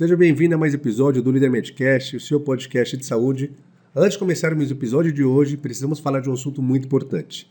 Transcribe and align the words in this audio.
Seja 0.00 0.16
bem-vindo 0.16 0.54
a 0.54 0.56
mais 0.56 0.72
episódio 0.72 1.22
do 1.22 1.30
Líder 1.30 1.50
Medcast, 1.50 2.16
o 2.16 2.20
seu 2.20 2.40
podcast 2.40 2.96
de 2.96 3.04
saúde. 3.04 3.52
Antes 3.94 4.14
de 4.14 4.18
começarmos 4.18 4.70
o 4.70 4.72
episódio 4.72 5.12
de 5.12 5.22
hoje, 5.22 5.58
precisamos 5.58 6.00
falar 6.00 6.20
de 6.20 6.30
um 6.30 6.32
assunto 6.32 6.62
muito 6.62 6.86
importante. 6.86 7.46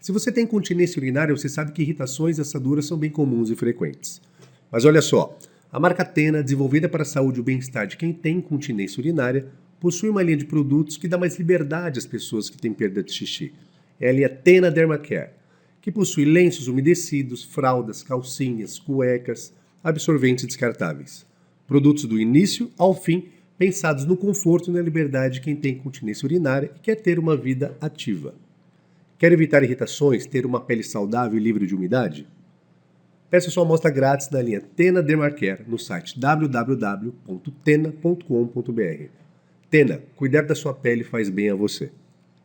Se 0.00 0.12
você 0.12 0.30
tem 0.30 0.46
continência 0.46 1.00
urinária, 1.00 1.36
você 1.36 1.48
sabe 1.48 1.72
que 1.72 1.82
irritações 1.82 2.38
e 2.38 2.40
assaduras 2.40 2.86
são 2.86 2.96
bem 2.96 3.10
comuns 3.10 3.50
e 3.50 3.56
frequentes. 3.56 4.22
Mas 4.70 4.84
olha 4.84 5.02
só, 5.02 5.36
a 5.72 5.80
marca 5.80 6.04
Tena, 6.04 6.40
desenvolvida 6.40 6.88
para 6.88 7.02
a 7.02 7.04
saúde 7.04 7.38
e 7.38 7.40
o 7.40 7.44
bem-estar 7.44 7.88
de 7.88 7.96
quem 7.96 8.12
tem 8.12 8.40
continência 8.40 9.00
urinária, 9.00 9.48
possui 9.80 10.08
uma 10.08 10.22
linha 10.22 10.36
de 10.36 10.44
produtos 10.44 10.96
que 10.96 11.08
dá 11.08 11.18
mais 11.18 11.36
liberdade 11.36 11.98
às 11.98 12.06
pessoas 12.06 12.48
que 12.48 12.58
têm 12.58 12.72
perda 12.72 13.02
de 13.02 13.12
xixi. 13.12 13.52
É 13.98 14.08
a 14.08 14.12
linha 14.12 14.28
Tena 14.28 14.70
Dermacare, 14.70 15.30
que 15.82 15.90
possui 15.90 16.24
lenços 16.24 16.68
umedecidos, 16.68 17.42
fraldas, 17.42 18.04
calcinhas, 18.04 18.78
cuecas, 18.78 19.52
absorventes 19.82 20.46
descartáveis. 20.46 21.26
Produtos 21.68 22.06
do 22.06 22.18
início 22.18 22.70
ao 22.78 22.94
fim, 22.94 23.28
pensados 23.58 24.06
no 24.06 24.16
conforto 24.16 24.70
e 24.70 24.72
na 24.72 24.80
liberdade 24.80 25.34
de 25.34 25.42
quem 25.42 25.54
tem 25.54 25.76
continência 25.76 26.24
urinária 26.24 26.72
e 26.74 26.78
quer 26.80 26.96
ter 26.96 27.18
uma 27.18 27.36
vida 27.36 27.76
ativa. 27.78 28.34
Quer 29.18 29.32
evitar 29.32 29.62
irritações, 29.62 30.24
ter 30.24 30.46
uma 30.46 30.60
pele 30.60 30.82
saudável 30.82 31.38
e 31.38 31.42
livre 31.42 31.66
de 31.66 31.74
umidade? 31.74 32.26
Peça 33.28 33.50
sua 33.50 33.64
amostra 33.64 33.90
grátis 33.90 34.30
na 34.30 34.40
linha 34.40 34.62
Tena 34.62 35.02
Dermacare 35.02 35.64
no 35.68 35.78
site 35.78 36.18
www.tena.com.br. 36.18 39.04
Tena, 39.70 40.00
cuidar 40.16 40.42
da 40.42 40.54
sua 40.54 40.72
pele 40.72 41.04
faz 41.04 41.28
bem 41.28 41.50
a 41.50 41.54
você. 41.54 41.90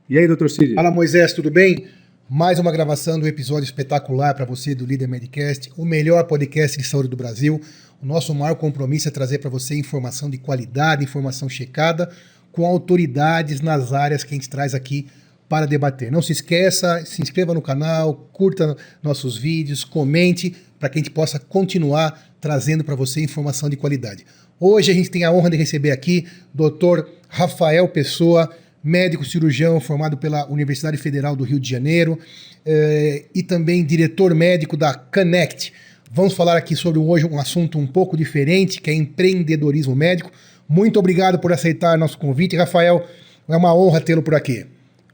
E 0.09 0.17
aí, 0.17 0.27
doutor 0.27 0.49
Cid? 0.49 0.73
Fala, 0.73 0.91
Moisés, 0.91 1.31
tudo 1.31 1.49
bem? 1.49 1.87
Mais 2.29 2.57
uma 2.57 2.71
gravação 2.71 3.19
do 3.19 3.27
episódio 3.27 3.65
espetacular 3.65 4.33
para 4.33 4.45
você 4.45 4.73
do 4.73 4.85
Líder 4.85 5.09
Medcast, 5.09 5.69
o 5.75 5.83
melhor 5.83 6.23
podcast 6.23 6.77
de 6.77 6.83
saúde 6.83 7.09
do 7.09 7.17
Brasil. 7.17 7.59
O 8.01 8.05
nosso 8.05 8.33
maior 8.33 8.55
compromisso 8.55 9.09
é 9.09 9.11
trazer 9.11 9.39
para 9.39 9.49
você 9.49 9.75
informação 9.75 10.29
de 10.29 10.37
qualidade, 10.37 11.03
informação 11.03 11.49
checada, 11.49 12.09
com 12.53 12.65
autoridades 12.65 13.59
nas 13.59 13.91
áreas 13.91 14.23
que 14.23 14.33
a 14.33 14.37
gente 14.37 14.49
traz 14.49 14.73
aqui 14.73 15.07
para 15.49 15.65
debater. 15.65 16.09
Não 16.09 16.21
se 16.21 16.31
esqueça, 16.31 17.03
se 17.05 17.21
inscreva 17.21 17.53
no 17.53 17.61
canal, 17.61 18.29
curta 18.31 18.77
nossos 19.03 19.37
vídeos, 19.37 19.83
comente 19.83 20.55
para 20.79 20.87
que 20.87 20.99
a 20.99 21.01
gente 21.01 21.11
possa 21.11 21.37
continuar 21.37 22.31
trazendo 22.39 22.85
para 22.85 22.95
você 22.95 23.21
informação 23.21 23.69
de 23.69 23.75
qualidade. 23.75 24.25
Hoje 24.57 24.89
a 24.91 24.95
gente 24.95 25.11
tem 25.11 25.25
a 25.25 25.31
honra 25.31 25.49
de 25.49 25.57
receber 25.57 25.91
aqui 25.91 26.25
Dr. 26.53 27.05
Rafael 27.27 27.87
Pessoa, 27.89 28.49
médico 28.83 29.23
cirurgião 29.23 29.79
formado 29.79 30.17
pela 30.17 30.45
Universidade 30.47 30.97
Federal 30.97 31.35
do 31.35 31.43
Rio 31.43 31.59
de 31.59 31.69
Janeiro 31.69 32.19
eh, 32.65 33.25
e 33.33 33.41
também 33.41 33.85
diretor 33.85 34.35
médico 34.35 34.75
da 34.75 34.93
Connect. 34.93 35.71
Vamos 36.11 36.33
falar 36.33 36.57
aqui 36.57 36.75
sobre 36.75 36.99
hoje 36.99 37.25
um 37.25 37.39
assunto 37.39 37.79
um 37.79 37.87
pouco 37.87 38.17
diferente, 38.17 38.81
que 38.81 38.89
é 38.89 38.93
empreendedorismo 38.93 39.95
médico. 39.95 40.31
Muito 40.67 40.99
obrigado 40.99 41.39
por 41.39 41.53
aceitar 41.53 41.97
nosso 41.97 42.17
convite, 42.17 42.55
Rafael. 42.55 43.07
É 43.47 43.55
uma 43.55 43.73
honra 43.73 44.01
tê-lo 44.01 44.21
por 44.21 44.35
aqui. 44.35 44.65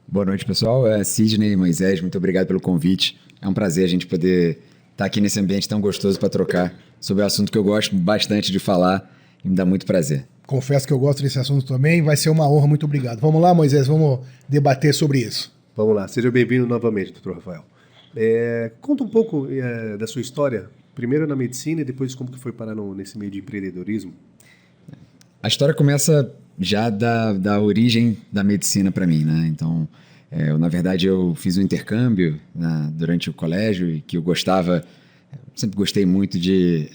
Boa 0.06 0.24
noite, 0.24 0.44
pessoal. 0.44 0.86
É 0.86 1.04
Sidney 1.04 1.54
Moisés, 1.54 2.00
muito 2.00 2.18
obrigado 2.18 2.48
pelo 2.48 2.60
convite. 2.60 3.16
É 3.40 3.48
um 3.48 3.54
prazer 3.54 3.84
a 3.84 3.88
gente 3.88 4.06
poder 4.06 4.58
estar 4.92 5.04
aqui 5.04 5.20
nesse 5.20 5.38
ambiente 5.38 5.68
tão 5.68 5.80
gostoso 5.80 6.18
para 6.18 6.28
trocar 6.28 6.74
sobre 7.00 7.22
o 7.22 7.26
assunto 7.26 7.50
que 7.50 7.56
eu 7.56 7.64
gosto 7.64 7.94
bastante 7.94 8.52
de 8.52 8.58
falar 8.58 9.08
me 9.44 9.54
dá 9.54 9.64
muito 9.64 9.86
prazer. 9.86 10.26
Confesso 10.46 10.86
que 10.86 10.92
eu 10.92 10.98
gosto 10.98 11.22
desse 11.22 11.38
assunto 11.38 11.64
também. 11.64 12.02
Vai 12.02 12.16
ser 12.16 12.30
uma 12.30 12.50
honra. 12.50 12.66
Muito 12.66 12.84
obrigado. 12.84 13.20
Vamos 13.20 13.40
lá, 13.40 13.54
Moisés, 13.54 13.86
vamos 13.86 14.20
debater 14.48 14.92
sobre 14.92 15.20
isso. 15.20 15.52
Vamos 15.76 15.94
lá. 15.94 16.08
Seja 16.08 16.30
bem-vindo 16.30 16.66
novamente, 16.66 17.12
doutor 17.12 17.36
Rafael. 17.36 17.64
É, 18.16 18.72
conta 18.80 19.04
um 19.04 19.08
pouco 19.08 19.46
é, 19.48 19.96
da 19.96 20.06
sua 20.06 20.20
história, 20.20 20.68
primeiro 20.94 21.26
na 21.26 21.36
medicina 21.36 21.82
e 21.82 21.84
depois 21.84 22.14
como 22.14 22.30
que 22.30 22.38
foi 22.38 22.52
parar 22.52 22.74
no, 22.74 22.94
nesse 22.94 23.16
meio 23.16 23.30
de 23.30 23.38
empreendedorismo. 23.38 24.12
A 25.42 25.48
história 25.48 25.72
começa 25.72 26.34
já 26.58 26.90
da, 26.90 27.32
da 27.32 27.60
origem 27.60 28.18
da 28.30 28.44
medicina 28.44 28.90
para 28.90 29.06
mim, 29.06 29.24
né? 29.24 29.46
Então, 29.46 29.88
é, 30.30 30.50
eu, 30.50 30.58
na 30.58 30.68
verdade, 30.68 31.06
eu 31.06 31.34
fiz 31.34 31.56
um 31.56 31.62
intercâmbio 31.62 32.38
né, 32.54 32.92
durante 32.92 33.30
o 33.30 33.32
colégio 33.32 33.88
e 33.88 34.00
que 34.00 34.16
eu 34.16 34.22
gostava, 34.22 34.84
sempre 35.54 35.76
gostei 35.76 36.04
muito 36.04 36.38
de 36.38 36.90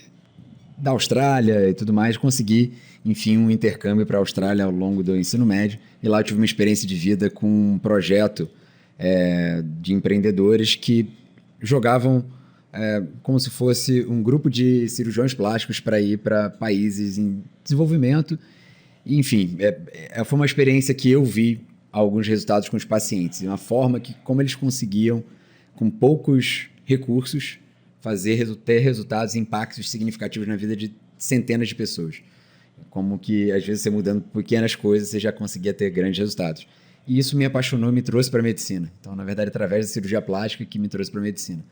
da 0.78 0.92
Austrália 0.92 1.70
e 1.70 1.74
tudo 1.74 1.94
mais, 1.94 2.18
consegui, 2.18 2.74
enfim, 3.04 3.38
um 3.38 3.50
intercâmbio 3.50 4.06
para 4.06 4.18
a 4.18 4.20
Austrália 4.20 4.66
ao 4.66 4.72
longo 4.72 5.02
do 5.02 5.16
ensino 5.16 5.46
médio 5.46 5.80
e 6.02 6.08
lá 6.08 6.20
eu 6.20 6.24
tive 6.24 6.40
uma 6.40 6.46
experiência 6.46 6.88
de 6.88 6.96
vida 6.96 7.30
com 7.30 7.48
um 7.48 7.80
projeto 7.80 8.50
é, 8.98 9.64
de 9.82 9.94
empreendedores 9.94 10.76
que 10.76 11.10
jogavam 11.62 12.26
é, 12.74 13.02
como 13.24 13.40
se 13.40 13.50
fosse 13.50 14.06
um 14.06 14.22
grupo 14.22 14.50
de 14.50 14.88
cirurgiões 14.90 15.34
plásticos 15.34 15.80
para 15.80 16.00
ir 16.00 16.18
para 16.18 16.50
países 16.50 17.18
em 17.18 17.42
desenvolvimento. 17.64 18.38
Enfim, 19.06 19.56
é, 19.60 19.80
é, 20.12 20.24
foi 20.24 20.38
uma 20.38 20.46
experiência 20.46 20.94
que 20.94 21.10
eu 21.10 21.24
vi 21.24 21.62
alguns 21.92 22.28
resultados 22.28 22.68
com 22.68 22.76
os 22.76 22.84
pacientes, 22.84 23.42
uma 23.42 23.58
forma 23.58 24.00
que 24.00 24.14
como 24.24 24.42
eles 24.42 24.56
conseguiam 24.56 25.24
com 25.76 25.90
poucos 25.90 26.68
recursos 26.84 27.60
fazer 28.06 28.56
ter 28.58 28.80
resultados 28.80 29.34
impactos 29.34 29.90
significativos 29.90 30.48
na 30.48 30.56
vida 30.56 30.76
de 30.76 30.96
centenas 31.18 31.68
de 31.68 31.74
pessoas. 31.74 32.22
Como 32.92 33.18
que, 33.18 33.52
às 33.52 33.66
vezes, 33.66 33.82
você 33.82 33.90
mudando 33.90 34.22
pequenas 34.22 34.76
coisas, 34.76 35.10
você 35.10 35.20
já 35.20 35.32
conseguia 35.32 35.74
ter 35.74 35.90
grandes 35.90 36.20
resultados. 36.20 36.68
E 37.08 37.18
isso 37.18 37.36
me 37.36 37.46
apaixonou 37.46 37.92
me 37.92 38.04
trouxe 38.04 38.30
para 38.30 38.42
a 38.42 38.44
medicina. 38.44 38.92
Então, 39.00 39.16
na 39.16 39.24
verdade, 39.24 39.48
através 39.48 39.88
da 39.88 39.92
cirurgia 39.92 40.22
plástica 40.22 40.64
que 40.66 40.78
me 40.78 40.88
trouxe 40.88 41.10
para 41.10 41.20
a 41.20 41.24
medicina. 41.24 41.66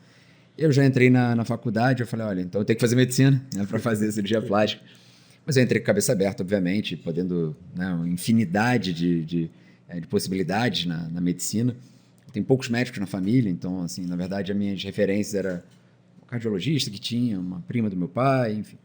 Eu 0.58 0.72
já 0.72 0.84
entrei 0.84 1.08
na, 1.08 1.36
na 1.36 1.44
faculdade, 1.44 2.02
eu 2.02 2.06
falei, 2.06 2.26
olha, 2.26 2.40
então 2.40 2.60
eu 2.60 2.64
tenho 2.64 2.76
que 2.76 2.80
fazer 2.80 2.96
medicina 2.96 3.40
né, 3.54 3.64
para 3.64 3.78
fazer 3.78 4.10
cirurgia 4.10 4.42
plástica. 4.42 4.82
Mas 5.46 5.56
eu 5.56 5.62
entrei 5.62 5.80
com 5.80 5.84
a 5.84 5.86
cabeça 5.86 6.10
aberta, 6.10 6.42
obviamente, 6.42 6.96
podendo, 6.96 7.56
né, 7.76 7.92
uma 7.92 8.08
infinidade 8.08 8.92
de, 8.92 9.24
de, 9.24 9.50
eh, 9.88 10.00
de 10.00 10.06
possibilidades 10.08 10.86
na, 10.86 11.08
na 11.10 11.20
medicina. 11.20 11.76
Tem 12.32 12.42
poucos 12.42 12.68
médicos 12.68 12.98
na 12.98 13.06
família, 13.06 13.48
então, 13.50 13.82
assim, 13.82 14.04
na 14.04 14.16
verdade, 14.16 14.50
as 14.50 14.58
minhas 14.58 14.82
referências 14.82 15.34
eram 15.34 15.62
cardiologista 16.34 16.90
que 16.90 16.98
tinha, 16.98 17.38
uma 17.38 17.60
prima 17.60 17.88
do 17.88 17.96
meu 17.96 18.08
pai, 18.08 18.54
enfim. 18.54 18.76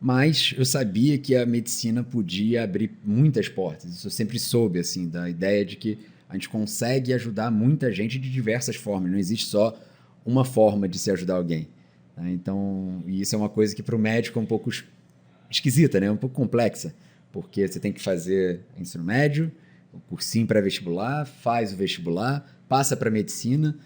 Mas 0.00 0.54
eu 0.56 0.64
sabia 0.64 1.18
que 1.18 1.36
a 1.36 1.44
medicina 1.44 2.02
podia 2.02 2.64
abrir 2.64 2.90
muitas 3.04 3.48
portas. 3.48 3.90
Isso 3.94 4.06
eu 4.06 4.10
sempre 4.10 4.38
soube, 4.38 4.78
assim, 4.78 5.08
da 5.08 5.28
ideia 5.28 5.64
de 5.64 5.76
que 5.76 5.98
a 6.28 6.34
gente 6.34 6.48
consegue 6.48 7.12
ajudar 7.12 7.50
muita 7.50 7.92
gente 7.92 8.18
de 8.18 8.30
diversas 8.30 8.76
formas. 8.76 9.10
Não 9.10 9.18
existe 9.18 9.46
só 9.46 9.78
uma 10.24 10.44
forma 10.44 10.88
de 10.88 10.98
se 10.98 11.10
ajudar 11.10 11.34
alguém. 11.34 11.68
Tá? 12.16 12.28
Então, 12.30 13.02
isso 13.06 13.34
é 13.34 13.38
uma 13.38 13.48
coisa 13.50 13.74
que 13.76 13.82
para 13.82 13.94
o 13.94 13.98
médico 13.98 14.38
é 14.38 14.42
um 14.42 14.46
pouco 14.46 14.70
esquisita, 15.50 16.00
né? 16.00 16.10
Um 16.10 16.16
pouco 16.16 16.34
complexa, 16.34 16.94
porque 17.30 17.68
você 17.68 17.78
tem 17.78 17.92
que 17.92 18.00
fazer 18.00 18.60
ensino 18.78 19.04
médio, 19.04 19.52
o 19.92 20.00
cursinho 20.00 20.46
pré-vestibular, 20.46 21.26
faz 21.26 21.74
o 21.74 21.76
vestibular, 21.76 22.46
passa 22.68 22.96
para 22.96 23.10
medicina, 23.10 23.76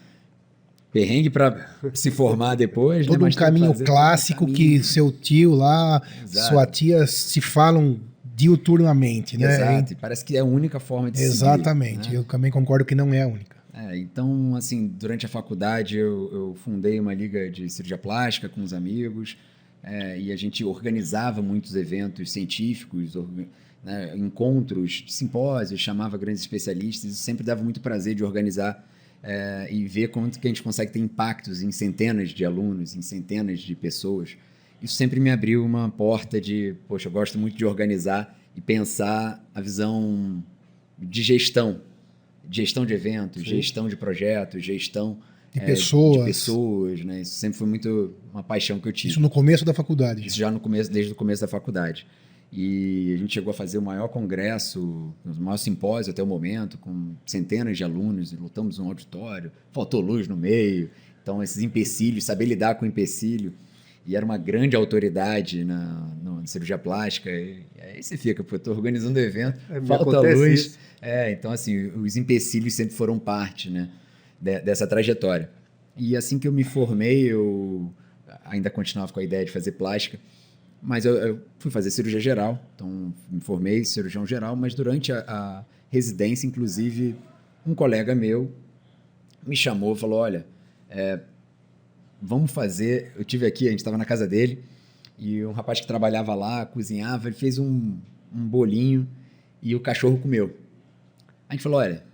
perrengue 0.94 1.28
para 1.28 1.68
se 1.92 2.08
formar 2.12 2.54
depois. 2.54 3.04
Todo 3.04 3.22
né? 3.22 3.28
um 3.28 3.32
caminho 3.32 3.74
clássico 3.84 4.44
um 4.44 4.46
caminho. 4.46 4.78
que 4.80 4.84
seu 4.84 5.10
tio 5.10 5.52
lá, 5.52 6.00
Exato. 6.22 6.48
sua 6.48 6.66
tia 6.66 7.04
se 7.08 7.40
falam 7.40 7.98
diuturnamente, 8.24 9.36
né? 9.36 9.56
Exato, 9.56 9.92
e 9.92 9.96
parece 9.96 10.24
que 10.24 10.36
é 10.36 10.40
a 10.40 10.44
única 10.44 10.78
forma 10.78 11.10
de 11.10 11.20
Exatamente, 11.20 12.04
seguir, 12.04 12.12
né? 12.12 12.18
eu 12.20 12.24
também 12.24 12.50
concordo 12.50 12.84
que 12.84 12.94
não 12.94 13.12
é 13.12 13.22
a 13.22 13.26
única. 13.26 13.56
É, 13.72 13.98
então, 13.98 14.54
assim, 14.54 14.86
durante 14.86 15.26
a 15.26 15.28
faculdade 15.28 15.98
eu, 15.98 16.30
eu, 16.32 16.56
fundei 16.64 17.00
uma 17.00 17.12
liga 17.12 17.50
de 17.50 17.68
cirurgia 17.68 17.98
plástica 17.98 18.48
com 18.48 18.62
os 18.62 18.72
amigos 18.72 19.36
é, 19.82 20.18
e 20.20 20.30
a 20.30 20.36
gente 20.36 20.64
organizava 20.64 21.42
muitos 21.42 21.74
eventos 21.74 22.30
científicos, 22.30 23.16
né, 23.82 24.16
encontros, 24.16 25.04
simpósios, 25.08 25.80
chamava 25.80 26.16
grandes 26.16 26.42
especialistas, 26.42 27.10
isso 27.10 27.22
sempre 27.22 27.44
dava 27.44 27.64
muito 27.64 27.80
prazer 27.80 28.14
de 28.14 28.22
organizar 28.22 28.84
é, 29.24 29.66
e 29.70 29.86
ver 29.88 30.08
quanto 30.08 30.38
que 30.38 30.46
a 30.46 30.50
gente 30.50 30.62
consegue 30.62 30.92
ter 30.92 30.98
impactos 30.98 31.62
em 31.62 31.72
centenas 31.72 32.30
de 32.30 32.44
alunos, 32.44 32.94
em 32.94 33.00
centenas 33.00 33.60
de 33.60 33.74
pessoas. 33.74 34.36
Isso 34.82 34.94
sempre 34.94 35.18
me 35.18 35.30
abriu 35.30 35.64
uma 35.64 35.88
porta 35.88 36.38
de, 36.38 36.76
poxa, 36.86 37.08
eu 37.08 37.12
gosto 37.12 37.38
muito 37.38 37.56
de 37.56 37.64
organizar 37.64 38.38
e 38.54 38.60
pensar 38.60 39.42
a 39.54 39.60
visão 39.62 40.44
de 40.98 41.22
gestão, 41.22 41.80
gestão 42.50 42.84
de 42.84 42.92
eventos, 42.92 43.42
Sim. 43.42 43.48
gestão 43.48 43.88
de 43.88 43.96
projetos, 43.96 44.62
gestão 44.62 45.18
de 45.50 45.60
é, 45.60 45.64
pessoas, 45.64 46.18
de 46.18 46.24
pessoas, 46.26 47.04
né? 47.04 47.22
Isso 47.22 47.34
sempre 47.36 47.56
foi 47.56 47.66
muito 47.66 48.14
uma 48.30 48.42
paixão 48.42 48.78
que 48.78 48.86
eu 48.86 48.92
tive. 48.92 49.12
Isso 49.12 49.20
no 49.20 49.30
começo 49.30 49.64
da 49.64 49.72
faculdade. 49.72 50.26
Isso 50.26 50.36
já 50.36 50.50
no 50.50 50.60
começo, 50.60 50.92
desde 50.92 51.12
o 51.12 51.14
começo 51.14 51.40
da 51.40 51.48
faculdade. 51.48 52.06
E 52.56 53.12
a 53.12 53.16
gente 53.16 53.34
chegou 53.34 53.50
a 53.50 53.54
fazer 53.54 53.78
o 53.78 53.82
maior 53.82 54.06
congresso, 54.06 55.12
o 55.24 55.34
maior 55.42 55.56
simpósio 55.56 56.12
até 56.12 56.22
o 56.22 56.26
momento, 56.26 56.78
com 56.78 57.16
centenas 57.26 57.76
de 57.76 57.82
alunos, 57.82 58.32
lutamos 58.32 58.78
um 58.78 58.86
auditório, 58.86 59.50
faltou 59.72 60.00
luz 60.00 60.28
no 60.28 60.36
meio. 60.36 60.88
Então, 61.20 61.42
esses 61.42 61.60
empecilhos, 61.60 62.22
saber 62.22 62.44
lidar 62.44 62.76
com 62.76 62.84
o 62.84 62.88
empecilho. 62.88 63.52
E 64.06 64.14
era 64.14 64.24
uma 64.24 64.38
grande 64.38 64.76
autoridade 64.76 65.64
na, 65.64 66.14
na 66.22 66.46
cirurgia 66.46 66.78
plástica. 66.78 67.28
E, 67.28 67.64
e 67.76 67.80
aí 67.80 68.00
você 68.00 68.16
fica, 68.16 68.44
pô, 68.44 68.54
estou 68.54 68.72
organizando 68.72 69.18
o 69.18 69.22
evento, 69.22 69.58
é, 69.68 69.80
falta 69.80 70.20
luz. 70.20 70.60
Isso. 70.60 70.78
É, 71.02 71.32
então, 71.32 71.50
assim, 71.50 71.86
os 71.88 72.16
empecilhos 72.16 72.74
sempre 72.74 72.94
foram 72.94 73.18
parte 73.18 73.68
né, 73.68 73.90
de, 74.40 74.60
dessa 74.60 74.86
trajetória. 74.86 75.50
E 75.96 76.16
assim 76.16 76.38
que 76.38 76.46
eu 76.46 76.52
me 76.52 76.62
formei, 76.62 77.24
eu 77.24 77.92
ainda 78.44 78.70
continuava 78.70 79.12
com 79.12 79.18
a 79.18 79.24
ideia 79.24 79.44
de 79.44 79.50
fazer 79.50 79.72
plástica 79.72 80.20
Mas 80.86 81.06
eu, 81.06 81.14
eu 81.16 81.40
fui 81.58 81.70
fazer 81.70 81.90
cirurgia 81.90 82.20
geral, 82.20 82.62
então 82.74 83.14
me 83.30 83.40
formei 83.40 83.86
cirurgião 83.86 84.26
geral, 84.26 84.54
mas 84.54 84.74
durante 84.74 85.10
a, 85.12 85.24
a 85.26 85.64
residência, 85.90 86.46
inclusive, 86.46 87.16
um 87.66 87.74
colega 87.74 88.14
meu 88.14 88.52
me 89.46 89.56
chamou 89.56 89.94
e 89.94 89.98
falou: 89.98 90.18
Olha, 90.18 90.46
é, 90.90 91.20
vamos 92.20 92.50
fazer. 92.50 93.12
Eu 93.16 93.24
tive 93.24 93.46
aqui, 93.46 93.66
a 93.66 93.70
gente 93.70 93.78
estava 93.78 93.96
na 93.96 94.04
casa 94.04 94.28
dele, 94.28 94.62
e 95.18 95.42
um 95.46 95.52
rapaz 95.52 95.80
que 95.80 95.86
trabalhava 95.86 96.34
lá, 96.34 96.66
cozinhava, 96.66 97.28
ele 97.28 97.36
fez 97.36 97.58
um, 97.58 97.96
um 98.30 98.46
bolinho 98.46 99.08
e 99.62 99.74
o 99.74 99.80
cachorro 99.80 100.18
comeu. 100.18 100.54
A 101.48 101.54
gente 101.54 101.62
falou: 101.62 101.78
Olha, 101.78 102.04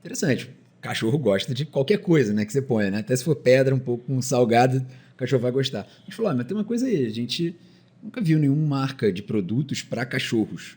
interessante, 0.00 0.44
o 0.44 0.82
cachorro 0.82 1.16
gosta 1.16 1.54
de 1.54 1.64
qualquer 1.64 2.02
coisa 2.02 2.34
né, 2.34 2.44
que 2.44 2.52
você 2.52 2.60
ponha, 2.60 2.90
né? 2.90 2.98
Até 2.98 3.16
se 3.16 3.24
for 3.24 3.34
pedra, 3.34 3.74
um 3.74 3.78
pouco 3.78 4.12
um 4.12 4.20
salgado, 4.20 4.84
o 5.14 5.16
cachorro 5.16 5.40
vai 5.40 5.52
gostar. 5.52 5.80
A 5.80 6.04
gente 6.04 6.16
falou: 6.16 6.30
ah, 6.30 6.34
mas 6.34 6.46
tem 6.46 6.54
uma 6.54 6.64
coisa 6.64 6.86
aí, 6.86 7.06
a 7.06 7.10
gente 7.10 7.56
nunca 8.02 8.20
viu 8.20 8.38
nenhuma 8.38 8.66
marca 8.66 9.12
de 9.12 9.22
produtos 9.22 9.82
para 9.82 10.04
cachorros. 10.04 10.76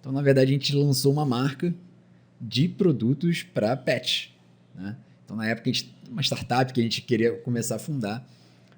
Então, 0.00 0.10
na 0.12 0.22
verdade, 0.22 0.50
a 0.50 0.54
gente 0.54 0.74
lançou 0.74 1.12
uma 1.12 1.24
marca 1.24 1.72
de 2.40 2.68
produtos 2.68 3.42
para 3.42 3.76
pets. 3.76 4.34
Né? 4.74 4.96
Então, 5.24 5.36
na 5.36 5.46
época, 5.46 5.70
a 5.70 5.72
gente, 5.72 5.94
uma 6.10 6.22
startup 6.22 6.72
que 6.72 6.80
a 6.80 6.82
gente 6.82 7.00
queria 7.02 7.36
começar 7.38 7.76
a 7.76 7.78
fundar, 7.78 8.26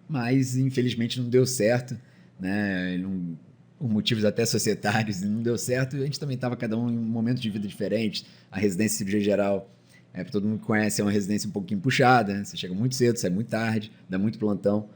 mas 0.08 0.56
infelizmente 0.56 1.18
não 1.18 1.28
deu 1.28 1.46
certo, 1.46 1.98
né? 2.38 2.98
Não, 2.98 3.38
por 3.78 3.88
motivos 3.88 4.24
até 4.24 4.44
societários, 4.44 5.20
não 5.22 5.42
deu 5.42 5.58
certo. 5.58 5.96
A 5.96 6.04
gente 6.04 6.20
também 6.20 6.34
estava 6.34 6.56
cada 6.56 6.76
um 6.76 6.90
em 6.90 6.96
um 6.96 7.02
momento 7.02 7.40
de 7.40 7.50
vida 7.50 7.66
diferente. 7.66 8.26
A 8.50 8.58
residência 8.58 8.98
cirurgia 8.98 9.20
geral, 9.20 9.70
é, 10.12 10.22
para 10.22 10.32
todo 10.32 10.46
mundo 10.46 10.60
que 10.60 10.66
conhece, 10.66 11.00
é 11.00 11.04
uma 11.04 11.10
residência 11.10 11.48
um 11.48 11.52
pouquinho 11.52 11.80
puxada. 11.80 12.34
Né? 12.34 12.44
Você 12.44 12.56
chega 12.56 12.74
muito 12.74 12.94
cedo, 12.94 13.18
sai 13.18 13.30
muito 13.30 13.48
tarde, 13.48 13.90
dá 14.08 14.18
muito 14.18 14.38
plantão. 14.38 14.88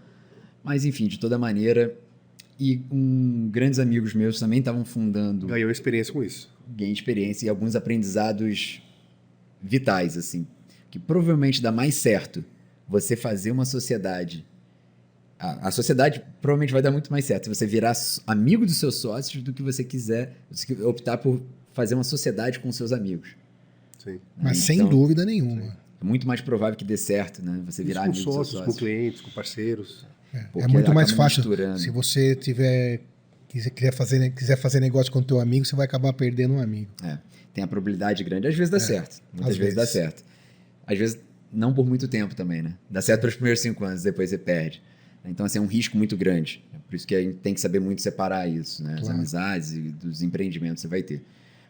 Mas, 0.62 0.84
enfim, 0.84 1.06
de 1.06 1.18
toda 1.18 1.38
maneira, 1.38 1.94
e 2.58 2.82
um, 2.90 3.48
grandes 3.50 3.78
amigos 3.78 4.14
meus 4.14 4.40
também 4.40 4.58
estavam 4.58 4.84
fundando. 4.84 5.46
Ganhou 5.46 5.70
experiência 5.70 6.12
com 6.12 6.22
isso. 6.22 6.50
Ganhei 6.68 6.92
experiência 6.92 7.46
e 7.46 7.48
alguns 7.48 7.76
aprendizados 7.76 8.82
vitais, 9.62 10.16
assim. 10.16 10.46
Que 10.90 10.98
provavelmente 10.98 11.62
dá 11.62 11.70
mais 11.70 11.94
certo 11.94 12.44
você 12.88 13.14
fazer 13.14 13.52
uma 13.52 13.64
sociedade. 13.64 14.44
A, 15.38 15.68
a 15.68 15.70
sociedade 15.70 16.22
provavelmente 16.40 16.72
vai 16.72 16.82
dar 16.82 16.90
muito 16.90 17.12
mais 17.12 17.24
certo 17.24 17.44
se 17.44 17.54
você 17.54 17.66
virar 17.66 17.92
amigo 18.26 18.66
dos 18.66 18.76
seus 18.76 18.96
sócios 18.96 19.42
do 19.42 19.52
que 19.52 19.62
você 19.62 19.84
quiser 19.84 20.34
optar 20.84 21.18
por 21.18 21.40
fazer 21.72 21.94
uma 21.94 22.04
sociedade 22.04 22.58
com 22.58 22.72
seus 22.72 22.90
amigos. 22.90 23.36
Sim. 23.98 24.18
Mas 24.36 24.64
então, 24.64 24.66
sem 24.66 24.84
dúvida 24.84 25.24
nenhuma. 25.24 25.76
É 26.00 26.04
muito 26.04 26.26
mais 26.26 26.40
provável 26.40 26.76
que 26.76 26.84
dê 26.84 26.96
certo, 26.96 27.42
né? 27.42 27.60
Você 27.66 27.82
virar 27.82 28.06
dos 28.06 28.22
seus 28.22 28.34
sócios. 28.34 28.64
Com 28.64 28.72
clientes, 28.72 29.20
com 29.20 29.30
parceiros. 29.30 30.06
É, 30.32 30.46
é 30.62 30.68
muito 30.68 30.92
mais 30.94 31.10
fácil. 31.10 31.38
Misturando. 31.38 31.78
Se 31.78 31.90
você 31.90 32.36
tiver 32.36 33.00
quiser 33.48 33.92
fazer, 33.92 34.30
quiser 34.30 34.56
fazer 34.56 34.80
negócio 34.80 35.10
com 35.10 35.20
o 35.20 35.24
teu 35.24 35.40
amigo, 35.40 35.64
você 35.64 35.74
vai 35.74 35.86
acabar 35.86 36.12
perdendo 36.12 36.54
um 36.54 36.60
amigo. 36.60 36.90
É, 37.02 37.18
tem 37.52 37.64
a 37.64 37.66
probabilidade 37.66 38.22
grande. 38.22 38.46
Às 38.46 38.54
vezes 38.54 38.70
dá 38.70 38.76
é, 38.76 38.80
certo. 38.80 39.22
Muitas 39.32 39.56
vezes, 39.56 39.58
vezes 39.58 39.74
dá 39.74 39.86
certo. 39.86 40.24
Às 40.86 40.98
vezes 40.98 41.18
não 41.52 41.72
por 41.72 41.86
muito 41.86 42.06
tempo 42.06 42.34
também, 42.34 42.62
né? 42.62 42.74
Dá 42.90 43.00
certo 43.00 43.22
para 43.22 43.28
os 43.28 43.34
primeiros 43.34 43.60
cinco 43.60 43.84
anos, 43.84 44.02
depois 44.02 44.30
você 44.30 44.38
perde. 44.38 44.82
Então, 45.24 45.44
assim, 45.44 45.58
é 45.58 45.60
um 45.60 45.66
risco 45.66 45.96
muito 45.96 46.16
grande. 46.16 46.64
É 46.74 46.78
por 46.78 46.94
isso 46.94 47.06
que 47.06 47.14
a 47.14 47.20
gente 47.20 47.36
tem 47.36 47.52
que 47.52 47.60
saber 47.60 47.80
muito 47.80 48.00
separar 48.00 48.48
isso, 48.48 48.82
né? 48.82 48.94
As 48.94 49.00
claro. 49.00 49.16
amizades 49.16 49.72
e 49.72 49.80
dos 49.80 50.22
empreendimentos 50.22 50.80
você 50.80 50.88
vai 50.88 51.02
ter. 51.02 51.22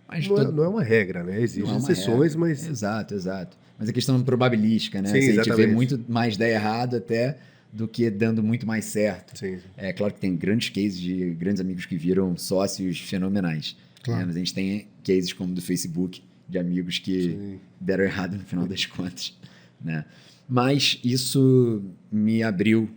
Mas 0.06 0.28
não, 0.28 0.38
é, 0.38 0.52
não 0.52 0.64
é 0.64 0.68
uma 0.68 0.82
regra, 0.82 1.22
né? 1.22 1.40
Existem 1.40 1.72
é 1.72 1.76
exceções, 1.76 2.32
regra. 2.32 2.38
mas. 2.38 2.66
Exato, 2.66 3.14
exato. 3.14 3.56
Mas 3.78 3.88
a 3.88 3.92
questão 3.92 4.20
probabilística, 4.22 5.00
né? 5.00 5.08
Sim, 5.08 5.18
assim, 5.18 5.38
a 5.38 5.44
gente 5.44 5.56
vê 5.56 5.66
muito 5.66 6.04
mais 6.08 6.36
dar 6.36 6.48
errado 6.48 6.96
até 6.96 7.38
do 7.72 7.86
que 7.86 8.10
dando 8.10 8.42
muito 8.42 8.66
mais 8.66 8.86
certo. 8.86 9.38
Sim. 9.38 9.58
É 9.76 9.92
claro 9.92 10.12
que 10.12 10.20
tem 10.20 10.34
grandes 10.34 10.70
cases 10.70 10.98
de 10.98 11.30
grandes 11.34 11.60
amigos 11.60 11.86
que 11.86 11.96
viram 11.96 12.36
sócios 12.36 12.98
fenomenais. 12.98 13.76
Claro. 14.02 14.20
Né? 14.20 14.26
Mas 14.26 14.36
a 14.36 14.38
gente 14.38 14.54
tem 14.54 14.88
cases 15.04 15.32
como 15.32 15.54
do 15.54 15.62
Facebook, 15.62 16.22
de 16.48 16.58
amigos 16.58 16.98
que 16.98 17.22
Sim. 17.22 17.60
deram 17.80 18.04
errado 18.04 18.36
no 18.36 18.44
final 18.44 18.66
das 18.66 18.84
contas. 18.86 19.36
Né? 19.82 20.04
Mas 20.48 20.98
isso 21.04 21.84
me 22.10 22.42
abriu 22.42 22.88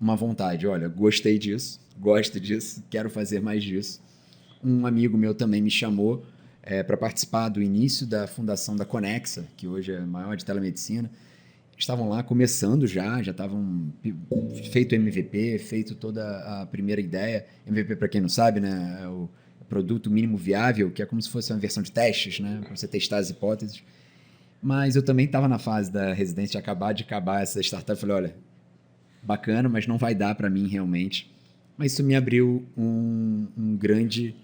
uma 0.00 0.14
vontade. 0.14 0.66
Olha, 0.66 0.86
gostei 0.86 1.38
disso, 1.38 1.80
gosto 1.98 2.38
disso, 2.38 2.84
quero 2.90 3.08
fazer 3.08 3.40
mais 3.40 3.64
disso. 3.64 4.02
Um 4.62 4.86
amigo 4.86 5.16
meu 5.16 5.34
também 5.34 5.60
me 5.60 5.70
chamou 5.70 6.24
é, 6.64 6.82
para 6.82 6.96
participar 6.96 7.48
do 7.48 7.62
início 7.62 8.06
da 8.06 8.26
fundação 8.26 8.74
da 8.74 8.84
Conexa, 8.84 9.46
que 9.56 9.68
hoje 9.68 9.92
é 9.92 9.98
a 9.98 10.06
maior 10.06 10.36
de 10.36 10.44
telemedicina 10.44 11.10
estavam 11.78 12.08
lá 12.08 12.22
começando 12.22 12.86
já, 12.86 13.22
já 13.22 13.32
estavam 13.32 13.92
feito 14.72 14.94
MVP, 14.94 15.58
feito 15.58 15.94
toda 15.94 16.22
a 16.62 16.66
primeira 16.66 17.00
ideia. 17.00 17.46
MVP, 17.66 17.96
para 17.96 18.08
quem 18.08 18.20
não 18.20 18.28
sabe, 18.28 18.60
né, 18.60 19.00
é 19.02 19.08
o 19.08 19.28
produto 19.68 20.10
mínimo 20.10 20.36
viável, 20.36 20.90
que 20.90 21.02
é 21.02 21.06
como 21.06 21.20
se 21.20 21.28
fosse 21.28 21.52
uma 21.52 21.58
versão 21.58 21.82
de 21.82 21.90
testes, 21.90 22.40
né, 22.40 22.60
para 22.62 22.76
você 22.76 22.86
testar 22.86 23.18
as 23.18 23.30
hipóteses. 23.30 23.82
Mas 24.62 24.96
eu 24.96 25.02
também 25.02 25.26
estava 25.26 25.48
na 25.48 25.58
fase 25.58 25.90
da 25.90 26.12
residência 26.12 26.52
de 26.52 26.58
acabar 26.58 26.92
de 26.92 27.02
acabar 27.02 27.42
essa 27.42 27.60
startup. 27.60 28.00
Falei, 28.00 28.16
olha, 28.16 28.36
bacana, 29.22 29.68
mas 29.68 29.86
não 29.86 29.98
vai 29.98 30.14
dar 30.14 30.34
para 30.34 30.48
mim 30.48 30.68
realmente. 30.68 31.30
Mas 31.76 31.92
isso 31.92 32.02
me 32.02 32.14
abriu 32.14 32.64
um, 32.76 33.46
um, 33.58 33.76
grande 33.76 34.34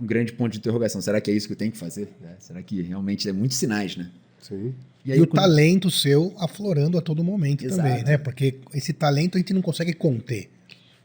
um 0.00 0.06
grande 0.06 0.32
ponto 0.32 0.52
de 0.52 0.58
interrogação. 0.58 1.00
Será 1.00 1.20
que 1.20 1.30
é 1.30 1.34
isso 1.34 1.46
que 1.46 1.52
eu 1.52 1.56
tenho 1.56 1.72
que 1.72 1.78
fazer? 1.78 2.08
É, 2.22 2.34
será 2.38 2.62
que 2.62 2.82
realmente 2.82 3.28
é 3.28 3.32
muitos 3.32 3.56
sinais, 3.56 3.96
né? 3.96 4.10
Sim. 4.40 4.74
E, 5.04 5.12
aí, 5.12 5.18
e 5.18 5.22
o 5.22 5.26
quando... 5.26 5.40
talento 5.40 5.90
seu 5.90 6.34
aflorando 6.38 6.98
a 6.98 7.00
todo 7.00 7.22
momento 7.22 7.64
Exato. 7.64 7.88
também, 7.88 8.04
né? 8.04 8.18
Porque 8.18 8.58
esse 8.74 8.92
talento 8.92 9.36
a 9.36 9.38
gente 9.38 9.52
não 9.54 9.62
consegue 9.62 9.92
conter. 9.92 10.50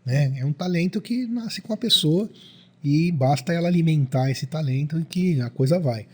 Né? 0.06 0.40
É 0.40 0.46
um 0.46 0.54
talento 0.54 1.00
que 1.00 1.26
nasce 1.28 1.62
com 1.62 1.74
a 1.74 1.78
pessoa 1.78 2.30
e 2.84 3.12
basta 3.12 3.54
ela 3.54 3.68
alimentar 3.68 4.30
esse 4.32 4.46
talento 4.48 5.00
e 5.00 5.06
que 5.06 5.42
a 5.42 5.50
coisa 5.50 5.80
vai. 5.80 6.08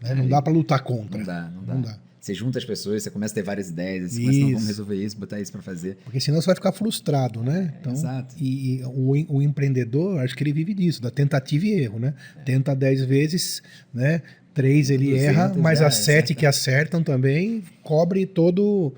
Né? 0.00 0.14
Não 0.14 0.28
dá 0.28 0.40
para 0.40 0.52
lutar 0.52 0.82
contra. 0.82 1.18
Não 1.18 1.26
dá, 1.26 1.50
não 1.50 1.64
dá. 1.64 1.74
Não 1.74 1.80
dá. 1.82 1.98
Você 2.24 2.32
junta 2.32 2.58
as 2.58 2.64
pessoas, 2.64 3.02
você 3.02 3.10
começa 3.10 3.34
a 3.34 3.36
ter 3.36 3.42
várias 3.42 3.68
ideias, 3.68 4.12
você 4.12 4.20
começa, 4.22 4.38
não, 4.38 4.52
vamos 4.52 4.66
resolver 4.66 4.96
isso, 4.96 5.18
botar 5.18 5.38
isso 5.38 5.52
para 5.52 5.60
fazer. 5.60 5.98
Porque 6.04 6.18
senão 6.18 6.40
você 6.40 6.46
vai 6.46 6.54
ficar 6.54 6.72
frustrado, 6.72 7.42
né? 7.42 7.74
Então, 7.78 7.92
Exato. 7.92 8.34
E, 8.40 8.76
e 8.76 8.82
o, 8.82 9.36
o, 9.36 9.42
empreendedor, 9.42 10.18
acho 10.20 10.34
que 10.34 10.42
ele 10.42 10.54
vive 10.54 10.72
disso, 10.72 11.02
da 11.02 11.10
tentativa 11.10 11.66
e 11.66 11.72
erro, 11.82 11.98
né? 11.98 12.14
É. 12.38 12.40
Tenta 12.44 12.74
dez 12.74 13.04
vezes, 13.04 13.62
né? 13.92 14.22
três 14.54 14.88
ele 14.88 15.18
erra, 15.18 15.52
mas 15.54 15.82
as 15.82 15.96
sete 15.96 16.34
que 16.34 16.46
acertam 16.46 17.02
também 17.02 17.62
cobre 17.82 18.24
todo 18.24 18.94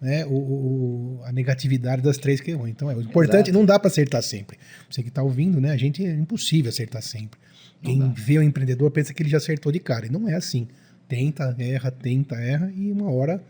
né, 0.00 0.24
o, 0.26 0.34
o, 0.34 1.20
a 1.24 1.32
negatividade 1.32 2.00
das 2.00 2.16
três 2.16 2.40
que 2.40 2.52
errou. 2.52 2.68
Então 2.68 2.88
é 2.88 2.94
o 2.94 3.00
importante, 3.00 3.46
Exato. 3.46 3.58
não 3.58 3.64
dá 3.66 3.76
para 3.76 3.88
acertar 3.88 4.22
sempre. 4.22 4.56
Você 4.88 5.02
que 5.02 5.08
está 5.08 5.24
ouvindo, 5.24 5.60
né? 5.60 5.72
A 5.72 5.76
gente 5.76 6.06
é 6.06 6.12
impossível 6.12 6.68
acertar 6.68 7.02
sempre. 7.02 7.40
Quem 7.82 8.12
vê 8.12 8.38
o 8.38 8.42
empreendedor 8.42 8.88
pensa 8.92 9.12
que 9.12 9.20
ele 9.20 9.30
já 9.30 9.38
acertou 9.38 9.72
de 9.72 9.80
cara. 9.80 10.06
E 10.06 10.08
não 10.08 10.28
é 10.28 10.34
assim. 10.34 10.68
Tenta, 11.08 11.56
erra, 11.58 11.90
tenta, 11.90 12.36
erra, 12.36 12.70
e 12.76 12.92
uma 12.92 13.10
hora, 13.10 13.42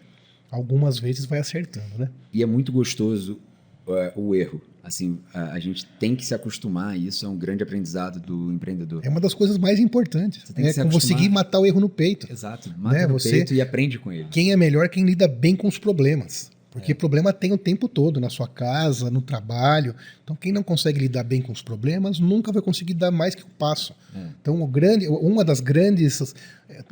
algumas 0.50 0.98
vezes, 0.98 1.26
vai 1.26 1.40
acertando, 1.40 1.98
né? 1.98 2.08
E 2.32 2.42
é 2.42 2.46
muito 2.46 2.70
gostoso 2.70 3.40
uh, 3.86 4.20
o 4.20 4.34
erro. 4.34 4.60
Assim, 4.82 5.18
a, 5.34 5.52
a, 5.52 5.60
gente 5.60 5.84
tem 5.98 6.14
que 6.16 6.24
se 6.24 6.34
acostumar, 6.34 6.96
e 6.96 7.08
isso 7.08 7.26
é 7.26 7.28
um 7.28 7.36
grande 7.36 7.62
aprendizado 7.62 8.20
do 8.20 8.52
empreendedor. 8.52 9.04
É 9.04 9.08
uma 9.08 9.20
das 9.20 9.34
coisas 9.34 9.58
mais 9.58 9.78
importantes. 9.78 10.42
Você 10.46 10.52
tem 10.52 10.66
é 10.66 10.84
conseguir 10.90 11.28
matar 11.28 11.58
o 11.58 11.66
erro 11.66 11.80
no 11.80 11.88
peito. 11.88 12.30
Exato, 12.30 12.72
mata 12.78 12.96
né? 12.96 13.06
no 13.06 13.18
Você, 13.18 13.30
peito 13.30 13.52
e 13.52 13.60
aprende 13.60 13.98
com 13.98 14.10
ele. 14.10 14.28
Quem 14.30 14.52
é 14.52 14.56
melhor 14.56 14.88
quem 14.88 15.04
lida 15.04 15.28
bem 15.28 15.54
com 15.56 15.68
os 15.68 15.78
problemas. 15.78 16.50
Porque 16.70 16.92
é. 16.92 16.94
problema 16.94 17.32
tem 17.32 17.52
o 17.52 17.58
tempo 17.58 17.88
todo, 17.88 18.20
na 18.20 18.28
sua 18.28 18.46
casa, 18.46 19.10
no 19.10 19.22
trabalho. 19.22 19.94
Então, 20.22 20.36
quem 20.36 20.52
não 20.52 20.62
consegue 20.62 21.00
lidar 21.00 21.24
bem 21.24 21.40
com 21.40 21.52
os 21.52 21.62
problemas 21.62 22.18
nunca 22.18 22.52
vai 22.52 22.60
conseguir 22.60 22.94
dar 22.94 23.10
mais 23.10 23.34
que 23.34 23.42
o 23.42 23.48
passo. 23.58 23.94
É. 24.14 24.26
Então, 24.40 24.60
o 24.60 24.66
grande, 24.66 25.08
uma 25.08 25.44
das 25.44 25.60
grandes, 25.60 26.34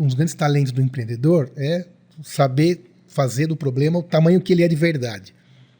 um 0.00 0.06
dos 0.06 0.14
grandes 0.14 0.34
talentos 0.34 0.72
do 0.72 0.80
empreendedor 0.80 1.50
é 1.56 1.86
saber 2.22 2.90
fazer 3.06 3.46
do 3.46 3.56
problema 3.56 3.98
o 3.98 4.02
tamanho 4.02 4.40
que 4.40 4.52
ele 4.52 4.62
é 4.62 4.68
de 4.68 4.76
verdade. 4.76 5.36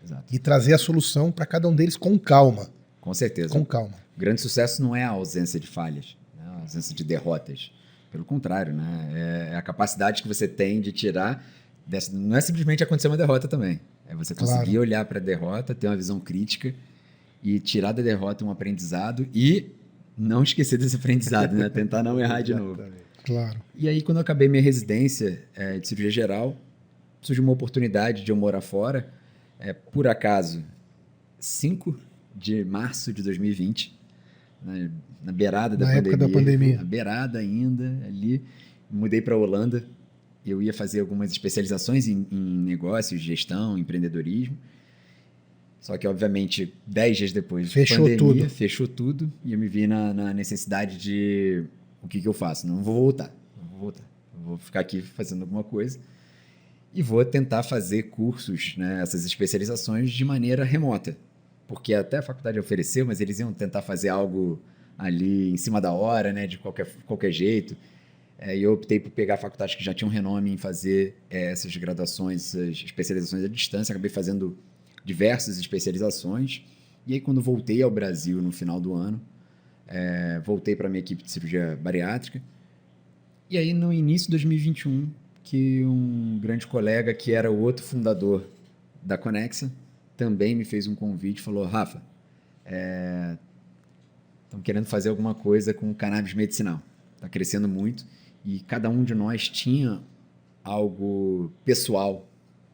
Exato. 0.06 0.24
e 0.30 0.38
trazer 0.38 0.72
a 0.72 0.78
solução 0.78 1.32
para 1.32 1.44
cada 1.44 1.68
um 1.68 1.74
deles 1.74 1.96
com 1.96 2.16
calma. 2.16 2.68
Com 3.00 3.12
certeza. 3.12 3.48
Com 3.48 3.64
calma. 3.64 3.94
O 4.16 4.20
grande 4.20 4.40
sucesso 4.40 4.80
não 4.80 4.94
é 4.94 5.02
a 5.02 5.10
ausência 5.10 5.58
de 5.58 5.66
falhas, 5.66 6.16
né? 6.38 6.44
a 6.46 6.60
ausência 6.60 6.94
de 6.94 7.02
derrotas. 7.02 7.72
Pelo 8.12 8.24
contrário, 8.24 8.72
né? 8.72 9.50
é 9.52 9.56
a 9.56 9.62
capacidade 9.62 10.22
que 10.22 10.28
você 10.28 10.46
tem 10.46 10.80
de 10.80 10.92
tirar. 10.92 11.44
Dessa, 11.86 12.14
não 12.14 12.36
é 12.36 12.40
simplesmente 12.40 12.82
acontecer 12.82 13.08
uma 13.08 13.16
derrota 13.16 13.46
também. 13.46 13.80
É 14.08 14.14
você 14.14 14.34
conseguir 14.34 14.64
claro. 14.64 14.80
olhar 14.80 15.04
para 15.04 15.18
a 15.18 15.22
derrota, 15.22 15.74
ter 15.74 15.86
uma 15.86 15.96
visão 15.96 16.18
crítica 16.18 16.74
e 17.42 17.60
tirar 17.60 17.92
da 17.92 18.02
derrota 18.02 18.44
um 18.44 18.50
aprendizado 18.50 19.26
e 19.32 19.70
não 20.18 20.42
esquecer 20.42 20.78
desse 20.78 20.96
aprendizado, 20.96 21.54
né? 21.54 21.68
Tentar 21.70 22.02
não 22.02 22.18
errar 22.18 22.40
de 22.40 22.54
novo. 22.54 22.82
Claro. 23.24 23.60
E 23.74 23.88
aí, 23.88 24.02
quando 24.02 24.18
eu 24.18 24.22
acabei 24.22 24.48
minha 24.48 24.62
residência 24.62 25.42
é, 25.54 25.78
de 25.78 25.86
cirurgia 25.86 26.10
geral, 26.10 26.56
surgiu 27.20 27.42
uma 27.44 27.52
oportunidade 27.52 28.24
de 28.24 28.30
eu 28.30 28.36
morar 28.36 28.60
fora 28.60 29.12
é, 29.58 29.72
por 29.72 30.06
acaso, 30.06 30.64
5 31.38 31.98
de 32.34 32.64
março 32.64 33.12
de 33.12 33.22
2020, 33.22 33.98
na, 34.62 34.88
na 35.24 35.32
beirada 35.32 35.76
da 35.76 35.86
na 35.86 35.92
pandemia. 35.94 36.12
Época 36.12 36.28
da 36.28 36.32
pandemia. 36.32 36.76
Na 36.76 36.84
beirada 36.84 37.38
ainda, 37.38 37.84
ali. 38.06 38.42
Mudei 38.90 39.20
para 39.20 39.34
a 39.34 39.38
Holanda. 39.38 39.84
Eu 40.46 40.62
ia 40.62 40.72
fazer 40.72 41.00
algumas 41.00 41.30
especializações 41.30 42.06
em, 42.06 42.26
em 42.30 42.40
negócios, 42.60 43.20
gestão, 43.20 43.76
empreendedorismo. 43.76 44.56
Só 45.80 45.96
que, 45.98 46.06
obviamente, 46.06 46.74
10 46.86 47.16
dias 47.16 47.32
depois, 47.32 47.72
Fechou 47.72 47.98
pandemia, 48.04 48.18
tudo. 48.18 48.50
fechou 48.50 48.88
tudo 48.88 49.32
e 49.44 49.52
eu 49.52 49.58
me 49.58 49.68
vi 49.68 49.86
na, 49.86 50.12
na 50.14 50.32
necessidade 50.32 50.98
de 50.98 51.64
o 52.02 52.08
que, 52.08 52.20
que 52.20 52.28
eu 52.28 52.32
faço? 52.32 52.66
Não 52.66 52.82
vou 52.82 53.02
voltar, 53.02 53.34
não 53.60 53.68
vou 53.68 53.78
voltar. 53.78 54.04
Vou 54.44 54.58
ficar 54.58 54.80
aqui 54.80 55.02
fazendo 55.02 55.42
alguma 55.42 55.64
coisa 55.64 55.98
e 56.96 57.02
vou 57.02 57.22
tentar 57.24 57.62
fazer 57.62 58.04
cursos, 58.04 58.74
né, 58.78 59.02
essas 59.02 59.26
especializações 59.26 60.10
de 60.10 60.24
maneira 60.24 60.64
remota. 60.64 61.16
Porque 61.68 61.92
até 61.92 62.18
a 62.18 62.22
faculdade 62.22 62.58
ofereceu, 62.58 63.04
mas 63.04 63.20
eles 63.20 63.38
iam 63.38 63.52
tentar 63.52 63.82
fazer 63.82 64.08
algo 64.08 64.58
ali 64.96 65.50
em 65.50 65.56
cima 65.56 65.78
da 65.80 65.92
hora, 65.92 66.32
né, 66.32 66.46
de 66.46 66.56
qualquer, 66.56 66.86
qualquer 67.04 67.32
jeito. 67.32 67.76
É, 68.38 68.56
e 68.56 68.62
eu 68.62 68.74
optei 68.74 69.00
por 69.00 69.10
pegar 69.10 69.38
faculdades 69.38 69.74
que 69.74 69.84
já 69.84 69.94
tinham 69.94 70.10
renome 70.10 70.52
em 70.52 70.56
fazer 70.56 71.16
é, 71.30 71.52
essas 71.52 71.74
graduações, 71.76 72.54
essas 72.54 72.76
especializações 72.76 73.44
à 73.44 73.48
distância. 73.48 73.92
Acabei 73.92 74.10
fazendo 74.10 74.56
diversas 75.04 75.58
especializações. 75.58 76.62
E 77.06 77.14
aí, 77.14 77.20
quando 77.20 77.40
voltei 77.40 77.82
ao 77.82 77.90
Brasil 77.90 78.42
no 78.42 78.52
final 78.52 78.80
do 78.80 78.92
ano, 78.92 79.20
é, 79.86 80.40
voltei 80.44 80.76
para 80.76 80.88
minha 80.88 81.00
equipe 81.00 81.22
de 81.22 81.30
cirurgia 81.30 81.78
bariátrica. 81.80 82.42
E 83.48 83.56
aí, 83.56 83.72
no 83.72 83.92
início 83.92 84.26
de 84.26 84.32
2021, 84.32 85.08
que 85.42 85.84
um 85.84 86.38
grande 86.40 86.66
colega, 86.66 87.14
que 87.14 87.32
era 87.32 87.50
o 87.50 87.58
outro 87.60 87.84
fundador 87.84 88.44
da 89.02 89.16
Conexa, 89.16 89.70
também 90.16 90.54
me 90.54 90.64
fez 90.64 90.86
um 90.86 90.94
convite, 90.94 91.40
falou, 91.40 91.64
Rafa, 91.64 92.02
estão 94.44 94.60
querendo 94.60 94.86
fazer 94.86 95.08
alguma 95.08 95.34
coisa 95.34 95.72
com 95.72 95.94
cannabis 95.94 96.34
medicinal. 96.34 96.82
Está 97.14 97.28
crescendo 97.28 97.68
muito 97.68 98.04
e 98.46 98.60
cada 98.60 98.88
um 98.88 99.02
de 99.02 99.12
nós 99.12 99.48
tinha 99.48 100.00
algo 100.62 101.52
pessoal, 101.64 102.30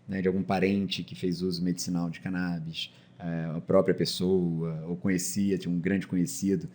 né, 0.07 0.21
de 0.21 0.29
algum 0.29 0.43
parente 0.43 1.03
que 1.03 1.15
fez 1.15 1.41
uso 1.41 1.65
medicinal 1.65 2.11
de 2.11 2.21
cannabis, 2.21 2.93
é, 3.19 3.57
a 3.57 3.61
própria 3.61 3.95
pessoa, 3.95 4.85
ou 4.87 4.97
conhecia, 4.97 5.57
tinha 5.57 5.73
um 5.73 5.81
grande 5.81 6.07
conhecido. 6.07 6.69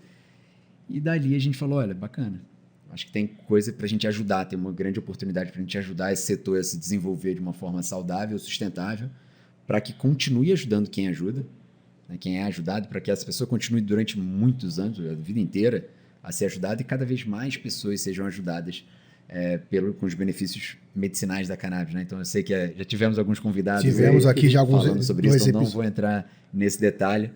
E 0.90 1.00
dali 1.00 1.36
a 1.36 1.40
gente 1.40 1.56
falou, 1.56 1.78
olha, 1.78 1.94
bacana, 1.94 2.42
acho 2.90 3.06
que 3.06 3.12
tem 3.12 3.28
coisa 3.28 3.72
para 3.72 3.86
a 3.86 3.90
gente 3.90 4.08
ajudar, 4.08 4.46
tem 4.46 4.58
uma 4.58 4.72
grande 4.72 4.98
oportunidade 4.98 5.52
para 5.52 5.60
a 5.60 5.64
gente 5.64 5.78
ajudar 5.78 6.12
esse 6.12 6.24
setor 6.24 6.60
a 6.60 6.64
se 6.64 6.76
desenvolver 6.76 7.36
de 7.36 7.40
uma 7.40 7.54
forma 7.54 7.84
saudável, 7.84 8.40
sustentável, 8.40 9.12
para 9.68 9.80
que 9.80 9.94
continue 9.94 10.52
ajudando 10.52 10.90
quem 10.90 11.08
ajuda, 11.08 11.46
né, 12.10 12.18
quem 12.18 12.40
é 12.40 12.44
ajudado, 12.46 12.88
para 12.88 13.00
que 13.00 13.12
essa 13.12 13.26
pessoa 13.26 13.48
continue 13.48 13.82
durante 13.82 14.18
muitos 14.18 14.80
anos, 14.80 15.00
a 15.00 15.14
vida 15.14 15.40
inteira, 15.40 15.88
a 16.28 16.32
ser 16.34 16.46
ajudada 16.46 16.82
e 16.82 16.86
cada 16.86 17.06
vez 17.06 17.26
mais 17.26 17.56
pessoas 17.56 18.02
sejam 18.02 18.26
ajudadas 18.26 18.84
é, 19.30 19.58
pelo, 19.58 19.94
com 19.94 20.06
os 20.06 20.14
benefícios 20.14 20.76
medicinais 20.94 21.48
da 21.48 21.56
cannabis. 21.56 21.94
Né? 21.94 22.02
Então 22.02 22.20
eu 22.20 22.26
sei 22.26 22.44
que 22.44 22.54
é, 22.54 22.74
já 22.78 22.84
tivemos 22.84 23.18
alguns 23.18 23.40
convidados 23.40 23.82
Tivemos 23.82 24.26
aí 24.26 24.32
aqui 24.32 24.50
já 24.50 24.60
alguns 24.60 24.84
falando 24.84 25.04
sobre 25.04 25.30
isso, 25.30 25.48
então 25.48 25.62
não 25.62 25.70
vou 25.70 25.86
entrar 25.86 26.30
nesse 26.54 26.80
detalhe. 26.82 27.32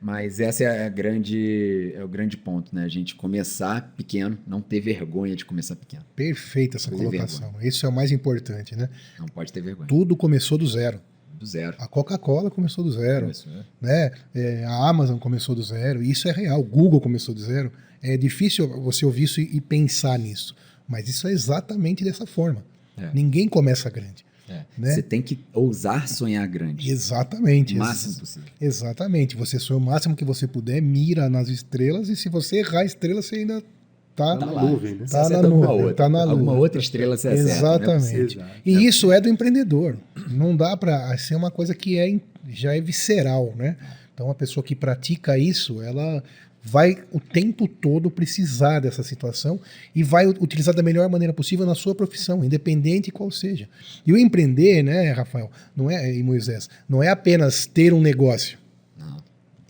Mas 0.00 0.40
essa 0.40 0.64
é 0.64 0.84
a 0.84 0.88
grande 0.88 1.92
é 1.94 2.02
o 2.02 2.08
grande 2.08 2.36
ponto, 2.36 2.74
né? 2.74 2.82
A 2.82 2.88
gente 2.88 3.14
começar 3.14 3.94
pequeno, 3.96 4.36
não 4.44 4.60
ter 4.60 4.80
vergonha 4.80 5.36
de 5.36 5.44
começar 5.44 5.76
pequeno. 5.76 6.02
Perfeita 6.16 6.76
essa 6.76 6.90
colocação. 6.90 7.54
Isso 7.62 7.86
é 7.86 7.88
o 7.88 7.92
mais 7.92 8.10
importante, 8.10 8.74
né? 8.74 8.88
Não 9.16 9.26
pode 9.26 9.52
ter 9.52 9.60
vergonha. 9.60 9.86
Tudo 9.86 10.16
começou 10.16 10.58
do 10.58 10.66
zero. 10.66 11.00
Do 11.38 11.46
zero. 11.46 11.76
A 11.78 11.86
Coca-Cola 11.86 12.50
começou 12.50 12.82
do 12.82 12.90
zero, 12.90 13.26
Começou, 13.26 13.52
é. 13.52 13.64
né? 13.80 14.10
É, 14.34 14.64
a 14.64 14.88
Amazon 14.88 15.18
começou 15.18 15.54
do 15.54 15.62
zero. 15.62 16.02
Isso 16.02 16.28
é 16.28 16.32
real. 16.32 16.58
O 16.58 16.64
Google 16.64 17.00
começou 17.00 17.32
do 17.32 17.40
zero. 17.40 17.70
É 18.02 18.16
difícil 18.16 18.68
você 18.82 19.04
ouvir 19.06 19.24
isso 19.24 19.40
e 19.40 19.60
pensar 19.60 20.18
nisso. 20.18 20.54
Mas 20.88 21.08
isso 21.08 21.26
é 21.28 21.32
exatamente 21.32 22.02
dessa 22.04 22.26
forma. 22.26 22.64
É. 22.98 23.08
Ninguém 23.14 23.48
começa 23.48 23.88
grande. 23.88 24.24
É. 24.48 24.64
Né? 24.76 24.92
Você 24.94 25.02
tem 25.02 25.22
que 25.22 25.38
ousar 25.54 26.08
sonhar 26.08 26.46
grande. 26.48 26.90
Exatamente. 26.90 27.74
O 27.74 27.76
ex- 27.76 27.78
máximo 27.78 28.14
possível. 28.18 28.48
Exatamente. 28.60 29.36
Você 29.36 29.58
sonha 29.58 29.78
o 29.78 29.80
máximo 29.80 30.16
que 30.16 30.24
você 30.24 30.46
puder, 30.46 30.80
mira 30.82 31.28
nas 31.30 31.48
estrelas 31.48 32.08
e 32.08 32.16
se 32.16 32.28
você 32.28 32.56
errar 32.58 32.80
a 32.80 32.84
estrela, 32.84 33.22
você 33.22 33.36
ainda 33.36 33.60
tá, 33.60 34.36
Tá 34.36 34.36
Tá 34.36 34.46
na 34.46 34.62
nuvem, 34.62 34.94
né? 34.96 35.06
Tá 35.08 35.16
na 35.16 35.22
acerta 35.22 35.46
alguma 35.46 35.66
nuvem, 35.66 35.80
outra. 35.82 35.94
tá 35.94 36.08
na 36.08 36.22
Alguma 36.22 36.52
lua. 36.52 36.60
outra 36.60 36.80
estrela 36.80 37.16
você 37.16 37.28
acerta. 37.28 37.50
Exatamente. 37.50 37.94
É 37.94 38.22
possível. 38.24 38.42
Exato. 38.44 38.60
E 38.66 38.86
isso 38.86 39.12
é 39.12 39.20
do 39.20 39.28
empreendedor. 39.28 39.96
Não 40.30 40.54
dá 40.56 40.76
para 40.76 41.16
ser 41.16 41.34
uma 41.36 41.50
coisa 41.50 41.74
que 41.74 41.96
é 41.98 42.20
já 42.50 42.76
é 42.76 42.80
visceral, 42.80 43.54
né? 43.56 43.76
Então 44.12 44.28
a 44.30 44.34
pessoa 44.34 44.62
que 44.62 44.74
pratica 44.74 45.38
isso, 45.38 45.80
ela 45.80 46.22
vai 46.62 46.96
o 47.10 47.18
tempo 47.18 47.66
todo 47.66 48.10
precisar 48.10 48.80
dessa 48.80 49.02
situação 49.02 49.60
e 49.94 50.02
vai 50.02 50.26
utilizar 50.26 50.74
da 50.74 50.82
melhor 50.82 51.08
maneira 51.08 51.32
possível 51.32 51.66
na 51.66 51.74
sua 51.74 51.94
profissão, 51.94 52.44
independente 52.44 53.10
qual 53.10 53.30
seja. 53.30 53.68
E 54.06 54.12
o 54.12 54.16
empreender, 54.16 54.82
né, 54.82 55.10
Rafael, 55.10 55.50
não 55.76 55.90
é 55.90 56.14
e 56.14 56.22
Moisés, 56.22 56.70
não 56.88 57.02
é 57.02 57.08
apenas 57.08 57.66
ter 57.66 57.92
um 57.92 58.00
negócio. 58.00 58.58
Não. 58.96 59.16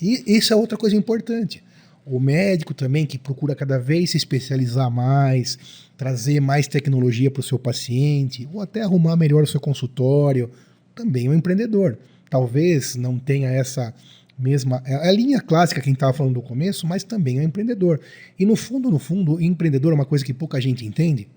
E 0.00 0.22
isso 0.26 0.52
é 0.52 0.56
outra 0.56 0.76
coisa 0.76 0.94
importante. 0.94 1.64
O 2.04 2.20
médico 2.20 2.74
também, 2.74 3.06
que 3.06 3.16
procura 3.16 3.54
cada 3.54 3.78
vez 3.78 4.10
se 4.10 4.16
especializar 4.16 4.90
mais, 4.90 5.58
trazer 5.96 6.40
mais 6.40 6.66
tecnologia 6.66 7.30
para 7.30 7.40
o 7.40 7.44
seu 7.44 7.58
paciente, 7.58 8.46
ou 8.52 8.60
até 8.60 8.82
arrumar 8.82 9.16
melhor 9.16 9.44
o 9.44 9.46
seu 9.46 9.60
consultório, 9.60 10.50
também 10.94 11.26
é 11.26 11.30
um 11.30 11.34
empreendedor. 11.34 11.96
Talvez 12.28 12.96
não 12.96 13.18
tenha 13.18 13.48
essa 13.50 13.94
mesma. 14.38 14.82
É 14.84 15.08
a 15.08 15.12
linha 15.12 15.40
clássica 15.40 15.80
que 15.80 15.88
a 15.88 15.90
gente 15.90 15.96
estava 15.96 16.12
falando 16.12 16.34
no 16.34 16.42
começo, 16.42 16.86
mas 16.86 17.04
também 17.04 17.38
é 17.38 17.42
empreendedor. 17.42 18.00
E 18.38 18.44
no 18.44 18.56
fundo, 18.56 18.90
no 18.90 18.98
fundo, 18.98 19.40
empreendedor 19.40 19.92
é 19.92 19.94
uma 19.94 20.04
coisa 20.04 20.24
que 20.24 20.34
pouca 20.34 20.60
gente 20.60 20.84
entende, 20.84 21.28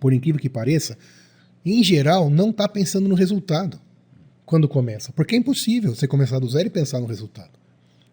por 0.00 0.12
incrível 0.12 0.40
que 0.40 0.48
pareça, 0.48 0.96
em 1.64 1.82
geral, 1.82 2.30
não 2.30 2.50
está 2.50 2.68
pensando 2.68 3.08
no 3.08 3.14
resultado 3.14 3.80
quando 4.46 4.68
começa. 4.68 5.12
Porque 5.12 5.34
é 5.34 5.38
impossível 5.38 5.94
você 5.94 6.06
começar 6.06 6.38
do 6.38 6.48
zero 6.48 6.68
e 6.68 6.70
pensar 6.70 7.00
no 7.00 7.06
resultado. 7.06 7.50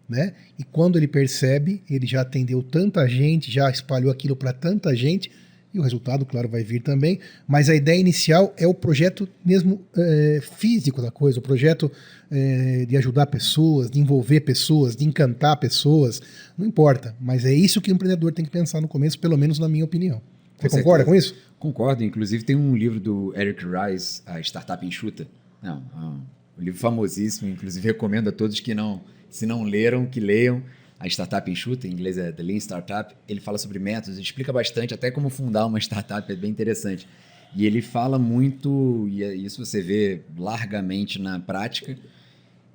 Né? 0.08 0.34
E 0.60 0.64
quando 0.64 0.98
ele 0.98 1.08
percebe, 1.08 1.82
ele 1.90 2.06
já 2.06 2.22
atendeu 2.22 2.62
tanta 2.62 3.08
gente, 3.08 3.52
já 3.52 3.70
espalhou 3.70 4.12
aquilo 4.12 4.36
para 4.36 4.54
tanta 4.54 4.96
gente, 4.96 5.32
e 5.76 5.80
o 5.80 5.82
resultado, 5.82 6.26
claro, 6.26 6.48
vai 6.48 6.64
vir 6.64 6.82
também. 6.82 7.20
Mas 7.46 7.70
a 7.70 7.76
ideia 7.76 8.00
inicial 8.00 8.54
é 8.58 8.66
o 8.66 8.74
projeto 8.74 9.28
mesmo 9.44 9.82
é, 9.96 10.40
físico 10.42 11.02
da 11.02 11.12
coisa, 11.12 11.40
o 11.40 11.42
projeto 11.42 11.92
é, 12.32 12.86
de 12.86 12.96
ajudar 12.96 13.26
pessoas, 13.26 13.92
de 13.92 14.00
envolver 14.00 14.40
pessoas, 14.40 14.96
de 14.96 15.06
encantar 15.06 15.58
pessoas. 15.58 16.22
Não 16.58 16.66
importa, 16.66 17.14
mas 17.20 17.44
é 17.44 17.54
isso 17.54 17.82
que 17.82 17.92
o 17.92 17.94
empreendedor 17.94 18.32
tem 18.32 18.46
que 18.46 18.52
pensar 18.52 18.80
no 18.80 18.88
começo, 18.88 19.20
pelo 19.20 19.38
menos 19.38 19.60
na 19.60 19.68
minha 19.68 19.84
opinião. 19.84 20.22
Você 20.58 20.70
Com 20.70 20.78
concorda 20.78 21.04
certeza. 21.04 21.06
com 21.06 21.16
isso? 21.16 21.36
Concordo, 21.60 22.04
inclusive 22.04 22.46
tem 22.46 22.56
um 22.56 22.74
livro 22.74 23.00
do 23.00 23.34
Eric 23.36 23.66
Rice, 23.66 24.22
A 24.26 24.40
Startup 24.40 24.86
Enxuta. 24.86 25.28
Não, 25.62 25.84
é 25.94 26.62
um 26.62 26.64
livro 26.64 26.80
famosíssimo, 26.80 27.50
inclusive 27.50 27.86
recomendo 27.86 28.30
a 28.30 28.32
todos 28.32 28.62
que 28.62 28.74
não, 28.74 29.02
se 29.30 29.46
não 29.46 29.64
leram, 29.64 30.06
que 30.06 30.22
leiam. 30.22 30.64
A 31.00 31.08
Startup 31.08 31.50
Enxuta, 31.50 31.88
em 31.88 31.92
inglês 31.92 32.18
é 32.18 32.32
The 32.32 32.42
Lean 32.44 32.58
Startup. 32.58 33.14
Ele 33.28 33.40
fala 33.40 33.58
sobre 33.58 33.80
métodos, 33.80 34.18
explica 34.18 34.52
bastante 34.54 34.94
até 34.94 35.12
como 35.12 35.30
fundar 35.30 35.66
uma 35.66 35.78
startup, 35.80 36.32
é 36.32 36.36
bem 36.36 36.50
interessante. 36.50 37.08
E 37.56 37.66
ele 37.66 37.82
fala 37.82 38.18
muito, 38.18 39.08
e 39.10 39.24
é- 39.24 39.36
isso 39.36 39.64
você 39.64 39.82
vê 39.82 40.22
largamente 40.38 41.20
na 41.22 41.40
prática, 41.40 41.98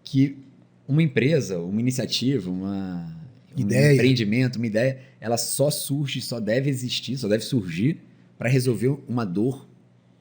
que 0.05 0.39
uma 0.87 1.03
empresa, 1.03 1.59
uma 1.59 1.81
iniciativa, 1.81 2.51
uma, 2.51 3.17
um 3.57 3.61
Ideia. 3.61 3.95
empreendimento, 3.95 4.57
uma 4.57 4.67
ideia, 4.67 5.01
ela 5.21 5.37
só 5.37 5.71
surge, 5.71 6.21
só 6.21 6.41
deve 6.41 6.69
existir, 6.71 7.17
só 7.17 7.29
deve 7.29 7.45
surgir 7.45 7.99
para 8.39 8.49
resolver 8.49 8.99
uma 9.09 9.25
dor, 9.25 9.69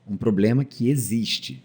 um 0.08 0.18
problema 0.18 0.64
que 0.66 0.90
existe. 0.90 1.64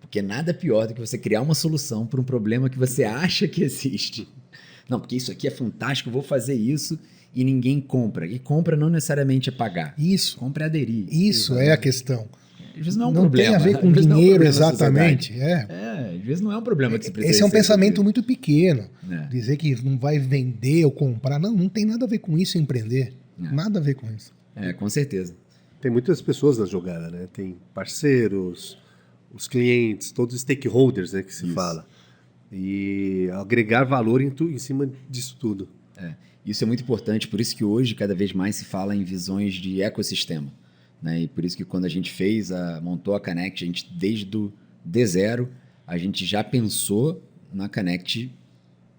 Porque 0.00 0.22
nada 0.22 0.54
pior 0.54 0.86
do 0.86 0.94
que 0.94 1.00
você 1.00 1.18
criar 1.18 1.42
uma 1.42 1.54
solução 1.54 2.06
para 2.06 2.20
um 2.20 2.24
problema 2.24 2.70
que 2.70 2.78
você 2.78 3.04
acha 3.04 3.46
que 3.48 3.62
existe. 3.62 4.26
Não, 4.88 4.98
porque 4.98 5.16
isso 5.16 5.30
aqui 5.30 5.46
é 5.46 5.50
fantástico, 5.50 6.10
vou 6.10 6.22
fazer 6.22 6.54
isso 6.54 6.98
e 7.34 7.44
ninguém 7.44 7.80
compra. 7.80 8.26
E 8.26 8.38
compra 8.38 8.76
não 8.76 8.88
necessariamente 8.88 9.50
é 9.50 9.52
pagar. 9.52 9.94
Isso. 9.98 10.36
Compra 10.38 10.64
é 10.64 10.66
aderir. 10.66 11.06
Isso 11.10 11.54
é 11.58 11.72
a 11.72 11.76
questão. 11.76 12.26
Às 12.76 12.84
vezes 12.84 12.96
não 12.96 13.06
é 13.06 13.08
um 13.08 13.12
não 13.12 13.20
problema. 13.22 13.48
tem 13.50 13.56
a 13.56 13.58
ver 13.58 13.74
às 13.74 13.80
com 13.80 13.90
não 13.90 13.96
é 13.96 14.00
um 14.00 14.18
dinheiro 14.20 14.44
exatamente. 14.44 15.32
É. 15.38 15.66
É, 15.68 16.14
às 16.16 16.24
vezes 16.24 16.40
não 16.40 16.52
é 16.52 16.56
um 16.56 16.62
problema 16.62 16.96
que 16.96 17.06
você 17.06 17.10
precisa 17.10 17.32
Esse 17.32 17.42
é 17.42 17.46
um 17.46 17.50
pensamento 17.50 18.00
resolvido. 18.00 18.04
muito 18.04 18.22
pequeno. 18.22 18.88
É. 19.10 19.26
Dizer 19.26 19.56
que 19.56 19.74
não 19.84 19.98
vai 19.98 20.18
vender 20.18 20.84
ou 20.84 20.90
comprar. 20.92 21.38
Não, 21.40 21.52
não 21.52 21.68
tem 21.68 21.84
nada 21.84 22.04
a 22.04 22.08
ver 22.08 22.18
com 22.18 22.38
isso 22.38 22.56
empreender. 22.56 23.12
É. 23.42 23.52
Nada 23.52 23.80
a 23.80 23.82
ver 23.82 23.94
com 23.94 24.06
isso. 24.12 24.32
É, 24.54 24.72
com 24.72 24.88
certeza. 24.88 25.34
Tem 25.80 25.90
muitas 25.90 26.22
pessoas 26.22 26.58
na 26.58 26.66
jogada, 26.66 27.10
né? 27.10 27.28
Tem 27.32 27.56
parceiros, 27.74 28.78
os 29.32 29.46
clientes, 29.46 30.10
todos 30.10 30.34
os 30.34 30.40
stakeholders, 30.40 31.12
né, 31.12 31.22
que 31.22 31.34
se 31.34 31.44
Isso. 31.44 31.54
fala. 31.54 31.86
E 32.50 33.28
agregar 33.34 33.84
valor 33.84 34.20
em, 34.22 34.30
tu, 34.30 34.48
em 34.48 34.58
cima 34.58 34.90
disso 35.08 35.36
tudo. 35.38 35.68
Isso 36.48 36.64
é 36.64 36.66
muito 36.66 36.82
importante, 36.82 37.28
por 37.28 37.42
isso 37.42 37.54
que 37.54 37.62
hoje 37.62 37.94
cada 37.94 38.14
vez 38.14 38.32
mais 38.32 38.56
se 38.56 38.64
fala 38.64 38.96
em 38.96 39.04
visões 39.04 39.52
de 39.52 39.82
ecossistema. 39.82 40.50
Né? 41.00 41.20
E 41.22 41.28
por 41.28 41.44
isso 41.44 41.54
que 41.54 41.64
quando 41.64 41.84
a 41.84 41.90
gente 41.90 42.10
fez, 42.10 42.50
a, 42.50 42.80
montou 42.80 43.14
a 43.14 43.20
Connect, 43.20 43.62
a 43.62 43.66
gente 43.66 43.92
desde 43.92 44.34
o 44.34 44.50
D0, 44.88 45.46
a 45.86 45.98
gente 45.98 46.24
já 46.24 46.42
pensou 46.42 47.22
na 47.52 47.68
Connect 47.68 48.34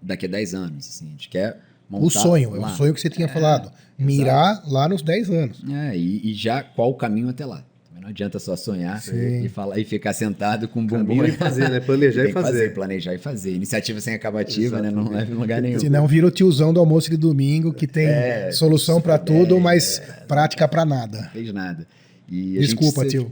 daqui 0.00 0.26
a 0.26 0.28
10 0.28 0.54
anos. 0.54 0.88
Assim, 0.88 1.08
a 1.08 1.10
gente 1.10 1.28
quer 1.28 1.60
montar 1.88 2.06
o 2.06 2.10
sonho, 2.10 2.54
é 2.54 2.58
lá. 2.60 2.72
o 2.72 2.76
sonho 2.76 2.94
que 2.94 3.00
você 3.00 3.10
tinha 3.10 3.26
falado. 3.26 3.72
Mirar 3.98 4.62
lá 4.68 4.88
nos 4.88 5.02
10 5.02 5.30
anos. 5.30 5.62
É, 5.68 5.96
e, 5.96 6.30
e 6.30 6.34
já 6.34 6.62
qual 6.62 6.90
o 6.90 6.94
caminho 6.94 7.28
até 7.28 7.44
lá. 7.44 7.64
Não 8.00 8.08
adianta 8.08 8.38
só 8.38 8.56
sonhar 8.56 9.00
Sim. 9.02 9.44
e, 9.44 9.48
falar, 9.48 9.78
e 9.78 9.84
ficar 9.84 10.14
sentado 10.14 10.66
com 10.66 10.80
o 10.80 10.86
bumbum. 10.86 11.16
Caminho 11.18 11.26
e 11.26 11.32
fazer, 11.32 11.68
né? 11.68 11.80
Planejar 11.80 12.24
e 12.24 12.26
que 12.28 12.32
fazer. 12.32 12.72
Planejar 12.74 13.14
e 13.14 13.18
fazer. 13.18 13.54
Iniciativa 13.54 14.00
sem 14.00 14.14
acabativa, 14.14 14.80
né? 14.80 14.90
Não 14.90 15.02
Exatamente. 15.02 15.20
leva 15.20 15.32
em 15.32 15.38
lugar 15.38 15.62
nenhum. 15.62 15.80
Senão 15.80 16.06
vira 16.06 16.26
o 16.26 16.30
tiozão 16.30 16.72
do 16.72 16.80
almoço 16.80 17.10
de 17.10 17.16
domingo 17.18 17.74
que 17.74 17.86
tem 17.86 18.06
É, 18.06 18.52
solução 18.52 19.00
pra 19.00 19.18
tudo, 19.18 19.60
mas 19.60 20.00
prática 20.26 20.66
pra 20.66 20.84
nada. 20.86 21.20
Não 21.22 21.30
fez 21.30 21.52
nada. 21.52 21.86
E 22.28 22.58
Desculpa, 22.58 23.02
gente 23.02 23.10
tio. 23.10 23.30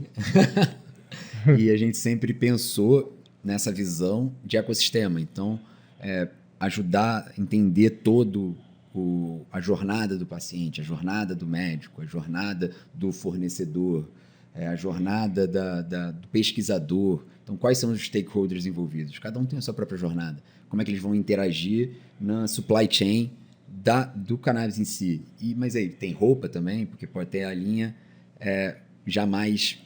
e 1.57 1.71
a 1.71 1.77
gente 1.77 1.97
sempre 1.97 2.33
pensou 2.33 3.17
nessa 3.43 3.71
visão 3.71 4.31
de 4.45 4.57
ecossistema. 4.57 5.19
Então, 5.19 5.59
é, 5.99 6.27
ajudar 6.59 7.31
a 7.35 7.41
entender 7.41 7.89
todo 7.89 8.55
o, 8.93 9.41
a 9.51 9.59
jornada 9.61 10.17
do 10.17 10.25
paciente, 10.25 10.81
a 10.81 10.83
jornada 10.83 11.33
do 11.33 11.47
médico, 11.47 12.01
a 12.01 12.05
jornada 12.05 12.71
do 12.93 13.11
fornecedor, 13.11 14.07
é, 14.53 14.67
a 14.67 14.75
jornada 14.75 15.47
da- 15.47 15.81
da- 15.81 16.11
do 16.11 16.27
pesquisador. 16.27 17.23
Então, 17.43 17.55
quais 17.57 17.77
são 17.77 17.91
os 17.91 18.01
stakeholders 18.01 18.65
envolvidos? 18.65 19.17
Cada 19.19 19.39
um 19.39 19.45
tem 19.45 19.57
a 19.57 19.61
sua 19.61 19.73
própria 19.73 19.97
jornada. 19.97 20.41
Como 20.67 20.81
é 20.81 20.85
que 20.85 20.91
eles 20.91 21.01
vão 21.01 21.15
interagir 21.15 21.91
na 22.19 22.47
supply 22.47 22.87
chain 22.89 23.31
da, 23.67 24.03
do 24.05 24.37
cannabis 24.37 24.77
em 24.77 24.83
si? 24.85 25.21
E, 25.41 25.55
mas 25.55 25.75
aí, 25.75 25.89
tem 25.89 26.11
roupa 26.13 26.47
também, 26.47 26.85
porque 26.85 27.07
pode 27.07 27.29
ter 27.29 27.43
a 27.43 27.53
linha 27.53 27.95
é, 28.39 28.77
já 29.05 29.25
mais 29.25 29.79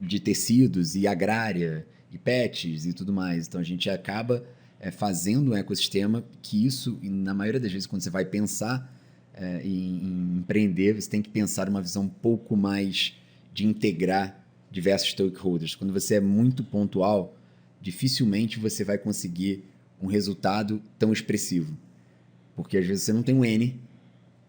de 0.00 0.18
tecidos 0.20 0.94
e 0.96 1.06
agrária 1.06 1.86
e 2.10 2.18
pets 2.18 2.84
e 2.86 2.92
tudo 2.92 3.12
mais. 3.12 3.46
Então 3.46 3.60
a 3.60 3.64
gente 3.64 3.88
acaba 3.88 4.44
é, 4.80 4.90
fazendo 4.90 5.52
um 5.52 5.56
ecossistema 5.56 6.24
que 6.42 6.66
isso, 6.66 6.98
na 7.02 7.32
maioria 7.32 7.60
das 7.60 7.72
vezes, 7.72 7.86
quando 7.86 8.02
você 8.02 8.10
vai 8.10 8.24
pensar 8.24 8.92
é, 9.32 9.62
em, 9.64 9.68
em 10.04 10.36
empreender, 10.38 11.00
você 11.00 11.08
tem 11.08 11.22
que 11.22 11.30
pensar 11.30 11.68
uma 11.68 11.80
visão 11.80 12.02
um 12.02 12.08
pouco 12.08 12.56
mais 12.56 13.14
de 13.52 13.66
integrar 13.66 14.44
diversos 14.70 15.10
stakeholders. 15.10 15.74
Quando 15.74 15.92
você 15.92 16.16
é 16.16 16.20
muito 16.20 16.64
pontual, 16.64 17.36
dificilmente 17.80 18.58
você 18.58 18.84
vai 18.84 18.98
conseguir 18.98 19.64
um 20.00 20.06
resultado 20.06 20.82
tão 20.98 21.12
expressivo. 21.12 21.76
Porque 22.56 22.78
às 22.78 22.86
vezes 22.86 23.04
você 23.04 23.12
não 23.12 23.22
tem 23.22 23.34
um 23.34 23.44
N 23.44 23.80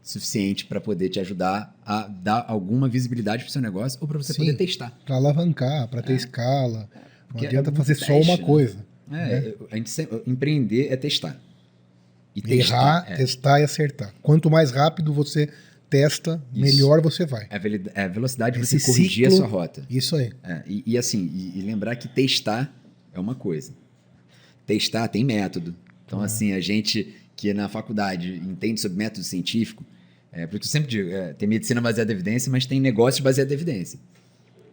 suficiente 0.01 0.65
para 0.65 0.81
poder 0.81 1.10
te 1.10 1.19
ajudar 1.19 1.74
a 1.86 2.07
dar 2.07 2.45
alguma 2.48 2.89
visibilidade 2.89 3.43
para 3.43 3.50
o 3.50 3.51
seu 3.53 3.62
negócio 3.62 3.98
ou 4.01 4.07
para 4.07 4.17
você 4.17 4.33
Sim. 4.33 4.39
poder 4.39 4.57
testar. 4.57 4.91
Pra 5.05 5.15
alavancar, 5.15 5.88
pra 5.88 6.01
ter 6.01 6.13
escala. 6.13 6.89
Não 6.93 7.27
Porque 7.29 7.48
adianta 7.48 7.69
é 7.69 7.74
fazer 7.74 7.95
só 7.95 8.07
teste, 8.07 8.29
uma 8.29 8.38
né? 8.38 8.43
coisa. 8.43 8.86
É, 9.12 9.53
a 9.72 9.75
gente 9.77 9.89
sempre, 9.89 10.22
empreender 10.27 10.88
é 10.91 10.98
testar. 10.98 11.39
E 12.36 12.53
Errar, 12.53 13.05
é. 13.07 13.15
testar 13.15 13.60
e 13.60 13.63
acertar. 13.63 14.13
Quanto 14.22 14.50
mais 14.50 14.72
rápido 14.72 15.13
você 15.13 15.50
testa, 15.98 16.44
Isso. 16.54 16.62
melhor 16.62 17.02
você 17.02 17.26
vai. 17.26 17.46
É 17.50 17.56
a 17.56 17.60
veli- 17.60 17.84
é 17.94 18.08
velocidade 18.10 18.58
de 18.58 18.64
Esse 18.64 18.80
você 18.80 18.86
corrigir 18.92 19.30
ciclo- 19.30 19.46
a 19.46 19.48
sua 19.48 19.48
rota. 19.48 19.86
Isso 19.90 20.16
aí. 20.16 20.32
É, 20.44 20.64
e, 20.68 20.84
e 20.88 20.98
assim, 20.98 21.30
e, 21.34 21.60
e 21.60 21.62
lembrar 21.62 21.96
que 21.96 22.08
testar 22.08 22.74
é 23.14 23.20
uma 23.20 23.36
coisa. 23.36 23.72
Testar 24.66 25.08
tem 25.08 25.24
método. 25.24 25.76
Então, 26.06 26.22
assim, 26.22 26.54
a 26.54 26.60
gente 26.60 27.16
que 27.36 27.54
na 27.54 27.68
faculdade 27.68 28.36
entende 28.46 28.80
sobre 28.80 28.98
método 28.98 29.24
científico, 29.26 29.84
é, 30.32 30.48
porque 30.48 30.66
eu 30.66 30.70
sempre 30.70 30.90
digo, 30.90 31.10
é, 31.10 31.34
tem 31.34 31.48
medicina 31.48 31.82
baseada 31.82 32.12
em 32.12 32.16
evidência, 32.16 32.52
mas 32.52 32.66
tem 32.66 32.80
negócios 32.80 33.22
baseados 33.22 33.52
em 33.52 33.56
evidência. 33.56 34.00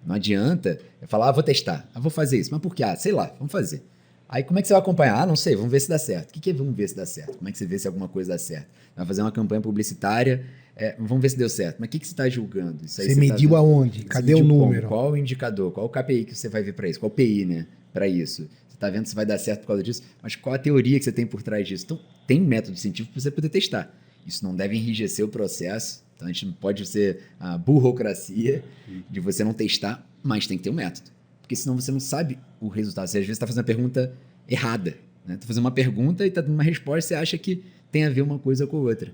Não 0.07 0.15
adianta 0.15 0.79
eu 1.03 1.09
falar, 1.09 1.29
ah, 1.29 1.33
vou 1.33 1.43
testar, 1.43 1.89
ah, 1.95 2.01
vou 2.01 2.11
fazer 2.11 2.39
isso. 2.39 2.51
Mas 2.53 2.61
por 2.61 2.75
quê? 2.75 2.83
Ah, 2.83 2.97
sei 2.97 3.13
lá, 3.13 3.35
vamos 3.39 3.53
fazer. 3.53 3.83
Aí 4.29 4.45
como 4.45 4.59
é 4.59 4.63
que 4.63 4.69
você 4.69 4.75
vai 4.75 4.81
acompanhar? 4.81 5.21
Ah, 5.23 5.27
não 5.27 5.37
sei, 5.37 5.57
vamos 5.57 5.71
ver 5.73 5.81
se 5.81 5.89
dá 5.89 5.99
certo. 5.99 6.31
O 6.31 6.33
que 6.35 6.41
que 6.41 6.51
é 6.51 6.53
vamos 6.53 6.75
ver 6.75 6.89
se 6.89 6.95
dá 6.97 7.05
certo? 7.05 7.37
Como 7.37 7.49
é 7.49 7.53
que 7.53 7.59
você 7.59 7.67
vê 7.67 7.79
se 7.79 7.87
alguma 7.89 8.09
coisa 8.09 8.31
dá 8.33 8.39
certo? 8.39 8.69
Vai 8.97 9.05
fazer 9.05 9.23
uma 9.23 9.33
campanha 9.33 9.61
publicitária, 9.61 10.45
é, 10.77 10.95
vamos 10.99 11.21
ver 11.21 11.29
se 11.31 11.37
deu 11.37 11.49
certo. 11.49 11.77
Mas 11.79 11.89
o 11.89 11.91
que, 11.91 11.99
que 11.99 12.07
você 12.07 12.13
está 12.13 12.29
julgando? 12.29 12.85
Isso 12.85 13.01
aí 13.01 13.09
Você 13.09 13.15
tá 13.15 13.21
mediu 13.21 13.51
vendo? 13.51 13.57
aonde? 13.57 13.99
Você 14.01 14.05
Cadê 14.05 14.35
o 14.35 14.39
mediu 14.39 14.49
como? 14.51 14.65
número? 14.67 14.89
Qual 14.89 15.11
o 15.13 15.17
indicador? 15.17 15.73
Qual 15.73 15.87
o 15.87 15.89
KPI 15.89 16.25
que 16.25 16.35
você 16.35 16.49
vai 16.49 16.63
ver 16.63 16.73
para 16.73 16.89
isso? 16.89 16.99
Qual 17.01 17.11
o 17.11 17.15
PI, 17.15 17.45
né? 17.45 17.67
Para 17.93 18.07
isso? 18.09 18.43
Você 18.69 18.75
está 18.75 18.89
vendo 18.89 19.07
se 19.07 19.15
vai 19.15 19.27
dar 19.27 19.39
certo 19.39 19.61
por 19.63 19.69
causa 19.69 19.83
disso? 19.83 20.03
Mas 20.23 20.37
qual 20.37 20.55
a 20.55 20.59
teoria 20.59 20.99
que 20.99 21.05
você 21.05 21.13
tem 21.13 21.27
por 21.27 21.43
trás 21.43 21.67
disso? 21.67 21.85
Então, 21.85 22.01
tem 22.27 22.41
método 22.41 22.77
científico 22.77 23.13
para 23.13 23.21
você 23.23 23.31
poder 23.31 23.49
testar. 23.49 23.95
Isso 24.27 24.45
não 24.45 24.55
deve 24.55 24.77
enrijecer 24.77 25.25
o 25.25 25.29
processo. 25.29 26.03
Então, 26.17 26.29
a 26.29 26.33
gente 26.33 26.47
não 26.47 26.53
pode 26.53 26.87
ser 26.87 27.21
a 27.39 27.57
burocracia 27.59 28.63
de 29.11 29.21
você 29.21 29.43
não 29.43 29.53
testar, 29.53 30.07
mas 30.23 30.47
tem 30.47 30.57
que 30.57 30.65
ter 30.65 30.71
um 30.71 30.75
método. 30.75 31.11
Porque 31.43 31.57
senão 31.57 31.75
você 31.75 31.91
não 31.91 32.01
sabe 32.01 32.39
o 32.61 32.69
resultado. 32.69 33.09
Você 33.09 33.19
às 33.19 33.25
vezes 33.25 33.37
está 33.37 33.47
fazendo 33.47 33.63
a 33.63 33.65
pergunta 33.65 34.13
errada. 34.49 34.97
Né? 35.27 35.37
Tá 35.37 35.47
fazendo 35.47 35.65
uma 35.65 35.71
pergunta 35.71 36.25
e 36.25 36.29
está 36.29 36.41
dando 36.41 36.55
uma 36.55 36.63
resposta 36.63 36.99
e 36.99 37.09
você 37.09 37.15
acha 37.15 37.37
que 37.39 37.63
tem 37.91 38.05
a 38.05 38.11
ver 38.11 38.23
uma 38.23 38.39
coisa 38.39 38.67
com 38.67 38.77
a 38.77 38.81
outra. 38.81 39.13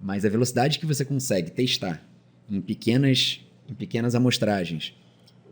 Mas 0.00 0.24
a 0.24 0.28
velocidade 0.28 0.78
que 0.78 0.86
você 0.86 1.04
consegue 1.04 1.50
testar 1.50 2.02
em 2.50 2.60
pequenas, 2.60 3.40
em 3.68 3.74
pequenas 3.74 4.14
amostragens 4.14 4.94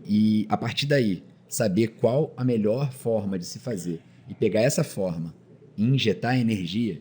e 0.07 0.47
a 0.49 0.57
partir 0.57 0.87
daí 0.87 1.23
saber 1.49 1.89
qual 2.01 2.33
a 2.37 2.45
melhor 2.45 2.93
forma 2.93 3.39
de 3.39 3.45
se 3.45 3.59
fazer 3.59 4.01
e 4.29 4.35
pegar 4.35 4.61
essa 4.61 4.83
forma 4.85 5.35
e 5.77 5.85
injetar 5.85 6.39
energia, 6.39 7.01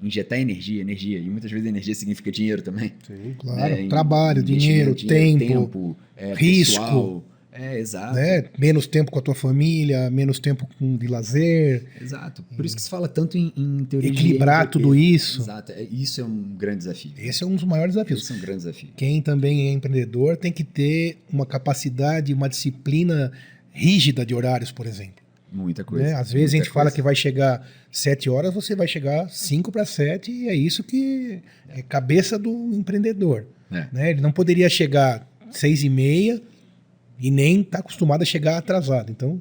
injetar 0.00 0.38
energia, 0.38 0.80
energia, 0.80 1.18
e 1.18 1.28
muitas 1.30 1.50
vezes 1.50 1.66
energia 1.66 1.94
significa 1.94 2.30
dinheiro 2.30 2.62
também. 2.62 2.92
Sim. 3.06 3.34
Claro, 3.38 3.60
né? 3.60 3.82
Em- 3.82 3.88
trabalho, 3.88 4.40
investimento, 4.42 4.94
dinheiro, 4.94 5.38
tempo, 5.38 5.38
tempo 5.38 5.96
é, 6.16 6.34
risco. 6.34 6.80
pessoal. 6.80 7.24
É, 7.56 7.78
exato. 7.78 8.16
né? 8.16 8.46
Menos 8.58 8.88
tempo 8.88 9.12
com 9.12 9.18
a 9.20 9.22
tua 9.22 9.34
família, 9.34 10.10
menos 10.10 10.40
tempo 10.40 10.68
com, 10.76 10.96
de 10.96 11.06
lazer. 11.06 11.84
Exato. 12.00 12.42
Por 12.56 12.66
isso 12.66 12.74
que 12.74 12.82
se 12.82 12.90
fala 12.90 13.06
tanto 13.06 13.38
em, 13.38 13.52
em 13.56 13.84
teoria 13.84 14.10
Equilibrar 14.10 14.68
tudo 14.68 14.92
isso. 14.92 15.40
Exato. 15.40 15.70
É, 15.70 15.82
Isso 15.84 16.20
é 16.20 16.24
um 16.24 16.42
grande 16.58 16.78
desafio. 16.78 17.12
Esse 17.16 17.44
é 17.44 17.46
um 17.46 17.54
dos 17.54 17.62
maiores 17.62 17.94
desafios. 17.94 18.22
Isso 18.22 18.32
é 18.32 18.36
um 18.36 18.40
grande 18.40 18.58
desafio. 18.58 18.88
Quem 18.96 19.22
também 19.22 19.68
é 19.68 19.72
empreendedor 19.72 20.36
tem 20.36 20.50
que 20.50 20.64
ter 20.64 21.18
uma 21.32 21.46
capacidade, 21.46 22.34
uma 22.34 22.48
disciplina 22.48 23.30
rígida 23.70 24.26
de 24.26 24.34
horários, 24.34 24.72
por 24.72 24.84
exemplo. 24.86 25.22
Muita 25.52 25.84
coisa. 25.84 26.04
né? 26.04 26.14
Às 26.14 26.32
vezes 26.32 26.54
a 26.54 26.56
gente 26.56 26.70
fala 26.70 26.86
coisa. 26.86 26.96
que 26.96 27.02
vai 27.02 27.14
chegar 27.14 27.64
sete 27.92 28.28
horas, 28.28 28.52
você 28.52 28.74
vai 28.74 28.88
chegar 28.88 29.30
cinco 29.30 29.70
para 29.70 29.84
sete 29.84 30.32
e 30.32 30.48
é 30.48 30.54
isso 30.56 30.82
que 30.82 31.40
é 31.68 31.82
cabeça 31.82 32.36
do 32.36 32.50
empreendedor. 32.72 33.46
É. 33.70 33.86
né? 33.92 34.10
Ele 34.10 34.20
não 34.20 34.32
poderia 34.32 34.68
chegar 34.68 35.24
seis 35.52 35.84
e 35.84 35.88
meia 35.88 36.42
e 37.18 37.30
nem 37.30 37.60
está 37.60 37.78
acostumado 37.78 38.22
a 38.22 38.24
chegar 38.24 38.56
atrasado. 38.58 39.10
Então 39.10 39.40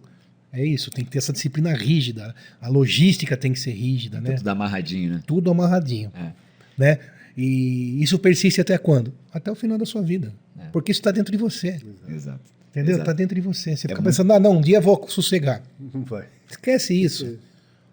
é 0.51 0.63
isso, 0.65 0.91
tem 0.91 1.03
que 1.03 1.11
ter 1.11 1.17
essa 1.17 1.33
disciplina 1.33 1.73
rígida. 1.73 2.33
A 2.61 2.67
logística 2.67 3.35
tem 3.35 3.51
que 3.53 3.59
ser 3.59 3.71
rígida, 3.71 4.21
né? 4.21 4.33
tudo 4.35 4.47
amarradinho, 4.49 5.13
né? 5.13 5.23
Tudo 5.25 5.49
amarradinho, 5.51 6.11
É. 6.15 6.31
né? 6.77 6.99
E 7.35 8.01
isso 8.03 8.19
persiste 8.19 8.61
até 8.61 8.77
quando? 8.77 9.11
Até 9.33 9.51
o 9.51 9.55
final 9.55 9.77
da 9.77 9.85
sua 9.85 10.03
vida. 10.03 10.31
É. 10.59 10.65
Porque 10.71 10.91
isso 10.91 10.99
está 10.99 11.09
dentro 11.11 11.31
de 11.31 11.37
você. 11.37 11.79
Exato. 12.07 12.39
Entendeu? 12.69 12.97
Está 12.99 13.11
dentro 13.13 13.33
de 13.35 13.41
você. 13.41 13.71
Você 13.75 13.87
É 13.87 13.89
fica 13.89 13.95
muito- 13.95 14.05
pensando, 14.05 14.33
ah, 14.33 14.39
não, 14.39 14.57
um 14.57 14.61
dia 14.61 14.77
eu 14.77 14.81
vou 14.81 15.03
sossegar. 15.09 15.63
Não 15.79 16.01
vai. 16.05 16.27
Esquece 16.49 16.93
isso. 16.93 17.39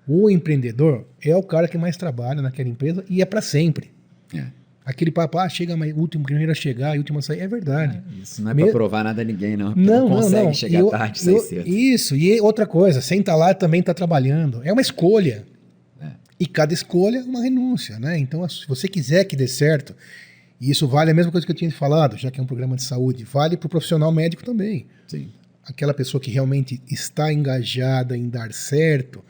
O 0.07 0.31
empreendedor 0.31 1.07
é 1.23 1.35
o 1.37 1.43
cara 1.43 1.69
que 1.69 1.79
mais 1.79 1.97
trabalha 1.97 2.43
naquela 2.43 2.69
empresa 2.69 3.03
e 3.09 3.23
é 3.23 3.25
para 3.25 3.41
sempre. 3.41 3.91
É. 4.35 4.47
Aquele 4.85 5.11
papo, 5.11 5.39
ah, 5.39 5.49
chega 5.49 5.77
mais, 5.77 5.95
último, 5.95 6.25
primeiro 6.25 6.51
a 6.51 6.55
chegar 6.55 6.95
e 6.97 6.99
último 6.99 7.19
a 7.19 7.23
sair, 7.23 7.41
é 7.41 7.47
verdade. 7.49 8.01
Isso 8.23 8.43
não 8.43 8.51
é 8.51 8.55
Me- 8.55 8.63
pra 8.65 8.73
provar 8.73 9.05
nada 9.05 9.21
a 9.23 9.25
ninguém, 9.25 9.57
não. 9.57 9.75
Não, 9.77 10.09
não, 10.09 10.17
consegue 10.17 10.45
não. 10.47 10.55
chegar 10.55 10.79
E 10.79 10.83
o- 10.83 10.91
tarde 10.91 11.21
sair 11.21 11.35
o- 11.35 11.41
cedo. 11.41 11.69
Isso, 11.69 12.17
e 12.17 12.41
outra 12.41 12.67
coisa, 12.67 13.01
senta 13.01 13.35
lá 13.37 13.53
também 13.55 13.81
está 13.81 13.93
trabalhando. 13.95 14.61
É 14.65 14.73
uma 14.73 14.81
escolha. 14.81 15.45
É. 16.01 16.07
E 16.41 16.47
cada 16.47 16.73
escolha 16.73 17.19
é 17.19 17.23
uma 17.23 17.43
renúncia, 17.43 17.99
né? 18.01 18.19
Então, 18.19 18.47
se 18.49 18.67
você 18.67 18.89
quiser 18.89 19.25
que 19.25 19.37
dê 19.37 19.47
certo, 19.47 19.95
e 20.61 20.71
isso 20.71 20.89
vale 20.89 21.11
a 21.11 21.15
mesma 21.15 21.31
coisa 21.31 21.47
que 21.47 21.53
eu 21.53 21.57
tinha 21.57 21.71
falado, 21.71 22.17
já 22.17 22.31
que 22.31 22.41
é 22.41 22.43
um 22.43 22.47
programa 22.47 22.75
de 22.75 22.83
saúde, 22.83 23.23
vale 23.25 23.57
para 23.59 23.67
o 23.67 23.71
profissional 23.71 24.11
médico 24.11 24.43
também. 24.45 24.87
Sim. 25.07 25.29
aquela 25.63 25.95
pessoa 25.95 26.21
que 26.21 26.33
realmente 26.33 26.83
está 26.91 27.33
engajada 27.33 28.17
em 28.17 28.29
dar 28.29 28.53
certo. 28.53 29.23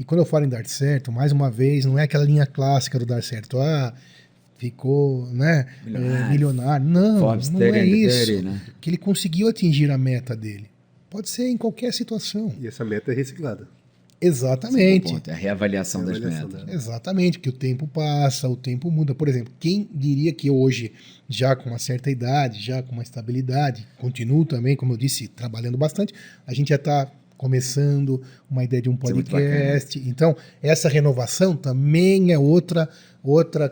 E 0.00 0.02
quando 0.04 0.20
eu 0.20 0.26
falo 0.26 0.44
em 0.44 0.48
dar 0.48 0.66
certo, 0.66 1.12
mais 1.12 1.30
uma 1.30 1.48
vez, 1.48 1.84
não 1.84 1.96
é 1.96 2.02
aquela 2.02 2.24
linha 2.24 2.44
clássica 2.44 2.98
do 2.98 3.06
dar 3.06 3.22
certo. 3.22 3.60
Ah, 3.60 3.94
ficou, 4.58 5.26
né, 5.32 5.66
Milionário. 5.84 6.16
é, 6.24 6.28
milionário. 6.30 6.86
Não, 6.86 7.18
Forbes 7.20 7.48
não 7.50 7.58
30 7.60 7.76
é 7.78 7.86
isso. 7.86 8.26
30, 8.26 8.42
né? 8.42 8.60
Que 8.80 8.90
ele 8.90 8.96
conseguiu 8.96 9.48
atingir 9.48 9.90
a 9.90 9.98
meta 9.98 10.34
dele. 10.36 10.70
Pode 11.10 11.28
ser 11.28 11.48
em 11.48 11.56
qualquer 11.56 11.92
situação. 11.92 12.52
E 12.60 12.66
essa 12.66 12.84
meta 12.84 13.12
é 13.12 13.14
reciclada. 13.14 13.68
Exatamente. 14.20 15.12
Ponto, 15.12 15.28
É 15.30 15.32
a 15.32 15.36
reavaliação, 15.36 16.02
Reavaliação 16.04 16.48
das 16.48 16.52
metas. 16.52 16.66
dela. 16.66 16.74
Exatamente, 16.76 17.38
porque 17.38 17.50
o 17.50 17.52
tempo 17.52 17.86
passa, 17.86 18.48
o 18.48 18.56
tempo 18.56 18.90
muda. 18.90 19.14
Por 19.14 19.28
exemplo, 19.28 19.52
quem 19.60 19.88
diria 19.94 20.32
que 20.32 20.50
hoje, 20.50 20.92
já 21.28 21.54
com 21.54 21.68
uma 21.70 21.78
certa 21.78 22.10
idade, 22.10 22.60
já 22.62 22.82
com 22.82 22.92
uma 22.92 23.02
estabilidade, 23.02 23.86
continuo 23.98 24.44
também, 24.44 24.74
como 24.74 24.94
eu 24.94 24.96
disse, 24.96 25.28
trabalhando 25.28 25.76
bastante, 25.76 26.14
a 26.46 26.54
gente 26.54 26.68
já 26.70 26.76
está 26.76 27.10
começando 27.36 28.22
uma 28.50 28.64
ideia 28.64 28.80
de 28.82 28.88
um 28.88 28.94
é 28.94 28.96
podcast. 28.96 29.98
Então, 30.06 30.34
essa 30.62 30.88
renovação 30.88 31.54
também 31.54 32.32
é 32.32 32.38
outra, 32.38 32.88
outra 33.22 33.68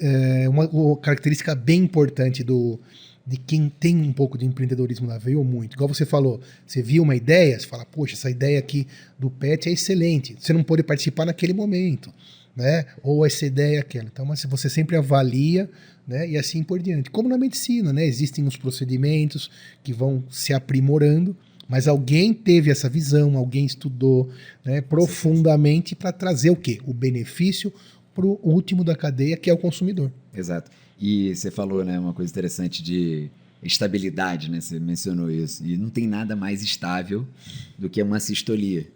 é, 0.00 0.48
uma, 0.48 0.68
uma 0.68 0.96
característica 0.96 1.54
bem 1.54 1.82
importante 1.82 2.42
do 2.42 2.78
de 3.26 3.36
quem 3.36 3.68
tem 3.68 3.96
um 3.96 4.12
pouco 4.12 4.38
de 4.38 4.46
empreendedorismo 4.46 5.08
na 5.08 5.18
veia 5.18 5.36
ou 5.36 5.44
muito. 5.44 5.74
Igual 5.74 5.88
você 5.88 6.06
falou, 6.06 6.40
você 6.64 6.80
viu 6.80 7.02
uma 7.02 7.16
ideia, 7.16 7.58
você 7.58 7.66
fala, 7.66 7.84
poxa, 7.84 8.14
essa 8.14 8.30
ideia 8.30 8.56
aqui 8.56 8.86
do 9.18 9.28
pet 9.28 9.68
é 9.68 9.72
excelente. 9.72 10.36
Você 10.38 10.52
não 10.52 10.62
pôde 10.62 10.84
participar 10.84 11.24
naquele 11.24 11.52
momento. 11.52 12.12
né? 12.54 12.86
Ou 13.02 13.26
essa 13.26 13.44
ideia 13.44 13.78
é 13.78 13.80
aquela. 13.80 14.06
Então, 14.06 14.24
mas 14.24 14.44
você 14.44 14.70
sempre 14.70 14.96
avalia, 14.96 15.68
né? 16.06 16.28
E 16.28 16.38
assim 16.38 16.62
por 16.62 16.80
diante. 16.80 17.10
Como 17.10 17.28
na 17.28 17.36
medicina, 17.36 17.92
né? 17.92 18.06
Existem 18.06 18.46
os 18.46 18.56
procedimentos 18.56 19.50
que 19.82 19.92
vão 19.92 20.24
se 20.30 20.54
aprimorando, 20.54 21.36
mas 21.68 21.88
alguém 21.88 22.32
teve 22.32 22.70
essa 22.70 22.88
visão, 22.88 23.36
alguém 23.36 23.66
estudou 23.66 24.30
né, 24.64 24.80
profundamente 24.80 25.96
para 25.96 26.12
trazer 26.12 26.50
o 26.50 26.56
quê? 26.56 26.80
O 26.86 26.94
benefício 26.94 27.72
para 28.16 28.26
o 28.26 28.40
último 28.42 28.82
da 28.82 28.96
cadeia, 28.96 29.36
que 29.36 29.50
é 29.50 29.52
o 29.52 29.58
consumidor. 29.58 30.10
Exato. 30.34 30.70
E 30.98 31.36
você 31.36 31.50
falou, 31.50 31.84
né, 31.84 31.98
uma 31.98 32.14
coisa 32.14 32.32
interessante 32.32 32.82
de 32.82 33.28
estabilidade, 33.62 34.50
né? 34.50 34.60
Você 34.60 34.80
mencionou 34.80 35.30
isso. 35.30 35.64
E 35.64 35.76
não 35.76 35.90
tem 35.90 36.06
nada 36.06 36.34
mais 36.34 36.62
estável 36.62 37.26
do 37.78 37.90
que 37.90 38.02
uma 38.02 38.18
sistolia. 38.18 38.86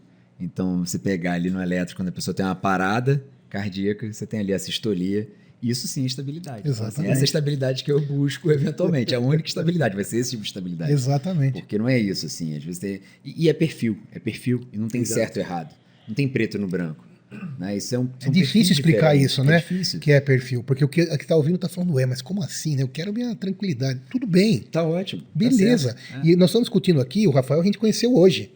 Então, 0.41 0.87
você 0.87 0.99
pegar 0.99 1.35
ali 1.35 1.51
no 1.51 1.61
elétrico, 1.61 2.01
quando 2.01 2.09
a 2.09 2.13
pessoa 2.13 2.35
tem 2.35 2.47
uma 2.47 2.55
parada 2.55 3.23
cardíaca, 3.51 4.11
você 4.11 4.27
tem 4.27 4.41
ali 4.41 4.55
a 4.55 4.59
sistolia. 4.59 5.29
Isso 5.63 5.87
sim 5.87 6.05
é 6.05 6.07
estabilidade. 6.07 6.61
Então, 6.61 6.73
assim, 6.73 6.83
Exatamente. 6.85 7.13
essa 7.13 7.21
é 7.21 7.23
a 7.23 7.25
estabilidade 7.25 7.85
que 7.85 7.93
eu 7.93 8.01
busco 8.01 8.51
eventualmente. 8.51 9.13
É 9.13 9.19
a 9.19 9.21
única 9.21 9.47
estabilidade, 9.47 9.95
vai 9.95 10.05
ser 10.05 10.17
esse 10.17 10.31
tipo 10.31 10.43
de 10.43 10.49
estabilidade. 10.49 10.91
Exatamente. 10.91 11.61
Porque 11.61 11.77
não 11.77 11.87
é 11.87 11.99
isso, 11.99 12.25
assim. 12.25 12.57
Às 12.57 12.65
vezes 12.65 12.79
tem... 12.79 13.03
e, 13.23 13.45
e 13.45 13.49
é 13.51 13.53
perfil. 13.53 13.99
É 14.13 14.19
perfil. 14.19 14.67
E 14.73 14.79
não 14.79 14.89
tem 14.89 15.03
Exato. 15.03 15.21
certo 15.21 15.37
e 15.37 15.41
errado. 15.41 15.75
Não 16.09 16.15
tem 16.15 16.27
preto 16.27 16.59
no 16.59 16.67
branco. 16.67 17.10
Né? 17.59 17.77
Isso 17.77 17.95
é 17.95 17.99
um, 17.99 18.09
É 18.25 18.29
difícil 18.29 18.73
explicar 18.73 19.15
isso, 19.15 19.41
É 19.43 19.45
né? 19.45 19.59
difícil. 19.59 20.01
Que 20.01 20.11
é 20.13 20.21
perfil. 20.21 20.63
Porque 20.65 20.85
o 20.85 20.89
que 20.89 21.03
a 21.03 21.17
que 21.17 21.27
tá 21.27 21.37
ouvindo 21.37 21.57
tá 21.59 21.69
falando, 21.69 21.95
ué, 21.95 22.05
mas 22.07 22.21
como 22.21 22.43
assim, 22.43 22.75
né? 22.75 22.83
Eu 22.83 22.89
quero 22.89 23.13
minha 23.13 23.35
tranquilidade. 23.37 24.01
Tudo 24.11 24.27
bem, 24.27 24.61
Tá 24.61 24.83
ótimo. 24.83 25.23
tá 25.23 25.29
beleza. 25.35 25.97
certo. 25.97 26.27
E 26.27 26.35
nós 26.37 26.51
estamos 26.51 26.67
discutindo 26.67 27.01
aqui, 27.01 27.27
o 27.29 27.31
Rafael 27.31 27.61
a 27.61 27.65
gente 27.65 27.79
conheceu 27.79 28.15
hoje. 28.17 28.51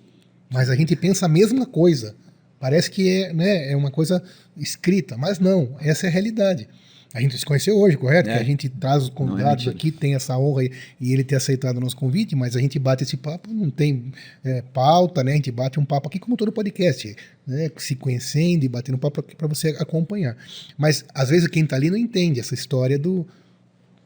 Mas 0.51 0.69
a 0.71 0.75
gente 0.77 0.95
pensa 0.97 1.27
a 1.27 1.29
mesma 1.29 1.67
coisa. 1.67 2.17
Parece 2.59 2.91
que 2.91 3.09
é, 3.09 3.33
né, 3.33 3.71
é 3.73 3.77
uma 3.77 3.91
coisa 3.91 4.23
escrita, 4.57 5.17
mas 5.17 5.39
não, 5.39 5.77
essa 5.81 6.07
é 6.07 6.09
a 6.09 6.13
realidade. 6.13 6.69
A 7.15 7.21
gente 7.21 7.39
se 7.39 7.47
conheceu 7.47 7.79
hoje, 7.79 7.97
correto? 7.97 8.29
É. 8.29 8.35
Que 8.37 8.41
a 8.43 8.45
gente 8.45 8.69
traz 8.69 9.05
os 9.05 9.09
convidados 9.09 9.65
mentira. 9.65 9.71
aqui, 9.77 9.93
tem 9.93 10.17
essa 10.17 10.37
honra 10.37 10.65
e, 10.65 10.73
e 11.01 11.13
ele 11.13 11.23
ter 11.23 11.37
aceitado 11.37 11.77
o 11.77 11.81
nosso 11.81 11.97
convite, 11.97 12.35
mas 12.35 12.57
a 12.57 12.61
gente 12.61 12.77
bate 12.77 13.05
esse 13.05 13.17
papo, 13.17 13.49
não 13.53 13.71
tem 13.71 14.13
é, 14.45 14.63
pauta, 14.73 15.23
né? 15.23 15.31
A 15.33 15.37
gente 15.37 15.53
bate 15.53 15.79
um 15.79 15.85
papo 15.85 16.09
aqui 16.09 16.19
como 16.19 16.37
todo 16.37 16.51
podcast, 16.51 17.15
né? 17.47 17.71
Se 17.77 17.95
conhecendo 17.95 18.65
e 18.65 18.69
batendo 18.69 18.99
papo 18.99 19.21
aqui 19.21 19.37
para 19.37 19.47
você 19.47 19.69
acompanhar. 19.79 20.37
Mas 20.77 21.05
às 21.15 21.29
vezes 21.31 21.47
quem 21.47 21.65
tá 21.65 21.77
ali 21.77 21.89
não 21.89 21.97
entende 21.97 22.41
essa 22.41 22.53
história 22.53 22.99
do, 22.99 23.25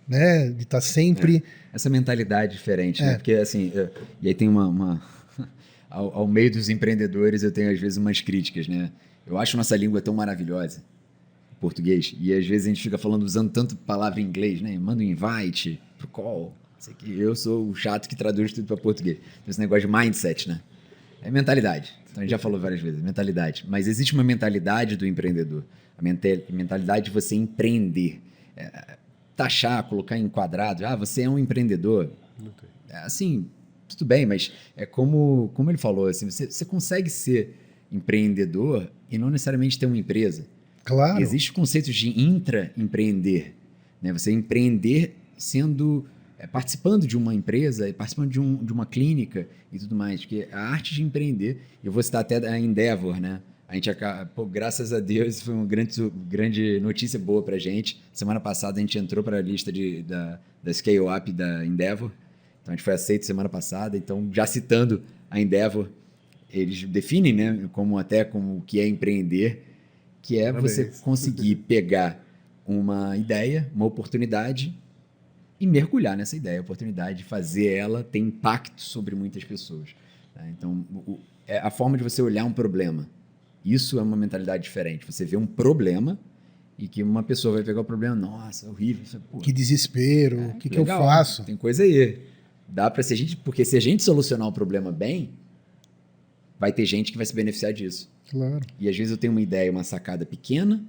né? 0.06 0.50
De 0.50 0.64
estar 0.64 0.82
sempre 0.82 1.42
essa 1.72 1.88
mentalidade 1.88 2.52
diferente, 2.56 3.02
É. 3.02 3.06
né? 3.06 3.14
Porque 3.14 3.32
assim, 3.32 3.72
é, 3.74 3.88
e 4.20 4.28
aí 4.28 4.34
tem 4.34 4.48
uma, 4.48 4.68
uma- 4.68 5.02
ao, 5.88 6.12
ao 6.14 6.26
meio 6.28 6.50
dos 6.50 6.68
empreendedores 6.68 7.42
eu 7.42 7.50
tenho 7.52 7.70
às 7.72 7.80
vezes 7.80 7.96
umas 7.96 8.20
críticas, 8.20 8.68
né? 8.68 8.90
Eu 9.26 9.38
acho 9.38 9.56
nossa 9.56 9.76
língua 9.76 10.00
tão 10.02 10.12
maravilhosa, 10.12 10.82
português, 11.60 12.14
e 12.18 12.32
às 12.32 12.46
vezes 12.46 12.66
a 12.66 12.70
gente 12.70 12.82
fica 12.82 12.98
falando 12.98 13.22
usando 13.22 13.50
tanto 13.50 13.76
palavra 13.76 14.20
em 14.20 14.24
inglês, 14.24 14.60
né? 14.60 14.78
Manda 14.78 15.02
um 15.02 15.06
invite 15.06 15.80
pro 15.98 16.06
call, 16.08 16.54
sei 16.78 16.94
que 16.94 17.18
eu 17.18 17.34
sou 17.34 17.68
o 17.68 17.74
chato 17.74 18.08
que 18.08 18.14
traduz 18.16 18.52
tudo 18.52 18.66
para 18.66 18.76
português. 18.76 19.18
Então, 19.18 19.50
esse 19.50 19.60
negócio 19.60 19.88
de 19.88 19.92
mindset, 19.92 20.48
né? 20.48 20.60
É 21.20 21.30
mentalidade. 21.30 21.92
Então 22.10 22.20
a 22.22 22.24
gente 22.24 22.30
já 22.30 22.38
falou 22.38 22.60
várias 22.60 22.80
vezes, 22.80 23.02
mentalidade. 23.02 23.64
Mas 23.68 23.88
existe 23.88 24.14
uma 24.14 24.22
mentalidade 24.24 24.96
do 24.96 25.06
empreendedor, 25.06 25.64
a 25.96 26.02
menta- 26.02 26.42
mentalidade 26.50 27.06
de 27.06 27.10
você 27.10 27.34
empreender. 27.34 28.20
É, 28.56 28.96
taxar, 29.36 29.84
colocar 29.84 30.18
em 30.18 30.28
quadrado, 30.28 30.84
ah, 30.84 30.96
você 30.96 31.22
é 31.22 31.30
um 31.30 31.38
empreendedor. 31.38 32.06
Tem. 32.06 32.68
É, 32.88 32.98
assim, 33.04 33.46
tudo 33.88 34.04
bem, 34.04 34.26
mas 34.26 34.52
é 34.76 34.84
como, 34.84 35.50
como 35.54 35.70
ele 35.70 35.78
falou, 35.78 36.06
assim, 36.08 36.28
você, 36.28 36.50
você 36.50 36.64
consegue 36.64 37.08
ser 37.08 37.56
empreendedor 37.90 38.90
e 39.10 39.16
não 39.16 39.30
necessariamente 39.30 39.78
ter 39.78 39.86
uma 39.86 39.96
empresa. 39.96 40.44
Claro. 40.88 41.22
Existe 41.22 41.50
o 41.50 41.54
conceito 41.54 41.92
de 41.92 42.18
intraempreender. 42.20 43.52
Né? 44.00 44.12
Você 44.12 44.32
empreender 44.32 45.14
sendo. 45.36 46.06
é, 46.38 46.46
participando 46.46 47.06
de 47.06 47.16
uma 47.16 47.34
empresa, 47.34 47.92
participando 47.92 48.30
de, 48.30 48.40
um, 48.40 48.56
de 48.56 48.72
uma 48.72 48.86
clínica 48.86 49.46
e 49.72 49.78
tudo 49.78 49.94
mais. 49.94 50.20
Porque 50.20 50.48
a 50.50 50.60
arte 50.60 50.94
de 50.94 51.02
empreender, 51.02 51.60
eu 51.84 51.92
vou 51.92 52.02
citar 52.02 52.22
até 52.22 52.36
a 52.48 52.58
Endeavor, 52.58 53.20
né? 53.20 53.40
A 53.68 53.74
gente, 53.74 53.90
pô, 54.34 54.46
graças 54.46 54.94
a 54.94 55.00
Deus, 55.00 55.42
foi 55.42 55.52
uma 55.52 55.66
grande, 55.66 56.10
grande 56.26 56.80
notícia 56.80 57.18
boa 57.18 57.42
pra 57.42 57.58
gente. 57.58 58.00
Semana 58.14 58.40
passada 58.40 58.78
a 58.78 58.80
gente 58.80 58.98
entrou 58.98 59.22
para 59.22 59.36
a 59.36 59.42
lista 59.42 59.70
de, 59.70 60.02
da, 60.04 60.40
da 60.62 60.72
Scale 60.72 61.00
Up 61.00 61.30
da 61.30 61.66
Endeavor. 61.66 62.10
Então 62.62 62.72
a 62.72 62.76
gente 62.76 62.82
foi 62.82 62.94
aceito 62.94 63.26
semana 63.26 63.48
passada. 63.48 63.94
Então, 63.94 64.30
já 64.32 64.46
citando 64.46 65.02
a 65.30 65.38
Endeavor, 65.38 65.90
eles 66.50 66.82
definem, 66.84 67.34
né, 67.34 67.68
como 67.70 67.98
até 67.98 68.24
como 68.24 68.56
o 68.56 68.62
que 68.62 68.80
é 68.80 68.88
empreender, 68.88 69.67
que 70.28 70.38
é 70.38 70.52
você 70.52 70.84
conseguir 71.02 71.56
pegar 71.56 72.22
uma 72.66 73.16
ideia, 73.16 73.70
uma 73.74 73.86
oportunidade 73.86 74.76
e 75.58 75.66
mergulhar 75.66 76.16
nessa 76.16 76.36
ideia, 76.36 76.58
a 76.58 76.62
oportunidade 76.62 77.18
de 77.18 77.24
fazer 77.24 77.72
ela 77.72 78.04
ter 78.04 78.18
impacto 78.18 78.80
sobre 78.82 79.14
muitas 79.14 79.42
pessoas. 79.42 79.94
tá? 80.34 80.46
Então, 80.50 80.84
o- 81.06 81.18
é 81.46 81.58
a 81.58 81.70
forma 81.70 81.96
de 81.96 82.04
você 82.04 82.20
olhar 82.20 82.44
um 82.44 82.52
problema. 82.52 83.08
Isso 83.64 83.98
é 83.98 84.02
uma 84.02 84.16
mentalidade 84.16 84.62
diferente. 84.62 85.06
Você 85.10 85.24
vê 85.24 85.36
um 85.36 85.46
problema 85.46 86.18
e 86.78 86.86
que 86.86 87.02
uma 87.02 87.22
pessoa 87.22 87.54
vai 87.54 87.64
pegar 87.64 87.80
o 87.80 87.84
problema, 87.84 88.14
nossa, 88.14 88.66
é 88.66 88.68
horrível. 88.68 89.20
Pô, 89.30 89.38
Que 89.38 89.50
desespero, 89.52 90.48
o 90.50 90.58
que, 90.58 90.68
que 90.68 90.78
eu 90.78 90.84
faço? 90.86 91.42
Tem 91.44 91.56
coisa 91.56 91.82
aí. 91.82 92.20
Dá 92.68 92.90
para 92.90 93.02
se 93.02 93.14
a 93.14 93.16
gente, 93.16 93.34
porque 93.38 93.64
se 93.64 93.76
a 93.78 93.80
gente 93.80 94.02
solucionar 94.02 94.46
o 94.46 94.52
problema 94.52 94.92
bem, 94.92 95.30
vai 96.58 96.70
ter 96.72 96.84
gente 96.84 97.10
que 97.12 97.16
vai 97.16 97.24
se 97.26 97.34
beneficiar 97.34 97.72
disso. 97.72 98.10
Claro. 98.30 98.64
E 98.78 98.88
às 98.88 98.96
vezes 98.96 99.10
eu 99.10 99.18
tenho 99.18 99.32
uma 99.32 99.40
ideia, 99.40 99.70
uma 99.70 99.84
sacada 99.84 100.24
pequena, 100.26 100.84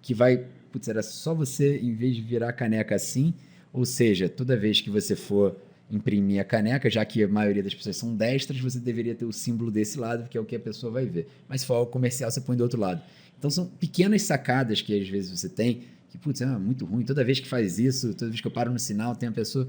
que 0.00 0.14
vai. 0.14 0.46
Putz, 0.70 0.88
era 0.88 1.02
só 1.02 1.34
você, 1.34 1.78
em 1.78 1.94
vez 1.94 2.16
de 2.16 2.22
virar 2.22 2.48
a 2.48 2.52
caneca 2.52 2.94
assim, 2.94 3.34
ou 3.72 3.84
seja, 3.84 4.28
toda 4.28 4.56
vez 4.56 4.80
que 4.80 4.90
você 4.90 5.14
for 5.14 5.56
imprimir 5.90 6.40
a 6.40 6.44
caneca, 6.44 6.88
já 6.88 7.04
que 7.04 7.22
a 7.22 7.28
maioria 7.28 7.62
das 7.62 7.74
pessoas 7.74 7.96
são 7.96 8.16
destras, 8.16 8.58
você 8.58 8.80
deveria 8.80 9.14
ter 9.14 9.26
o 9.26 9.32
símbolo 9.32 9.70
desse 9.70 9.98
lado, 9.98 10.28
que 10.28 10.38
é 10.38 10.40
o 10.40 10.44
que 10.44 10.56
a 10.56 10.60
pessoa 10.60 10.90
vai 10.90 11.04
ver. 11.04 11.28
Mas 11.46 11.60
se 11.60 11.66
for 11.66 11.74
algo 11.74 11.90
comercial, 11.90 12.30
você 12.30 12.40
põe 12.40 12.56
do 12.56 12.62
outro 12.62 12.80
lado. 12.80 13.02
Então 13.38 13.50
são 13.50 13.66
pequenas 13.66 14.22
sacadas 14.22 14.80
que 14.80 14.98
às 14.98 15.06
vezes 15.08 15.38
você 15.38 15.48
tem, 15.48 15.82
que, 16.08 16.16
putz, 16.16 16.40
é 16.40 16.46
muito 16.46 16.86
ruim. 16.86 17.04
Toda 17.04 17.22
vez 17.22 17.40
que 17.40 17.48
faz 17.48 17.78
isso, 17.78 18.14
toda 18.14 18.30
vez 18.30 18.40
que 18.40 18.46
eu 18.46 18.50
paro 18.50 18.72
no 18.72 18.78
sinal, 18.78 19.14
tem 19.14 19.28
a 19.28 19.32
pessoa. 19.32 19.68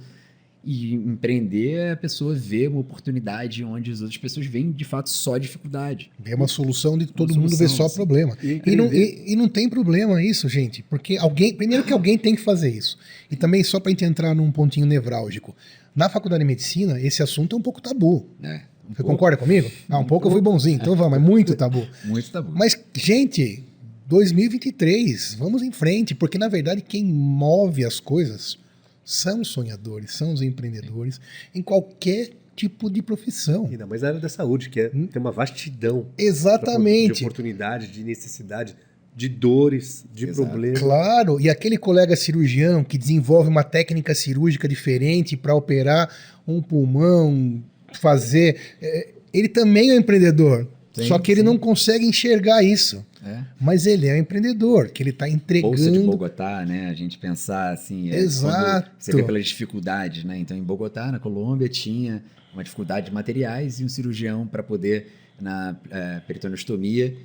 E 0.65 0.93
empreender 0.93 1.71
é 1.73 1.91
a 1.91 1.97
pessoa 1.97 2.33
ver 2.33 2.69
uma 2.69 2.79
oportunidade 2.79 3.63
onde 3.65 3.91
as 3.91 3.99
outras 3.99 4.17
pessoas 4.17 4.45
veem 4.45 4.71
de 4.71 4.85
fato 4.85 5.09
só 5.09 5.37
dificuldade. 5.37 6.09
É 6.23 6.33
uma 6.33 6.47
solução 6.47 6.97
de 6.97 7.05
todo 7.05 7.35
mundo 7.35 7.49
solução, 7.49 7.67
ver 7.67 7.73
só 7.73 7.85
assim. 7.85 7.95
problema. 7.95 8.37
E 8.41 8.61
E 8.65 8.75
não, 8.75 8.93
e, 8.93 9.33
e 9.33 9.35
não 9.35 9.49
tem 9.49 9.67
problema 9.67 10.23
isso, 10.23 10.47
gente. 10.47 10.81
Porque 10.83 11.17
alguém. 11.17 11.53
Primeiro 11.53 11.83
que 11.83 11.91
alguém 11.91 12.17
tem 12.17 12.33
que 12.33 12.41
fazer 12.41 12.69
isso. 12.69 12.97
E 13.29 13.35
também, 13.35 13.61
só 13.63 13.79
para 13.79 13.89
gente 13.89 14.05
entrar 14.05 14.33
num 14.33 14.51
pontinho 14.51 14.85
nevrálgico. 14.85 15.53
Na 15.93 16.07
faculdade 16.07 16.43
de 16.43 16.47
medicina, 16.47 16.99
esse 16.99 17.21
assunto 17.21 17.55
é 17.55 17.59
um 17.59 17.61
pouco 17.61 17.81
tabu. 17.81 18.25
Né? 18.39 18.63
Um 18.85 18.89
Você 18.89 19.03
pouco, 19.03 19.11
concorda 19.11 19.37
comigo? 19.37 19.69
Ah, 19.89 19.99
um 19.99 20.05
pouco 20.05 20.27
eu 20.27 20.31
fui 20.31 20.41
bonzinho, 20.41 20.75
então 20.75 20.95
vamos, 20.95 21.17
é 21.17 21.21
muito 21.21 21.55
tabu. 21.55 21.85
Muito 22.03 22.31
tabu. 22.31 22.51
Mas, 22.53 22.77
gente, 22.95 23.63
2023, 24.07 25.35
vamos 25.35 25.61
em 25.61 25.71
frente, 25.71 26.13
porque 26.13 26.37
na 26.37 26.47
verdade 26.47 26.81
quem 26.81 27.03
move 27.05 27.85
as 27.85 27.99
coisas 27.99 28.57
são 29.03 29.41
os 29.41 29.49
sonhadores, 29.49 30.13
são 30.13 30.33
os 30.33 30.41
empreendedores, 30.41 31.19
em 31.53 31.61
qualquer 31.61 32.29
tipo 32.55 32.89
de 32.89 33.01
profissão. 33.01 33.67
Ainda 33.69 33.85
mais 33.85 34.01
na 34.01 34.09
área 34.09 34.19
da 34.19 34.29
saúde, 34.29 34.69
que 34.69 34.79
é, 34.79 34.89
tem 34.89 35.09
uma 35.15 35.31
vastidão 35.31 36.07
de 36.17 36.23
Exatamente. 36.25 37.23
oportunidade, 37.23 37.87
de 37.87 38.03
necessidade, 38.03 38.75
de 39.15 39.29
dores, 39.29 40.05
de 40.13 40.27
Exato. 40.27 40.49
problemas. 40.49 40.79
Claro, 40.79 41.39
e 41.39 41.49
aquele 41.49 41.77
colega 41.77 42.15
cirurgião 42.15 42.83
que 42.83 42.97
desenvolve 42.97 43.49
uma 43.49 43.63
técnica 43.63 44.15
cirúrgica 44.15 44.67
diferente 44.67 45.37
para 45.37 45.55
operar 45.55 46.09
um 46.47 46.61
pulmão, 46.61 47.63
fazer. 47.93 48.57
é, 48.81 49.09
ele 49.33 49.49
também 49.49 49.89
é 49.89 49.95
um 49.95 49.97
empreendedor. 49.97 50.67
Sim, 50.93 51.07
só 51.07 51.17
que 51.17 51.31
ele 51.31 51.41
sim. 51.41 51.45
não 51.45 51.57
consegue 51.57 52.05
enxergar 52.05 52.63
isso. 52.63 53.03
É. 53.25 53.43
Mas 53.59 53.85
ele 53.85 54.07
é 54.07 54.13
um 54.13 54.17
empreendedor, 54.17 54.89
que 54.89 55.01
ele 55.01 55.09
está 55.09 55.27
entregando. 55.27 55.75
Bolsa 55.75 55.91
de 55.91 55.99
Bogotá, 55.99 56.65
né? 56.65 56.89
A 56.89 56.93
gente 56.93 57.17
pensar 57.17 57.71
assim. 57.71 58.11
é, 58.11 58.17
Exato. 58.17 58.91
Você 58.99 59.11
vê 59.13 59.23
pelas 59.23 59.45
dificuldades, 59.45 60.23
né? 60.23 60.37
Então, 60.37 60.55
em 60.55 60.61
Bogotá, 60.61 61.11
na 61.11 61.19
Colômbia, 61.19 61.67
tinha 61.67 62.23
uma 62.53 62.63
dificuldade 62.63 63.07
de 63.07 63.13
materiais 63.13 63.79
e 63.79 63.85
um 63.85 63.89
cirurgião 63.89 64.45
para 64.45 64.61
poder, 64.61 65.07
na 65.39 65.75
é, 65.89 66.19
peritoneostomia, 66.19 67.15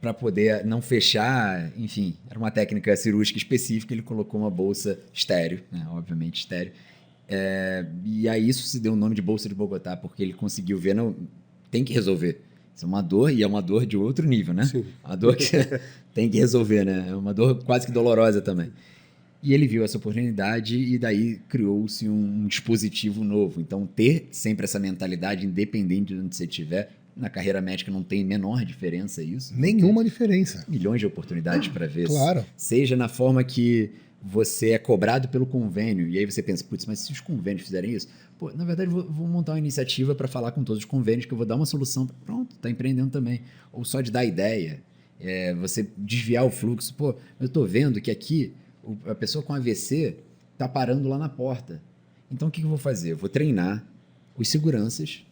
para 0.00 0.14
poder 0.14 0.64
não 0.64 0.80
fechar, 0.80 1.72
enfim, 1.76 2.14
era 2.30 2.38
uma 2.38 2.50
técnica 2.50 2.96
cirúrgica 2.96 3.38
específica, 3.38 3.92
ele 3.92 4.02
colocou 4.02 4.40
uma 4.40 4.50
bolsa 4.50 4.98
estéreo, 5.12 5.62
né? 5.70 5.86
obviamente 5.90 6.40
estéreo. 6.40 6.72
É, 7.28 7.84
e 8.04 8.28
aí 8.28 8.48
isso 8.48 8.62
se 8.68 8.78
deu 8.78 8.92
o 8.92 8.96
nome 8.96 9.14
de 9.14 9.22
Bolsa 9.22 9.48
de 9.48 9.54
Bogotá, 9.54 9.96
porque 9.96 10.22
ele 10.22 10.32
conseguiu 10.32 10.78
ver, 10.78 10.94
não, 10.94 11.14
tem 11.70 11.82
que 11.82 11.92
resolver. 11.92 12.45
Isso 12.76 12.84
é 12.84 12.88
uma 12.88 13.02
dor 13.02 13.32
e 13.32 13.42
é 13.42 13.46
uma 13.46 13.62
dor 13.62 13.86
de 13.86 13.96
outro 13.96 14.28
nível, 14.28 14.52
né? 14.52 14.66
Sim. 14.66 14.84
Uma 15.02 15.16
dor 15.16 15.34
que 15.34 15.50
tem 16.12 16.28
que 16.28 16.36
resolver, 16.38 16.84
né? 16.84 17.06
É 17.08 17.16
uma 17.16 17.32
dor 17.32 17.64
quase 17.64 17.86
que 17.86 17.92
dolorosa 17.92 18.42
também. 18.42 18.70
E 19.42 19.54
ele 19.54 19.66
viu 19.66 19.82
essa 19.82 19.96
oportunidade 19.96 20.76
e 20.76 20.98
daí 20.98 21.40
criou-se 21.48 22.06
um 22.06 22.46
dispositivo 22.46 23.24
novo. 23.24 23.60
Então, 23.60 23.86
ter 23.86 24.28
sempre 24.30 24.64
essa 24.64 24.78
mentalidade, 24.78 25.46
independente 25.46 26.14
de 26.14 26.20
onde 26.20 26.36
você 26.36 26.44
estiver, 26.44 26.90
Na 27.16 27.30
carreira 27.30 27.62
médica 27.62 27.90
não 27.90 28.02
tem 28.02 28.22
menor 28.22 28.62
diferença 28.62 29.22
isso. 29.22 29.54
Nenhuma 29.56 30.04
diferença. 30.04 30.66
Milhões 30.68 31.00
de 31.00 31.06
oportunidades 31.06 31.68
para 31.68 31.86
ver. 31.86 32.08
Claro. 32.08 32.44
Seja 32.58 32.94
na 32.94 33.08
forma 33.08 33.42
que 33.42 33.90
você 34.22 34.72
é 34.72 34.78
cobrado 34.78 35.28
pelo 35.28 35.46
convênio, 35.46 36.08
e 36.08 36.18
aí 36.18 36.26
você 36.26 36.42
pensa, 36.42 36.62
putz, 36.64 36.84
mas 36.84 36.98
se 36.98 37.12
os 37.12 37.20
convênios 37.20 37.64
fizerem 37.64 37.92
isso, 37.92 38.08
pô, 38.38 38.52
na 38.52 38.64
verdade 38.64 38.90
vou, 38.90 39.04
vou 39.04 39.26
montar 39.26 39.52
uma 39.52 39.58
iniciativa 39.58 40.14
para 40.14 40.28
falar 40.28 40.52
com 40.52 40.62
todos 40.62 40.80
os 40.80 40.84
convênios, 40.84 41.26
que 41.26 41.32
eu 41.32 41.36
vou 41.36 41.46
dar 41.46 41.56
uma 41.56 41.66
solução. 41.66 42.06
Pronto, 42.24 42.54
está 42.56 42.70
empreendendo 42.70 43.10
também. 43.10 43.42
Ou 43.72 43.84
só 43.84 44.00
de 44.00 44.10
dar 44.10 44.24
ideia, 44.24 44.82
é, 45.20 45.54
você 45.54 45.88
desviar 45.96 46.44
o 46.44 46.50
fluxo. 46.50 46.94
Pô, 46.94 47.14
eu 47.40 47.46
estou 47.46 47.66
vendo 47.66 48.00
que 48.00 48.10
aqui 48.10 48.54
a 49.06 49.14
pessoa 49.14 49.42
com 49.42 49.52
AVC 49.52 50.16
está 50.52 50.68
parando 50.68 51.08
lá 51.08 51.18
na 51.18 51.28
porta. 51.28 51.82
Então 52.30 52.48
o 52.48 52.50
que, 52.50 52.60
que 52.60 52.66
eu 52.66 52.70
vou 52.70 52.78
fazer? 52.78 53.12
Eu 53.12 53.16
vou 53.16 53.28
treinar 53.28 53.84
os 54.36 54.48
seguranças 54.48 55.24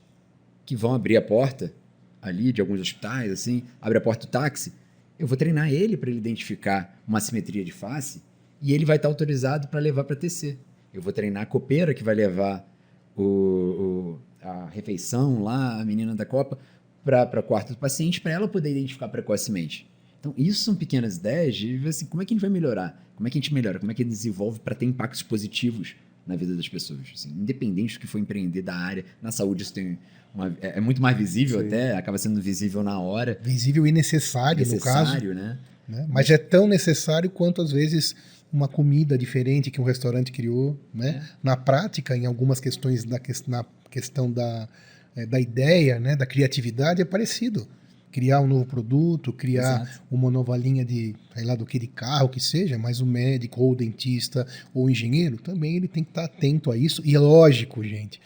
que 0.64 0.74
vão 0.74 0.94
abrir 0.94 1.16
a 1.16 1.22
porta 1.22 1.72
ali 2.20 2.52
de 2.52 2.60
alguns 2.60 2.80
hospitais, 2.80 3.30
assim, 3.30 3.64
abre 3.80 3.98
a 3.98 4.00
porta 4.00 4.26
do 4.26 4.30
táxi. 4.30 4.72
Eu 5.18 5.26
vou 5.26 5.36
treinar 5.36 5.72
ele 5.72 5.96
para 5.96 6.10
ele 6.10 6.18
identificar 6.18 6.98
uma 7.06 7.20
simetria 7.20 7.64
de 7.64 7.70
face 7.70 8.22
e 8.62 8.72
ele 8.72 8.84
vai 8.84 8.96
estar 8.96 9.08
autorizado 9.08 9.68
para 9.68 9.78
levar 9.78 10.04
para 10.04 10.16
TC. 10.16 10.56
Eu 10.92 11.02
vou 11.02 11.12
treinar 11.12 11.42
a 11.42 11.46
copeira 11.46 11.92
que 11.92 12.02
vai 12.02 12.14
levar 12.14 12.66
o, 13.16 13.22
o 13.22 14.18
a 14.42 14.66
refeição 14.66 15.42
lá, 15.42 15.80
a 15.80 15.84
menina 15.84 16.14
da 16.14 16.26
copa, 16.26 16.58
para 17.04 17.40
o 17.40 17.42
quarto 17.42 17.72
do 17.72 17.78
paciente, 17.78 18.20
para 18.20 18.32
ela 18.32 18.46
poder 18.46 18.70
identificar 18.70 19.08
precocemente. 19.08 19.86
Então, 20.20 20.34
isso 20.38 20.62
são 20.62 20.74
pequenas 20.74 21.16
ideias 21.16 21.56
de 21.56 21.86
assim, 21.86 22.06
como 22.06 22.22
é 22.22 22.26
que 22.26 22.32
a 22.32 22.34
gente 22.34 22.40
vai 22.40 22.50
melhorar? 22.50 23.02
Como 23.14 23.28
é 23.28 23.30
que 23.30 23.38
a 23.38 23.40
gente 23.40 23.52
melhora? 23.52 23.78
Como 23.78 23.90
é 23.90 23.94
que 23.94 24.02
a 24.02 24.04
gente 24.04 24.12
desenvolve 24.12 24.58
para 24.60 24.74
ter 24.74 24.86
impactos 24.86 25.22
positivos 25.22 25.94
na 26.26 26.34
vida 26.34 26.56
das 26.56 26.68
pessoas? 26.68 27.00
Assim, 27.12 27.30
independente 27.30 27.94
do 27.94 28.00
que 28.00 28.06
for 28.06 28.18
empreender 28.18 28.62
da 28.62 28.74
área, 28.74 29.04
na 29.20 29.30
saúde 29.30 29.62
isso 29.62 29.72
tem 29.72 29.98
uma, 30.34 30.48
é, 30.60 30.78
é, 30.78 30.80
muito 30.80 31.00
mais 31.00 31.16
visível 31.16 31.60
Sim. 31.60 31.66
até, 31.66 31.94
acaba 31.94 32.16
sendo 32.16 32.40
visível 32.40 32.82
na 32.82 32.98
hora. 32.98 33.38
Visível 33.42 33.86
e 33.86 33.92
necessário, 33.92 34.58
necessário 34.58 35.30
no 35.30 35.34
caso. 35.34 35.34
Né? 35.34 35.58
né? 35.86 36.06
Mas 36.10 36.30
é 36.30 36.38
tão 36.38 36.66
necessário 36.66 37.28
quanto 37.28 37.60
às 37.60 37.70
vezes 37.70 38.16
uma 38.54 38.68
comida 38.68 39.18
diferente 39.18 39.68
que 39.68 39.80
um 39.80 39.84
restaurante 39.84 40.30
criou, 40.30 40.78
né? 40.94 41.20
É. 41.20 41.36
Na 41.42 41.56
prática, 41.56 42.16
em 42.16 42.24
algumas 42.24 42.60
questões 42.60 43.02
da 43.02 43.20
na 43.48 43.64
questão 43.90 44.30
da, 44.30 44.68
é, 45.16 45.26
da 45.26 45.40
ideia, 45.40 45.98
né, 45.98 46.14
da 46.14 46.24
criatividade 46.24 47.02
é 47.02 47.04
parecido. 47.04 47.66
Criar 48.14 48.40
um 48.40 48.46
novo 48.46 48.64
produto, 48.64 49.32
criar 49.32 49.82
Exato. 49.82 50.02
uma 50.08 50.30
nova 50.30 50.56
linha 50.56 50.84
de, 50.84 51.16
sei 51.34 51.44
lá, 51.44 51.56
do 51.56 51.66
que 51.66 51.80
de 51.80 51.88
carro 51.88 52.28
que 52.28 52.38
seja, 52.38 52.78
mas 52.78 53.00
o 53.00 53.06
médico 53.06 53.60
ou 53.60 53.72
o 53.72 53.74
dentista 53.74 54.46
ou 54.72 54.84
o 54.84 54.90
engenheiro 54.90 55.36
também 55.36 55.74
ele 55.74 55.88
tem 55.88 56.04
que 56.04 56.10
estar 56.10 56.26
atento 56.26 56.70
a 56.70 56.76
isso. 56.76 57.02
E 57.04 57.16
é 57.16 57.18
lógico, 57.18 57.82
gente, 57.82 58.20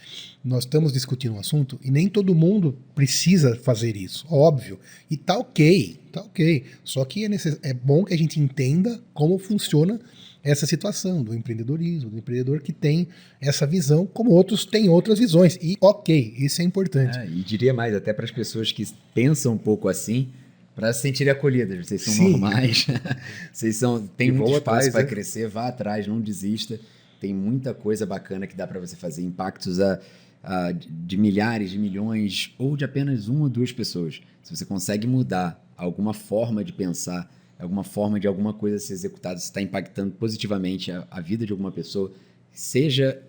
nós 0.44 0.64
estamos 0.64 0.92
discutindo 0.92 1.36
um 1.36 1.38
assunto 1.40 1.80
e 1.82 1.90
nem 1.90 2.06
todo 2.06 2.34
mundo 2.34 2.76
precisa 2.94 3.56
fazer 3.56 3.96
isso, 3.96 4.26
óbvio. 4.28 4.78
E 5.10 5.16
tá 5.16 5.38
ok, 5.38 5.98
tá 6.12 6.20
ok. 6.20 6.66
Só 6.84 7.02
que 7.06 7.24
é, 7.24 7.28
necess... 7.30 7.58
é 7.62 7.72
bom 7.72 8.04
que 8.04 8.12
a 8.12 8.18
gente 8.18 8.38
entenda 8.38 9.00
como 9.14 9.38
funciona 9.38 9.98
essa 10.42 10.66
situação 10.66 11.22
do 11.22 11.34
empreendedorismo, 11.34 12.10
do 12.10 12.18
empreendedor 12.18 12.60
que 12.60 12.72
tem 12.72 13.08
essa 13.40 13.66
visão, 13.66 14.06
como 14.06 14.30
outros 14.30 14.64
têm 14.64 14.88
outras 14.88 15.18
visões. 15.18 15.58
E 15.60 15.76
ok, 15.80 16.34
isso 16.38 16.62
é 16.62 16.64
importante. 16.64 17.18
É, 17.18 17.26
e 17.26 17.42
diria 17.42 17.74
mais, 17.74 17.94
até 17.94 18.12
para 18.12 18.24
as 18.24 18.30
pessoas 18.30 18.72
que 18.72 18.86
pensam 19.14 19.54
um 19.54 19.58
pouco 19.58 19.88
assim, 19.88 20.28
para 20.74 20.92
se 20.92 21.02
sentirem 21.02 21.32
acolhidas. 21.32 21.86
Vocês 21.86 22.02
são 22.02 22.14
Sim. 22.14 22.30
normais, 22.30 22.86
vocês 23.52 23.76
são, 23.76 24.06
tem 24.06 24.30
muito 24.30 24.58
espaço 24.58 24.92
para 24.92 25.02
né? 25.02 25.08
crescer, 25.08 25.48
vá 25.48 25.68
atrás, 25.68 26.06
não 26.06 26.20
desista. 26.20 26.78
Tem 27.20 27.34
muita 27.34 27.74
coisa 27.74 28.06
bacana 28.06 28.46
que 28.46 28.54
dá 28.54 28.64
para 28.64 28.78
você 28.78 28.94
fazer, 28.94 29.22
impactos 29.22 29.80
a, 29.80 29.98
a, 30.42 30.72
de 30.72 31.16
milhares, 31.16 31.70
de 31.70 31.78
milhões, 31.78 32.54
ou 32.56 32.76
de 32.76 32.84
apenas 32.84 33.26
uma 33.26 33.42
ou 33.42 33.48
duas 33.48 33.72
pessoas. 33.72 34.20
Se 34.40 34.54
você 34.54 34.64
consegue 34.64 35.04
mudar 35.06 35.60
alguma 35.76 36.14
forma 36.14 36.62
de 36.62 36.72
pensar, 36.72 37.28
alguma 37.62 37.82
forma 37.82 38.20
de 38.20 38.26
alguma 38.26 38.52
coisa 38.52 38.78
ser 38.78 38.92
executada, 38.92 39.38
se 39.38 39.46
está 39.46 39.60
impactando 39.60 40.12
positivamente 40.12 40.92
a, 40.92 41.06
a, 41.10 41.20
vida 41.20 41.44
de 41.44 41.52
alguma 41.52 41.72
pessoa, 41.72 42.12
seja 42.52 43.20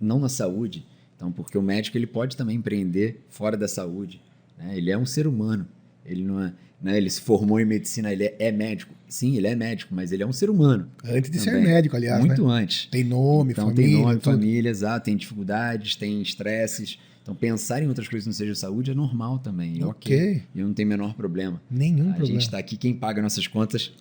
não 0.00 0.20
na 0.20 0.28
saúde, 0.28 0.86
então 1.16 1.32
porque 1.32 1.58
o 1.58 1.62
médico 1.62 1.98
ele 1.98 2.06
pode 2.06 2.36
também 2.36 2.56
empreender 2.56 3.24
fora 3.28 3.56
da 3.56 3.66
saúde, 3.66 4.20
né? 4.56 4.76
ele 4.76 4.90
é 4.90 4.96
um 4.96 5.06
ser 5.06 5.26
humano, 5.26 5.66
ele 6.06 6.22
não 6.22 6.40
é, 6.40 6.52
né? 6.80 6.96
ele 6.96 7.10
se 7.10 7.20
formou 7.20 7.58
em 7.58 7.64
medicina, 7.64 8.12
ele 8.12 8.24
é, 8.24 8.36
é, 8.38 8.52
médico, 8.52 8.94
sim, 9.08 9.36
ele 9.36 9.48
é 9.48 9.56
médico, 9.56 9.92
mas 9.94 10.12
ele 10.12 10.22
é 10.22 10.26
um 10.26 10.32
ser 10.32 10.48
humano. 10.48 10.88
Antes 11.04 11.30
de 11.30 11.38
também. 11.38 11.62
ser 11.62 11.68
médico, 11.68 11.96
aliás, 11.96 12.24
muito 12.24 12.46
né? 12.46 12.54
antes. 12.54 12.86
Tem 12.86 13.02
nome, 13.02 13.52
então, 13.52 13.68
família, 13.68 13.88
tem 13.88 14.02
nome, 14.02 14.14
tudo. 14.14 14.32
família, 14.32 14.68
exato, 14.70 15.04
tem 15.04 15.16
dificuldades, 15.16 15.96
tem 15.96 16.22
estresses. 16.22 16.98
Então, 17.22 17.36
pensar 17.36 17.80
em 17.82 17.86
outras 17.86 18.08
coisas 18.08 18.24
que 18.24 18.28
não 18.28 18.34
seja 18.34 18.54
saúde 18.54 18.90
é 18.90 18.94
normal 18.94 19.38
também. 19.38 19.80
É 19.80 19.86
ok. 19.86 20.42
E 20.52 20.60
não 20.60 20.74
tem 20.74 20.84
menor 20.84 21.14
problema. 21.14 21.62
Nenhum 21.70 22.10
a 22.10 22.14
problema. 22.14 22.22
A 22.22 22.26
gente 22.26 22.42
está 22.42 22.58
aqui, 22.58 22.76
quem 22.76 22.92
paga 22.92 23.22
nossas 23.22 23.46
contas 23.46 23.92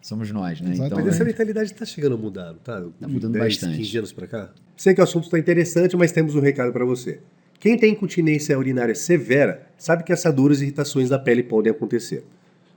somos 0.00 0.30
nós, 0.30 0.60
né? 0.60 0.70
Exato. 0.70 0.86
Então, 0.86 0.98
mas 0.98 1.08
essa 1.08 1.24
é... 1.24 1.26
mentalidade 1.26 1.72
está 1.72 1.84
chegando 1.84 2.14
a 2.14 2.18
mudar, 2.18 2.54
tá? 2.62 2.80
Está 2.80 3.08
mudando 3.08 3.32
10, 3.32 3.44
bastante. 3.44 3.78
15 3.78 3.98
anos 3.98 4.12
para 4.12 4.26
cá. 4.28 4.52
Sei 4.76 4.94
que 4.94 5.00
o 5.00 5.04
assunto 5.04 5.24
está 5.24 5.38
interessante, 5.38 5.96
mas 5.96 6.12
temos 6.12 6.36
um 6.36 6.40
recado 6.40 6.72
para 6.72 6.84
você. 6.84 7.18
Quem 7.58 7.76
tem 7.76 7.92
incontinência 7.92 8.56
urinária 8.56 8.94
severa 8.94 9.66
sabe 9.76 10.04
que 10.04 10.12
assaduras 10.12 10.60
e 10.60 10.62
irritações 10.62 11.08
da 11.08 11.18
pele 11.18 11.42
podem 11.42 11.72
acontecer. 11.72 12.24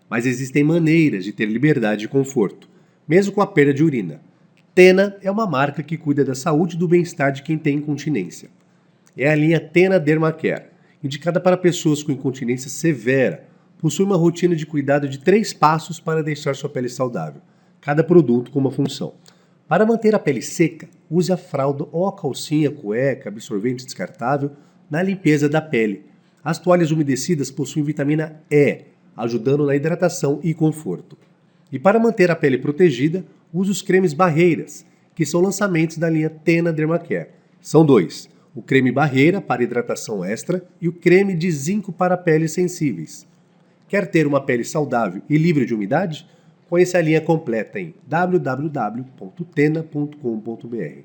Mas 0.09 0.25
existem 0.25 0.63
maneiras 0.63 1.23
de 1.23 1.31
ter 1.31 1.45
liberdade 1.45 2.05
e 2.05 2.07
conforto, 2.07 2.67
mesmo 3.07 3.31
com 3.31 3.41
a 3.41 3.47
perda 3.47 3.71
de 3.71 3.83
urina. 3.83 4.19
Tena 4.73 5.15
é 5.21 5.29
uma 5.29 5.45
marca 5.45 5.83
que 5.83 5.95
cuida 5.95 6.25
da 6.25 6.33
saúde 6.33 6.75
e 6.75 6.79
do 6.79 6.87
bem-estar 6.87 7.31
de 7.31 7.43
quem 7.43 7.55
tem 7.55 7.77
incontinência 7.77 8.49
é 9.17 9.29
a 9.29 9.35
linha 9.35 9.59
Tena 9.59 9.99
Dermacare, 9.99 10.65
indicada 11.03 11.39
para 11.39 11.57
pessoas 11.57 12.03
com 12.03 12.11
incontinência 12.11 12.69
severa. 12.69 13.45
Possui 13.77 14.05
uma 14.05 14.17
rotina 14.17 14.55
de 14.55 14.65
cuidado 14.65 15.07
de 15.09 15.19
três 15.19 15.53
passos 15.53 15.99
para 15.99 16.23
deixar 16.23 16.55
sua 16.55 16.69
pele 16.69 16.89
saudável, 16.89 17.41
cada 17.79 18.03
produto 18.03 18.51
com 18.51 18.59
uma 18.59 18.71
função. 18.71 19.13
Para 19.67 19.85
manter 19.85 20.13
a 20.13 20.19
pele 20.19 20.41
seca, 20.41 20.87
use 21.09 21.31
a 21.31 21.37
fralda 21.37 21.87
ou 21.91 22.07
a 22.07 22.15
calcinha, 22.15 22.69
cueca, 22.69 23.29
absorvente 23.29 23.85
descartável 23.85 24.51
na 24.89 25.01
limpeza 25.01 25.47
da 25.47 25.61
pele. 25.61 26.05
As 26.43 26.59
toalhas 26.59 26.91
umedecidas 26.91 27.49
possuem 27.49 27.85
vitamina 27.85 28.41
E, 28.51 28.85
ajudando 29.15 29.65
na 29.65 29.75
hidratação 29.75 30.39
e 30.43 30.53
conforto. 30.53 31.17
E 31.71 31.79
para 31.79 31.99
manter 31.99 32.29
a 32.29 32.35
pele 32.35 32.57
protegida, 32.57 33.25
use 33.53 33.71
os 33.71 33.81
cremes 33.81 34.13
barreiras, 34.13 34.85
que 35.15 35.25
são 35.25 35.39
lançamentos 35.39 35.97
da 35.97 36.09
linha 36.09 36.29
Tena 36.29 36.73
Dermacare. 36.73 37.29
São 37.61 37.85
dois: 37.85 38.29
o 38.53 38.61
creme 38.61 38.91
barreira 38.91 39.41
para 39.41 39.63
hidratação 39.63 40.23
extra 40.23 40.63
e 40.79 40.87
o 40.87 40.93
creme 40.93 41.35
de 41.35 41.51
zinco 41.51 41.91
para 41.91 42.15
peles 42.17 42.51
sensíveis. 42.51 43.25
Quer 43.87 44.05
ter 44.07 44.27
uma 44.27 44.41
pele 44.41 44.63
saudável 44.63 45.21
e 45.29 45.37
livre 45.37 45.65
de 45.65 45.73
umidade? 45.73 46.25
Conheça 46.69 46.97
a 46.97 47.01
linha 47.01 47.19
completa 47.19 47.79
em 47.79 47.93
www.tena.com.br. 48.07 50.99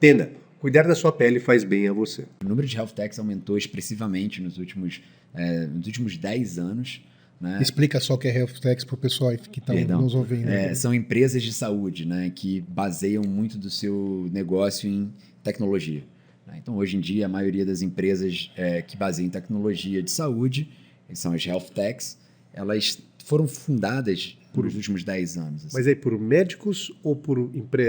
Tena, 0.00 0.30
cuidar 0.58 0.82
da 0.82 0.96
sua 0.96 1.12
pele 1.12 1.38
faz 1.38 1.62
bem 1.62 1.88
a 1.88 1.92
você. 1.92 2.24
O 2.44 2.48
número 2.48 2.66
de 2.66 2.76
health 2.76 2.88
techs 2.88 3.18
aumentou 3.18 3.56
expressivamente 3.56 4.42
nos 4.42 4.58
últimos, 4.58 5.00
é, 5.34 5.66
nos 5.66 5.86
últimos 5.86 6.16
10 6.16 6.58
anos. 6.58 7.02
Né? 7.40 7.58
Explica 7.60 8.00
só 8.00 8.14
o 8.14 8.18
que 8.18 8.26
é 8.26 8.36
health 8.36 8.58
techs 8.60 8.84
para 8.84 8.94
o 8.94 8.98
pessoal 8.98 9.30
que 9.36 9.60
está 9.60 9.74
nos 9.74 10.14
ouvindo. 10.14 10.48
É, 10.48 10.74
são 10.74 10.92
empresas 10.92 11.42
de 11.42 11.52
saúde 11.52 12.06
né, 12.06 12.32
que 12.34 12.62
baseiam 12.62 13.22
muito 13.22 13.58
do 13.58 13.70
seu 13.70 14.28
negócio 14.32 14.90
em 14.90 15.12
tecnologia. 15.42 16.02
Né? 16.46 16.58
Então, 16.58 16.76
hoje 16.76 16.96
em 16.96 17.00
dia, 17.00 17.26
a 17.26 17.28
maioria 17.28 17.64
das 17.66 17.82
empresas 17.82 18.50
é, 18.56 18.82
que 18.82 18.96
baseiam 18.96 19.26
em 19.26 19.30
tecnologia 19.30 20.02
de 20.02 20.10
saúde, 20.10 20.70
que 21.08 21.16
são 21.16 21.32
as 21.32 21.44
health 21.44 21.70
techs, 21.74 22.18
elas 22.52 22.98
foram 23.24 23.46
fundadas 23.48 24.38
por 24.52 24.64
os 24.64 24.74
últimos 24.74 25.04
10 25.04 25.36
anos. 25.36 25.66
Assim. 25.66 25.76
Mas 25.76 25.86
aí 25.86 25.94
por 25.94 26.18
médicos 26.18 26.90
ou 27.02 27.14
por 27.14 27.38
empre... 27.54 27.84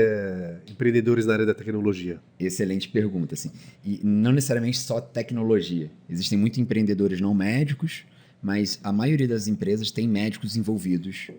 empreendedores 0.69 1.25
na 1.25 1.33
área 1.33 1.45
da 1.45 1.53
tecnologia? 1.53 2.19
Excelente 2.37 2.89
pergunta, 2.89 3.35
assim. 3.35 3.51
E 3.85 4.01
não 4.03 4.33
necessariamente 4.33 4.77
só 4.77 4.99
tecnologia. 4.99 5.89
Existem 6.09 6.37
muitos 6.37 6.59
empreendedores 6.59 7.21
não 7.21 7.33
médicos, 7.33 8.03
mas 8.41 8.79
a 8.83 8.91
maioria 8.91 9.27
das 9.27 9.47
empresas 9.47 9.91
tem 9.91 10.07
médicos 10.07 10.57
envolvidos 10.57 11.29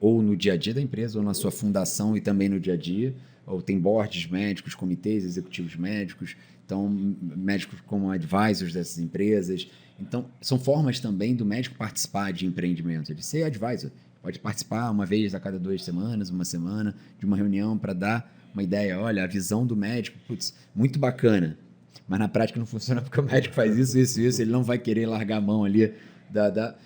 ou 0.00 0.20
no 0.20 0.36
dia 0.36 0.54
a 0.54 0.56
dia 0.56 0.74
da 0.74 0.80
empresa, 0.80 1.16
ou 1.16 1.24
na 1.24 1.32
sua 1.32 1.52
fundação 1.52 2.16
e 2.16 2.20
também 2.20 2.48
no 2.48 2.58
dia 2.58 2.74
a 2.74 2.76
dia, 2.76 3.14
ou 3.46 3.62
tem 3.62 3.78
boards 3.78 4.26
médicos, 4.26 4.74
comitês 4.74 5.24
executivos 5.24 5.76
médicos, 5.76 6.36
então 6.64 6.88
médicos 6.88 7.80
como 7.86 8.10
advisors 8.10 8.72
dessas 8.72 8.98
empresas. 8.98 9.68
Então, 10.00 10.26
são 10.40 10.58
formas 10.58 10.98
também 10.98 11.34
do 11.34 11.44
médico 11.44 11.76
participar 11.76 12.32
de 12.32 12.46
empreendimentos, 12.46 13.10
ele 13.10 13.22
ser 13.22 13.44
advisor. 13.44 13.90
Pode 14.22 14.38
participar 14.38 14.90
uma 14.90 15.04
vez 15.04 15.34
a 15.34 15.40
cada 15.40 15.58
duas 15.58 15.82
semanas, 15.84 16.30
uma 16.30 16.44
semana, 16.44 16.94
de 17.18 17.26
uma 17.26 17.36
reunião 17.36 17.76
para 17.76 17.92
dar 17.92 18.32
uma 18.54 18.62
ideia. 18.62 18.98
Olha, 18.98 19.24
a 19.24 19.26
visão 19.26 19.66
do 19.66 19.76
médico, 19.76 20.18
putz, 20.26 20.54
muito 20.74 20.98
bacana. 20.98 21.58
Mas 22.06 22.18
na 22.20 22.28
prática 22.28 22.58
não 22.58 22.66
funciona 22.66 23.00
porque 23.02 23.20
o 23.20 23.24
médico 23.24 23.54
faz 23.54 23.76
isso, 23.76 23.98
isso, 23.98 24.20
isso. 24.20 24.42
Ele 24.42 24.50
não 24.50 24.62
vai 24.62 24.78
querer 24.78 25.06
largar 25.06 25.38
a 25.38 25.40
mão 25.40 25.64
ali 25.64 25.92
da. 26.30 26.50
da... 26.50 26.76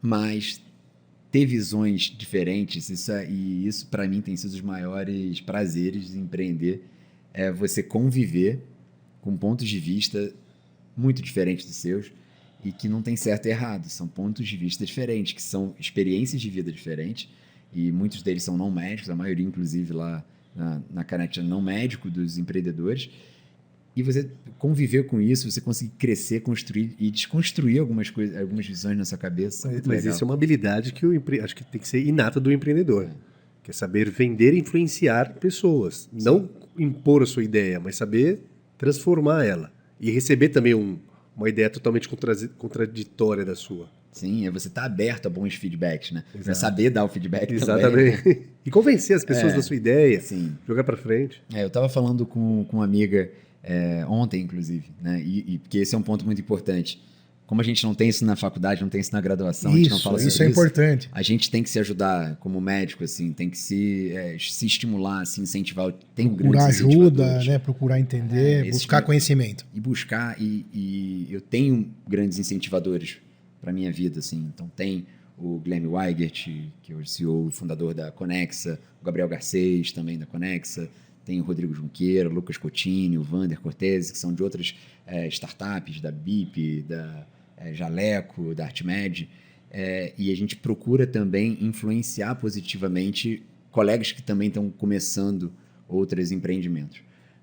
Mas 0.00 0.60
ter 1.30 1.46
visões 1.46 2.02
diferentes, 2.02 2.90
isso 2.90 3.10
é, 3.10 3.28
e 3.28 3.66
isso 3.66 3.86
para 3.86 4.06
mim 4.06 4.20
tem 4.20 4.36
sido 4.36 4.52
os 4.52 4.60
maiores 4.60 5.40
prazeres 5.40 6.12
de 6.12 6.18
empreender, 6.18 6.86
é 7.32 7.50
você 7.50 7.82
conviver 7.82 8.62
com 9.22 9.34
pontos 9.36 9.66
de 9.66 9.78
vista 9.78 10.30
muito 10.94 11.22
diferentes 11.22 11.64
dos 11.64 11.76
seus 11.76 12.12
e 12.62 12.70
que 12.70 12.88
não 12.88 13.00
tem 13.00 13.16
certo 13.16 13.46
e 13.46 13.50
errado, 13.50 13.88
são 13.88 14.06
pontos 14.06 14.46
de 14.46 14.56
vista 14.56 14.84
diferentes, 14.84 15.32
que 15.32 15.42
são 15.42 15.74
experiências 15.80 16.40
de 16.42 16.50
vida 16.50 16.70
diferentes, 16.70 17.28
e 17.72 17.90
muitos 17.90 18.22
deles 18.22 18.42
são 18.42 18.58
não 18.58 18.70
médicos, 18.70 19.08
a 19.08 19.16
maioria, 19.16 19.46
inclusive, 19.46 19.92
lá 19.94 20.22
na, 20.54 20.82
na 20.92 21.02
é 21.02 21.42
não 21.42 21.62
médico 21.62 22.10
dos 22.10 22.36
empreendedores. 22.36 23.08
E 23.96 24.02
você 24.02 24.30
conviver 24.58 25.04
com 25.04 25.20
isso, 25.20 25.50
você 25.50 25.60
conseguir 25.60 25.92
crescer, 25.98 26.40
construir 26.40 26.94
e 26.98 27.10
desconstruir 27.10 27.80
algumas 27.80 28.10
coisas, 28.10 28.36
algumas 28.36 28.66
visões 28.66 28.96
na 28.96 29.04
sua 29.04 29.18
cabeça. 29.18 29.68
Mas, 29.86 30.04
isso 30.04 30.22
é 30.22 30.26
uma 30.26 30.34
habilidade 30.34 30.92
que 30.92 31.04
eu 31.04 31.12
empre- 31.14 31.40
acho 31.40 31.54
que 31.56 31.64
tem 31.64 31.80
que 31.80 31.88
ser 31.88 32.04
inata 32.06 32.38
do 32.38 32.52
empreendedor. 32.52 33.10
Que 33.62 33.70
é 33.70 33.74
saber 33.74 34.10
vender 34.10 34.54
e 34.54 34.60
influenciar 34.60 35.34
pessoas. 35.34 36.08
Não 36.12 36.48
impor 36.78 37.22
a 37.22 37.26
sua 37.26 37.44
ideia, 37.44 37.78
mas 37.80 37.96
saber 37.96 38.42
transformar 38.82 39.44
ela. 39.44 39.72
E 40.00 40.10
receber 40.10 40.48
também 40.48 40.74
um- 40.74 40.98
uma 41.36 41.48
ideia 41.48 41.70
totalmente 41.70 42.08
contra- 42.08 42.34
contraditória 42.58 43.44
da 43.44 43.54
sua. 43.54 43.88
Sim, 44.10 44.44
é 44.46 44.50
você 44.50 44.66
estar 44.68 44.84
aberto 44.84 45.26
a 45.26 45.30
bons 45.30 45.54
feedbacks, 45.54 46.10
né? 46.10 46.24
Pra 46.32 46.40
Exato. 46.40 46.58
saber 46.58 46.90
dar 46.90 47.04
o 47.04 47.08
feedback 47.08 47.46
também. 47.46 47.56
Exatamente. 48.16 48.42
e 48.66 48.70
convencer 48.70 49.16
as 49.16 49.24
pessoas 49.24 49.52
É. 49.52 49.56
da 49.56 49.62
sua 49.62 49.76
ideia, 49.76 50.20
Sim. 50.20 50.52
jogar 50.66 50.82
pra 50.84 50.96
frente. 50.96 51.40
É, 51.54 51.62
eu 51.62 51.68
estava 51.68 51.88
falando 51.88 52.26
com, 52.26 52.64
com 52.68 52.78
uma 52.78 52.84
amiga 52.84 53.30
é, 53.62 54.04
ontem, 54.08 54.42
inclusive, 54.42 54.86
né? 55.00 55.22
E, 55.24 55.54
e 55.54 55.58
porque 55.58 55.78
esse 55.78 55.94
é 55.94 55.98
um 55.98 56.02
ponto 56.02 56.24
muito 56.26 56.40
importante. 56.40 57.00
Como 57.52 57.60
a 57.60 57.64
gente 57.64 57.84
não 57.84 57.94
tem 57.94 58.08
isso 58.08 58.24
na 58.24 58.34
faculdade, 58.34 58.80
não 58.80 58.88
tem 58.88 58.98
isso 58.98 59.12
na 59.12 59.20
graduação, 59.20 59.74
a 59.74 59.76
gente 59.76 59.90
não 59.90 59.96
Isso, 59.98 60.04
fala 60.04 60.16
sobre 60.16 60.32
isso 60.32 60.42
é 60.42 60.48
importante. 60.48 61.10
A 61.12 61.20
gente 61.20 61.50
tem 61.50 61.62
que 61.62 61.68
se 61.68 61.78
ajudar 61.78 62.36
como 62.36 62.58
médico, 62.62 63.04
assim, 63.04 63.30
tem 63.30 63.50
que 63.50 63.58
se, 63.58 64.10
é, 64.10 64.38
se 64.40 64.64
estimular, 64.64 65.26
se 65.26 65.38
incentivar. 65.38 65.92
Tem 66.14 66.30
Procurar 66.30 66.64
ajuda, 66.68 67.44
né? 67.44 67.58
Procurar 67.58 68.00
entender, 68.00 68.68
É, 68.68 68.70
buscar 68.70 69.00
tipo- 69.00 69.08
conhecimento. 69.08 69.66
E 69.74 69.78
buscar, 69.80 70.40
e, 70.40 70.64
e 70.72 71.26
eu 71.30 71.42
tenho 71.42 71.90
grandes 72.08 72.38
incentivadores 72.38 73.18
para 73.60 73.70
minha 73.70 73.92
vida, 73.92 74.20
assim. 74.20 74.50
Então 74.54 74.66
tem 74.74 75.06
o 75.36 75.58
Glenn 75.58 75.86
Weigert, 75.88 76.48
que 76.82 76.90
é 76.90 76.96
o 76.96 77.04
CEO 77.04 77.50
fundador 77.50 77.92
da 77.92 78.10
Conexa, 78.10 78.80
o 78.98 79.04
Gabriel 79.04 79.28
Garcês, 79.28 79.92
também 79.92 80.18
da 80.18 80.24
Conexa, 80.24 80.88
tem 81.22 81.38
o 81.38 81.44
Rodrigo 81.44 81.74
Junqueira, 81.74 82.30
o 82.30 82.32
Lucas 82.32 82.56
Coutinho, 82.56 83.20
o 83.20 83.22
Vander 83.22 83.60
Cortese, 83.60 84.10
que 84.10 84.18
são 84.18 84.32
de 84.32 84.42
outras 84.42 84.74
eh, 85.06 85.28
startups, 85.28 86.00
da 86.00 86.10
BIP, 86.10 86.82
da 86.88 87.26
eh, 87.64 87.74
Jaleco, 87.74 88.54
da 88.54 88.64
Artmed. 88.64 89.28
Eh, 89.70 90.12
e 90.18 90.30
a 90.32 90.36
gente 90.36 90.56
procura 90.56 91.06
também 91.06 91.56
influenciar 91.60 92.34
positivamente 92.36 93.42
colegas 93.70 94.12
que 94.12 94.20
também 94.22 94.48
estão 94.48 94.70
começando 94.70 95.52
outros 95.88 96.30
empreendimentos. 96.32 97.00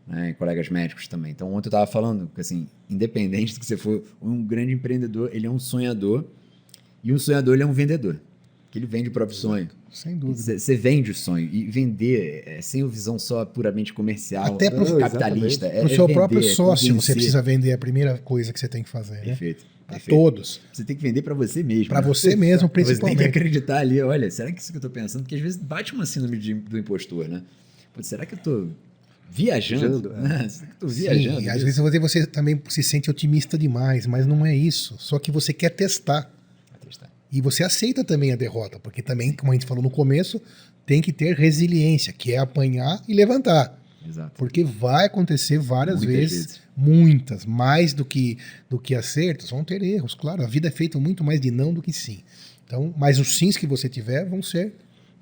Né, 0.07 0.33
colegas 0.39 0.69
médicos 0.69 1.07
também. 1.07 1.29
Então, 1.31 1.53
ontem 1.53 1.67
eu 1.67 1.69
estava 1.69 1.85
falando 1.85 2.31
que, 2.33 2.41
assim, 2.41 2.67
independente 2.89 3.53
de 3.53 3.59
que 3.59 3.65
você 3.65 3.77
for 3.77 4.03
um 4.19 4.43
grande 4.43 4.73
empreendedor, 4.73 5.29
ele 5.31 5.45
é 5.45 5.49
um 5.51 5.59
sonhador 5.59 6.25
e 7.03 7.13
um 7.13 7.19
sonhador 7.19 7.53
ele 7.53 7.61
é 7.61 7.65
um 7.67 7.71
vendedor, 7.71 8.19
que 8.71 8.79
ele 8.79 8.87
vende 8.87 9.09
o 9.09 9.11
próprio 9.11 9.37
sonho. 9.37 9.67
Sem 9.91 10.17
dúvida. 10.17 10.57
Você 10.57 10.75
vende 10.75 11.11
o 11.11 11.13
sonho 11.13 11.47
e 11.51 11.63
vender 11.69 12.41
é, 12.47 12.59
sem 12.59 12.87
visão 12.87 13.19
só 13.19 13.45
puramente 13.45 13.93
comercial, 13.93 14.55
Até 14.55 14.71
pro- 14.71 14.97
capitalista. 14.97 15.67
É, 15.67 15.81
Para 15.81 15.83
o 15.83 15.91
é 15.91 15.95
seu 15.95 16.07
vender, 16.07 16.13
próprio 16.13 16.39
é 16.39 16.43
sócio, 16.55 16.95
você 16.95 17.13
precisa 17.13 17.41
vender 17.43 17.71
a 17.73 17.77
primeira 17.77 18.17
coisa 18.17 18.51
que 18.51 18.59
você 18.59 18.67
tem 18.67 18.81
que 18.81 18.89
fazer, 18.89 19.23
né? 19.23 19.35
Perfeito. 19.89 20.05
Para 20.05 20.15
todos. 20.15 20.61
Você 20.71 20.83
tem 20.83 20.95
que 20.95 21.01
vender 21.01 21.21
para 21.21 21.33
você 21.33 21.61
mesmo. 21.63 21.89
Para 21.89 22.01
né? 22.01 22.07
você 22.07 22.35
mesmo, 22.37 22.67
Você 22.67 22.73
tem 22.73 22.83
que 22.83 22.89
principalmente. 22.89 23.23
acreditar 23.27 23.79
ali, 23.79 24.01
olha, 24.01 24.29
será 24.31 24.51
que 24.51 24.61
isso 24.61 24.71
que 24.71 24.77
eu 24.77 24.81
tô 24.81 24.89
pensando? 24.89 25.23
Porque 25.23 25.35
às 25.35 25.41
vezes 25.41 25.57
bate 25.57 25.93
uma 25.93 26.05
síndrome 26.05 26.37
de- 26.37 26.53
do 26.53 26.77
impostor, 26.77 27.27
né? 27.27 27.41
Pô, 27.93 28.01
será 28.03 28.25
que 28.25 28.35
eu 28.35 28.39
tô 28.39 28.67
viajando? 29.31 30.09
Viajando, 30.09 30.13
é. 30.17 30.21
né? 30.43 30.49
Será 30.49 30.67
que 30.67 30.73
eu 30.73 30.79
tô 30.79 30.89
Sim, 30.89 31.01
viajando? 31.01 31.41
e 31.41 31.49
às 31.49 31.61
vezes 31.63 31.77
você, 31.79 31.99
você 31.99 32.25
também 32.27 32.61
se 32.69 32.83
sente 32.83 33.09
otimista 33.09 33.57
demais, 33.57 34.05
mas 34.05 34.25
não 34.25 34.45
é 34.45 34.55
isso. 34.55 34.95
Só 34.99 35.19
que 35.19 35.31
você 35.31 35.53
quer 35.53 35.69
testar. 35.69 36.31
Testar. 36.85 37.09
E 37.31 37.41
você 37.41 37.63
aceita 37.63 38.03
também 38.03 38.31
a 38.31 38.35
derrota, 38.35 38.79
porque 38.79 39.01
também, 39.01 39.33
como 39.33 39.51
a 39.51 39.55
gente 39.55 39.65
falou 39.65 39.83
no 39.83 39.89
começo, 39.89 40.41
tem 40.85 41.01
que 41.01 41.13
ter 41.13 41.35
resiliência, 41.35 42.11
que 42.11 42.33
é 42.33 42.37
apanhar 42.39 43.01
e 43.07 43.13
levantar. 43.13 43.77
Exato. 44.07 44.31
Porque 44.35 44.63
vai 44.63 45.05
acontecer 45.05 45.59
várias 45.59 46.01
vezes, 46.03 46.31
vezes. 46.45 46.61
Muitas, 46.79 47.45
mais 47.45 47.93
do 47.93 48.05
que, 48.05 48.37
do 48.69 48.79
que 48.79 48.95
acertos, 48.95 49.49
vão 49.49 49.63
ter 49.63 49.81
erros, 49.83 50.13
claro. 50.15 50.43
A 50.43 50.47
vida 50.47 50.67
é 50.67 50.71
feita 50.71 50.97
muito 50.99 51.23
mais 51.23 51.39
de 51.41 51.51
não 51.51 51.73
do 51.73 51.81
que 51.81 51.91
sim. 51.91 52.19
Então, 52.65 52.93
mas 52.97 53.19
os 53.19 53.37
sims 53.37 53.57
que 53.57 53.67
você 53.67 53.89
tiver 53.89 54.25
vão 54.29 54.41
ser 54.41 54.73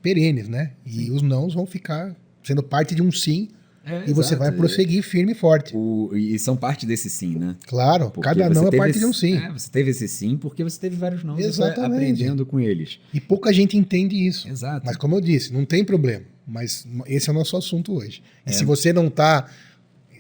perenes, 0.02 0.48
né? 0.48 0.72
E 0.86 1.10
os 1.10 1.22
nãos 1.22 1.54
vão 1.54 1.66
ficar 1.66 2.16
sendo 2.44 2.62
parte 2.62 2.94
de 2.94 3.02
um 3.02 3.12
sim 3.12 3.50
É, 3.86 4.04
e 4.10 4.14
você 4.14 4.34
exato. 4.36 4.40
vai 4.40 4.52
prosseguir 4.52 5.02
firme 5.02 5.32
e 5.32 5.36
forte. 5.36 5.74
O- 5.76 6.12
e 6.16 6.38
são 6.38 6.56
parte 6.58 6.86
desse 6.86 7.10
sim, 7.10 7.36
né? 7.38 7.56
Claro, 7.66 8.12
Porque 8.12 8.28
cada 8.28 8.50
não 8.50 8.68
é 8.68 8.72
parte 8.78 8.92
esse- 8.92 9.00
de 9.00 9.06
um 9.06 9.14
sim. 9.14 9.38
É, 9.38 9.50
você 9.52 9.70
teve 9.72 9.92
esse 9.92 10.08
sim 10.10 10.36
porque 10.38 10.62
você 10.64 10.78
teve 10.80 10.96
vários 10.98 11.24
não 11.24 11.36
aprendendo 11.36 12.46
com 12.46 12.60
eles. 12.60 13.00
E 13.14 13.20
pouca 13.22 13.52
gente 13.54 13.78
entende 13.78 14.16
isso. 14.16 14.48
Exato. 14.48 14.86
Mas 14.86 14.98
como 14.98 15.16
eu 15.16 15.22
disse, 15.22 15.54
não 15.54 15.66
tem 15.66 15.84
problema. 15.86 16.26
Mas 16.46 16.86
esse 17.08 17.30
é 17.30 17.32
o 17.32 17.36
nosso 17.36 17.56
assunto 17.58 17.94
hoje. 17.94 18.22
E 18.46 18.50
É. 18.50 18.54
se 18.54 18.64
você 18.66 18.92
não 18.94 19.08
está 19.08 19.50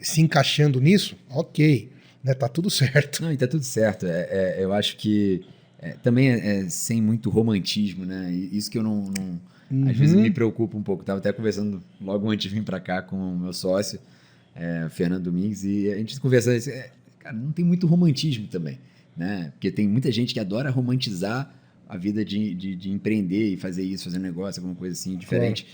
se 0.01 0.21
encaixando 0.21 0.79
nisso, 0.81 1.15
ok. 1.29 1.89
Né, 2.23 2.33
tá 2.33 2.47
tudo 2.49 2.69
certo. 2.69 3.21
Não, 3.21 3.31
e 3.31 3.37
tá 3.37 3.47
tudo 3.47 3.63
certo. 3.63 4.05
É, 4.05 4.57
é, 4.59 4.63
eu 4.63 4.73
acho 4.73 4.97
que 4.97 5.41
é, 5.79 5.91
também 5.91 6.29
é, 6.29 6.59
é 6.65 6.69
sem 6.69 7.01
muito 7.01 7.29
romantismo, 7.29 8.05
né? 8.05 8.31
Isso 8.31 8.69
que 8.71 8.77
eu 8.77 8.83
não. 8.83 9.11
não- 9.69 9.89
Às 9.89 9.97
vezes 9.97 10.15
Uhum. 10.15 10.21
me 10.21 10.31
preocupa 10.31 10.77
um 10.77 10.81
pouco. 10.83 11.03
Tava 11.03 11.19
até 11.19 11.31
conversando 11.33 11.81
logo 12.01 12.29
antes 12.29 12.49
de 12.49 12.55
vir 12.55 12.63
para 12.63 12.79
cá 12.79 13.01
com 13.01 13.15
o 13.17 13.37
meu 13.39 13.51
sócio, 13.53 13.99
é, 14.55 14.87
Fernando 14.89 15.23
Domingues, 15.25 15.63
e 15.63 15.91
a 15.91 15.97
gente 15.97 16.19
conversando. 16.19 16.55
assim, 16.57 16.71
cara, 17.19 17.35
não 17.35 17.51
tem 17.51 17.63
muito 17.65 17.85
romantismo 17.85 18.47
também, 18.47 18.79
né? 19.15 19.51
Porque 19.53 19.69
tem 19.71 19.87
muita 19.87 20.11
gente 20.11 20.33
que 20.33 20.39
adora 20.39 20.69
romantizar 20.69 21.53
a 21.87 21.95
vida 21.97 22.23
de, 22.25 22.53
de, 22.53 22.75
de 22.75 22.89
empreender 22.91 23.53
e 23.53 23.57
fazer 23.57 23.83
isso, 23.83 24.05
fazer 24.05 24.17
um 24.17 24.21
negócio, 24.21 24.59
alguma 24.61 24.75
coisa 24.75 24.93
assim 24.93 25.15
diferente. 25.17 25.67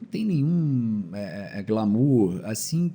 Não 0.00 0.08
tem 0.08 0.24
nenhum 0.24 1.08
é, 1.12 1.58
é, 1.58 1.62
glamour, 1.62 2.40
assim, 2.44 2.92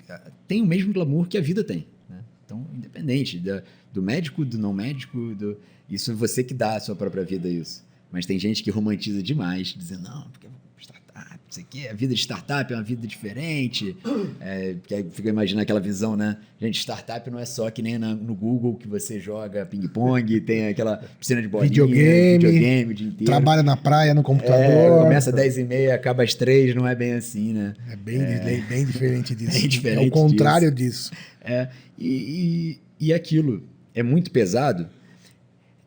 tem 0.47 0.61
o 0.61 0.65
mesmo 0.65 0.93
glamour 0.93 1.27
que 1.27 1.37
a 1.37 1.41
vida 1.41 1.63
tem. 1.63 1.85
Né? 2.09 2.23
Então, 2.45 2.65
independente 2.73 3.39
da- 3.39 3.61
do 3.91 4.01
médico, 4.01 4.45
do 4.45 4.57
não 4.57 4.73
médico, 4.73 5.35
do, 5.35 5.57
isso 5.89 6.11
é 6.11 6.13
você 6.13 6.43
que 6.43 6.53
dá 6.53 6.75
a 6.75 6.79
sua 6.79 6.95
própria 6.95 7.23
vida 7.23 7.49
isso. 7.49 7.83
Mas 8.11 8.25
tem 8.25 8.39
gente 8.39 8.63
que 8.63 8.69
romantiza 8.71 9.21
demais, 9.21 9.67
dizendo, 9.69 10.03
não, 10.03 10.29
porque 10.29 10.47
isso 11.53 11.59
aqui, 11.59 11.87
a 11.87 11.93
vida 11.93 12.13
de 12.15 12.19
startup 12.19 12.71
é 12.73 12.75
uma 12.75 12.81
vida 12.83 13.05
diferente. 13.05 13.95
É, 14.41 14.75
fica 15.11 15.29
imaginando 15.29 15.61
aquela 15.61 15.79
visão, 15.79 16.15
né? 16.17 16.37
Gente, 16.59 16.79
startup 16.79 17.29
não 17.29 17.37
é 17.37 17.45
só 17.45 17.69
que 17.69 17.81
nem 17.81 17.97
na- 17.99 18.15
no 18.15 18.33
Google 18.33 18.75
que 18.75 18.87
você 18.87 19.19
joga 19.19 19.65
ping-pong, 19.65 20.39
tem 20.41 20.67
aquela 20.67 20.97
piscina 21.19 21.41
de 21.41 21.47
bolinha, 21.47 21.69
Videogame, 21.69 22.37
videogame 22.45 22.91
o 22.91 22.95
dia 22.95 23.07
inteiro. 23.07 23.25
Trabalha 23.25 23.61
na 23.61 23.77
praia, 23.77 24.13
no 24.13 24.21
É, 24.21 24.23
computador. 24.23 25.03
começa 25.03 25.29
às 25.29 25.35
10 25.35 25.57
e 25.59 25.63
meia, 25.63 25.93
acaba 25.93 26.23
às 26.23 26.33
3, 26.33 26.73
não 26.73 26.87
é 26.87 26.95
bem 26.95 27.13
assim, 27.13 27.53
né? 27.53 27.73
É 27.89 27.95
bem, 27.95 28.17
bem- 28.19 28.61
bem 28.63 28.85
diferente 28.85 29.35
disso. 29.35 29.51
Bem 29.59 29.67
diferente 29.67 30.03
é 30.03 30.07
o 30.07 30.11
contrário 30.11 30.71
disso. 30.71 31.11
É, 31.41 31.67
e, 31.99 32.79
e, 32.99 33.07
e 33.07 33.13
aquilo 33.13 33.63
é 33.93 34.01
muito 34.01 34.31
pesado. 34.31 34.87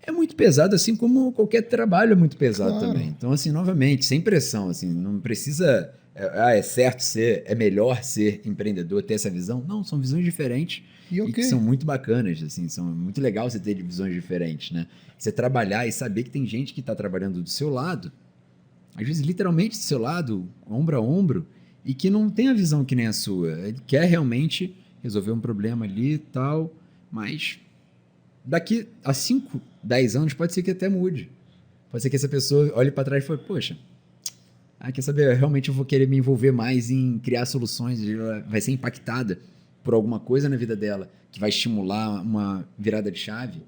É 0.07 0.12
muito 0.12 0.37
pesado, 0.37 0.75
assim 0.75 0.95
como 0.95 1.33
qualquer 1.33 1.62
trabalho 1.62 2.12
é 2.12 2.14
muito 2.16 2.37
pesado 2.37 2.79
Claro. 2.79 2.87
também. 2.95 3.09
Então, 3.09 3.33
assim, 3.33 3.51
novamente, 3.51 4.05
sem 4.05 4.21
pressão, 4.21 4.69
assim, 4.69 4.87
não 4.92 5.19
precisa. 5.21 5.92
é, 6.14 6.31
ah, 6.40 6.53
é 6.55 6.62
certo 6.62 7.01
ser, 7.01 7.42
é 7.45 7.55
melhor 7.55 8.03
ser 8.03 8.40
empreendedor, 8.47 9.03
ter 9.03 9.14
essa 9.14 9.29
visão. 9.29 9.62
Não, 9.69 9.83
são 9.85 10.01
visões 10.01 10.25
diferentes 10.25 10.83
E 11.11 11.16
e 11.16 11.21
ok. 11.21 11.35
que 11.35 11.42
são 11.45 11.61
muito 11.61 11.85
bacanas, 11.85 12.42
assim, 12.42 12.69
são 12.69 12.85
muito 12.87 13.21
legal 13.21 13.51
você 13.51 13.59
ter 13.61 13.75
visões 13.83 14.14
diferentes, 14.14 14.71
né? 14.71 14.87
Você 15.19 15.31
trabalhar 15.33 15.87
e 15.87 15.92
saber 15.92 16.23
que 16.23 16.31
tem 16.31 16.47
gente 16.47 16.73
que 16.73 16.81
está 16.81 16.95
trabalhando 16.95 17.42
do 17.42 17.49
seu 17.51 17.69
lado, 17.69 18.11
às 18.95 19.07
vezes 19.07 19.27
literalmente 19.27 19.77
do 19.77 19.83
seu 19.83 19.99
lado, 19.99 20.49
ombro 20.69 20.97
a 20.97 21.01
ombro, 21.01 21.47
e 21.85 21.92
que 21.95 22.09
não 22.11 22.31
tem 22.31 22.49
a 22.49 22.55
visão 22.55 22.85
que 22.85 22.95
nem 22.95 23.07
a 23.07 23.12
sua. 23.12 23.53
Ele 23.69 23.79
quer 23.87 24.05
realmente 24.05 24.75
resolver 25.03 25.33
um 25.33 25.38
problema 25.40 25.85
ali 25.85 26.14
e 26.14 26.19
tal, 26.19 26.73
mas 27.12 27.59
daqui 28.47 28.89
a 29.05 29.13
5, 29.13 29.61
10 29.83 30.17
anos 30.17 30.35
pode 30.35 30.55
ser 30.55 30.63
que 30.63 30.71
até 30.71 30.89
mude. 30.89 31.29
Pode 31.91 32.03
ser 32.03 32.11
que 32.11 32.17
essa 32.17 32.29
pessoa 32.29 32.73
olhe 32.75 32.91
para 32.91 33.05
trás 33.05 33.25
e 33.25 33.27
fale, 33.27 33.41
poxa, 33.47 33.77
ah, 34.79 34.93
quer 34.93 35.03
saber, 35.03 35.35
realmente 35.37 35.69
eu 35.69 35.75
vou 35.75 35.85
querer 35.85 36.07
me 36.07 36.17
envolver 36.17 36.53
mais 36.53 36.91
em 36.91 37.19
criar 37.19 37.47
soluções, 37.47 38.07
ela 38.07 38.41
vai 38.49 38.61
ser 38.61 38.73
impactada 38.73 39.39
por 39.83 39.95
alguma 39.95 40.21
coisa 40.21 40.49
na 40.49 40.57
vida 40.57 40.77
dela 40.77 41.11
que 41.33 41.41
vai 41.41 41.49
estimular 41.49 42.23
uma 42.23 42.67
virada 42.79 43.11
de 43.11 43.19
chave. 43.19 43.61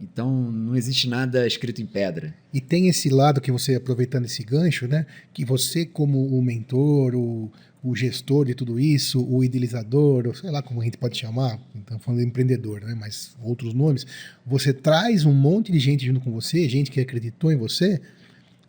Então, 0.00 0.30
não 0.50 0.76
existe 0.76 1.08
nada 1.08 1.46
escrito 1.46 1.80
em 1.80 1.86
pedra. 1.86 2.34
E 2.52 2.60
tem 2.60 2.88
esse 2.88 3.08
lado 3.08 3.40
que 3.40 3.50
você, 3.50 3.76
aproveitando 3.76 4.26
esse 4.26 4.42
gancho, 4.42 4.86
né? 4.86 5.06
Que 5.32 5.44
você, 5.44 5.86
como 5.86 6.26
o 6.26 6.42
mentor, 6.42 7.14
o, 7.14 7.50
o 7.84 7.94
gestor 7.94 8.46
de 8.46 8.54
tudo 8.54 8.80
isso, 8.80 9.22
o 9.22 9.44
idealizador, 9.44 10.34
sei 10.34 10.50
lá 10.50 10.62
como 10.62 10.80
a 10.80 10.84
gente 10.84 10.96
pode 10.96 11.18
chamar, 11.18 11.60
então 11.74 11.98
falando 11.98 12.20
de 12.20 12.26
empreendedor, 12.26 12.80
né? 12.80 12.96
Mas 12.98 13.36
outros 13.42 13.74
nomes, 13.74 14.06
você 14.46 14.72
traz 14.72 15.26
um 15.26 15.34
monte 15.34 15.70
de 15.70 15.78
gente 15.78 16.06
junto 16.06 16.20
com 16.20 16.32
você, 16.32 16.66
gente 16.66 16.90
que 16.90 16.98
acreditou 16.98 17.52
em 17.52 17.56
você, 17.56 18.00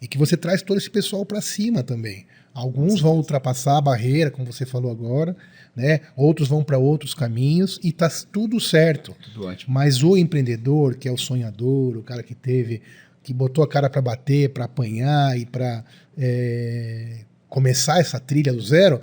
e 0.01 0.07
que 0.07 0.17
você 0.17 0.35
traz 0.35 0.61
todo 0.61 0.77
esse 0.77 0.89
pessoal 0.89 1.25
para 1.25 1.41
cima 1.41 1.81
também. 1.81 2.25
Alguns 2.53 3.01
vão 3.01 3.15
ultrapassar 3.15 3.77
a 3.77 3.81
barreira, 3.81 4.29
como 4.29 4.51
você 4.51 4.65
falou 4.65 4.91
agora, 4.91 5.35
né? 5.75 6.01
Outros 6.15 6.47
vão 6.47 6.63
para 6.63 6.77
outros 6.77 7.13
caminhos 7.13 7.79
e 7.83 7.91
tá 7.91 8.09
tudo 8.31 8.59
certo. 8.59 9.15
Tudo 9.33 9.47
ótimo. 9.47 9.73
Mas 9.73 10.03
o 10.03 10.15
empreendedor, 10.15 10.95
que 10.95 11.07
é 11.07 11.11
o 11.11 11.17
sonhador, 11.17 11.97
o 11.97 12.03
cara 12.03 12.21
que 12.21 12.35
teve, 12.35 12.81
que 13.23 13.33
botou 13.33 13.63
a 13.63 13.67
cara 13.67 13.89
para 13.89 14.01
bater, 14.01 14.49
para 14.49 14.65
apanhar 14.65 15.39
e 15.39 15.45
para 15.45 15.83
é, 16.17 17.25
começar 17.55 18.01
essa 18.01 18.19
trilha 18.19 18.51
do 18.51 18.59
zero, 18.59 18.99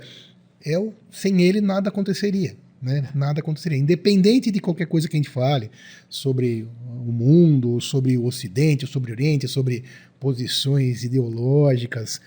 eu, 0.63 0.93
sem 1.09 1.41
ele 1.41 1.59
nada 1.59 1.89
aconteceria. 1.89 2.55
Né? 2.79 3.09
Nada 3.15 3.39
aconteceria. 3.39 3.79
Independente 3.79 4.51
de 4.51 4.59
qualquer 4.59 4.85
coisa 4.85 5.09
que 5.09 5.15
a 5.15 5.19
gente 5.19 5.29
fale 5.29 5.71
sobre 6.07 6.67
o 6.87 7.11
mundo, 7.11 7.81
sobre 7.81 8.15
o 8.15 8.25
Ocidente, 8.25 8.85
sobre 8.85 9.09
o 9.09 9.15
Oriente, 9.15 9.47
sobre 9.47 9.83
posições 10.19 11.03
ideológicas, 11.03 12.21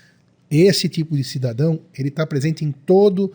esse 0.51 0.89
tipo 0.89 1.15
de 1.15 1.23
cidadão 1.23 1.79
ele 1.97 2.09
está 2.09 2.27
presente 2.27 2.65
em 2.65 2.73
todo 2.73 3.31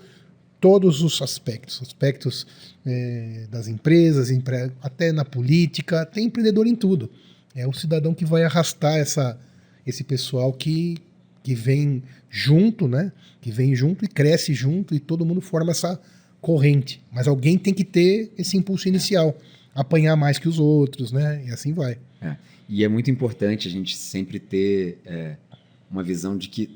todos 0.60 1.02
os 1.02 1.20
aspectos, 1.22 1.80
aspectos 1.80 2.46
é, 2.84 3.46
das 3.50 3.68
empresas, 3.68 4.30
empre... 4.30 4.70
até 4.82 5.12
na 5.12 5.24
política, 5.24 6.04
tem 6.04 6.26
empreendedor 6.26 6.66
em 6.66 6.76
tudo. 6.76 7.10
É 7.54 7.66
o 7.66 7.72
cidadão 7.72 8.12
que 8.12 8.26
vai 8.26 8.44
arrastar 8.44 8.98
essa, 8.98 9.40
esse 9.84 10.04
pessoal 10.04 10.52
que, 10.52 10.98
que 11.42 11.54
vem 11.54 12.02
junto, 12.30 12.86
né? 12.86 13.12
Que 13.40 13.50
vem 13.50 13.74
junto 13.74 14.04
e 14.04 14.08
cresce 14.08 14.54
junto 14.54 14.94
e 14.94 15.00
todo 15.00 15.24
mundo 15.24 15.40
forma 15.40 15.70
essa 15.72 16.00
corrente. 16.40 17.02
Mas 17.12 17.28
alguém 17.28 17.58
tem 17.58 17.72
que 17.72 17.84
ter 17.84 18.32
esse 18.36 18.56
impulso 18.56 18.88
inicial, 18.88 19.36
apanhar 19.74 20.16
mais 20.16 20.38
que 20.38 20.48
os 20.48 20.58
outros, 20.58 21.12
né? 21.12 21.44
E 21.46 21.50
assim 21.50 21.72
vai. 21.72 21.98
É. 22.20 22.36
E 22.68 22.84
é 22.84 22.88
muito 22.88 23.10
importante 23.10 23.68
a 23.68 23.70
gente 23.70 23.96
sempre 23.96 24.38
ter 24.38 24.98
é, 25.04 25.36
uma 25.90 26.02
visão 26.02 26.36
de 26.36 26.48
que 26.48 26.70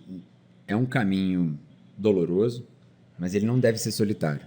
é 0.66 0.76
um 0.76 0.84
caminho 0.84 1.58
doloroso, 1.96 2.66
mas 3.18 3.34
ele 3.34 3.46
não 3.46 3.58
deve 3.58 3.78
ser 3.78 3.92
solitário. 3.92 4.46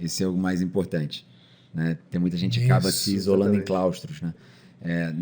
Esse 0.00 0.22
é 0.22 0.26
o 0.26 0.36
mais 0.36 0.60
importante. 0.60 1.26
Né? 1.72 1.98
Tem 2.10 2.20
muita 2.20 2.36
gente 2.36 2.58
que 2.58 2.64
acaba 2.64 2.90
se 2.90 3.14
isolando 3.14 3.54
exatamente. 3.54 3.62
em 3.62 3.66
claustros. 3.66 4.20
Né? 4.20 4.34
É, 4.82 5.14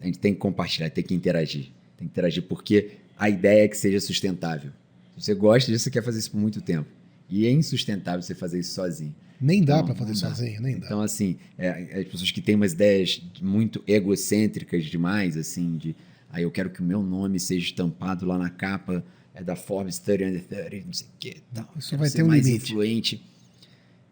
a 0.00 0.04
gente 0.06 0.18
tem 0.18 0.34
que 0.34 0.40
compartilhar, 0.40 0.90
tem 0.90 1.02
que 1.02 1.14
interagir. 1.14 1.70
Tem 1.96 2.06
que 2.06 2.12
interagir 2.12 2.42
porque 2.42 2.98
a 3.22 3.30
ideia 3.30 3.66
é 3.66 3.68
que 3.68 3.76
seja 3.76 4.00
sustentável. 4.00 4.72
Se 5.16 5.26
você 5.26 5.34
gosta 5.34 5.70
disso, 5.70 5.84
você 5.84 5.90
quer 5.92 6.02
fazer 6.02 6.18
isso 6.18 6.32
por 6.32 6.40
muito 6.40 6.60
tempo. 6.60 6.88
E 7.30 7.46
é 7.46 7.52
insustentável 7.52 8.20
você 8.20 8.34
fazer 8.34 8.58
isso 8.58 8.74
sozinho. 8.74 9.14
Nem 9.40 9.62
dá 9.62 9.80
para 9.80 9.94
fazer 9.94 10.16
sozinho, 10.16 10.60
nem 10.60 10.76
dá. 10.76 10.86
Então, 10.86 11.00
assim, 11.00 11.36
é, 11.56 12.00
as 12.00 12.04
pessoas 12.08 12.32
que 12.32 12.40
têm 12.40 12.56
umas 12.56 12.72
ideias 12.72 13.22
muito 13.40 13.80
egocêntricas 13.86 14.86
demais, 14.86 15.36
assim, 15.36 15.76
de 15.76 15.90
aí 16.30 16.40
ah, 16.40 16.42
eu 16.42 16.50
quero 16.50 16.68
que 16.68 16.80
o 16.80 16.84
meu 16.84 17.00
nome 17.00 17.38
seja 17.38 17.64
estampado 17.64 18.26
lá 18.26 18.36
na 18.36 18.50
capa 18.50 19.04
é 19.32 19.44
da 19.44 19.54
Forbes 19.54 20.00
30 20.00 20.24
under 20.24 20.44
30, 20.44 20.86
não 20.86 20.92
sei 20.92 21.06
o 21.06 21.10
que. 21.20 21.42
Tal. 21.54 21.68
Isso 21.78 21.96
vai 21.96 22.10
ter 22.10 22.24
um 22.24 22.26
mais 22.26 22.44
limite. 22.44 22.72
influente. 22.72 23.24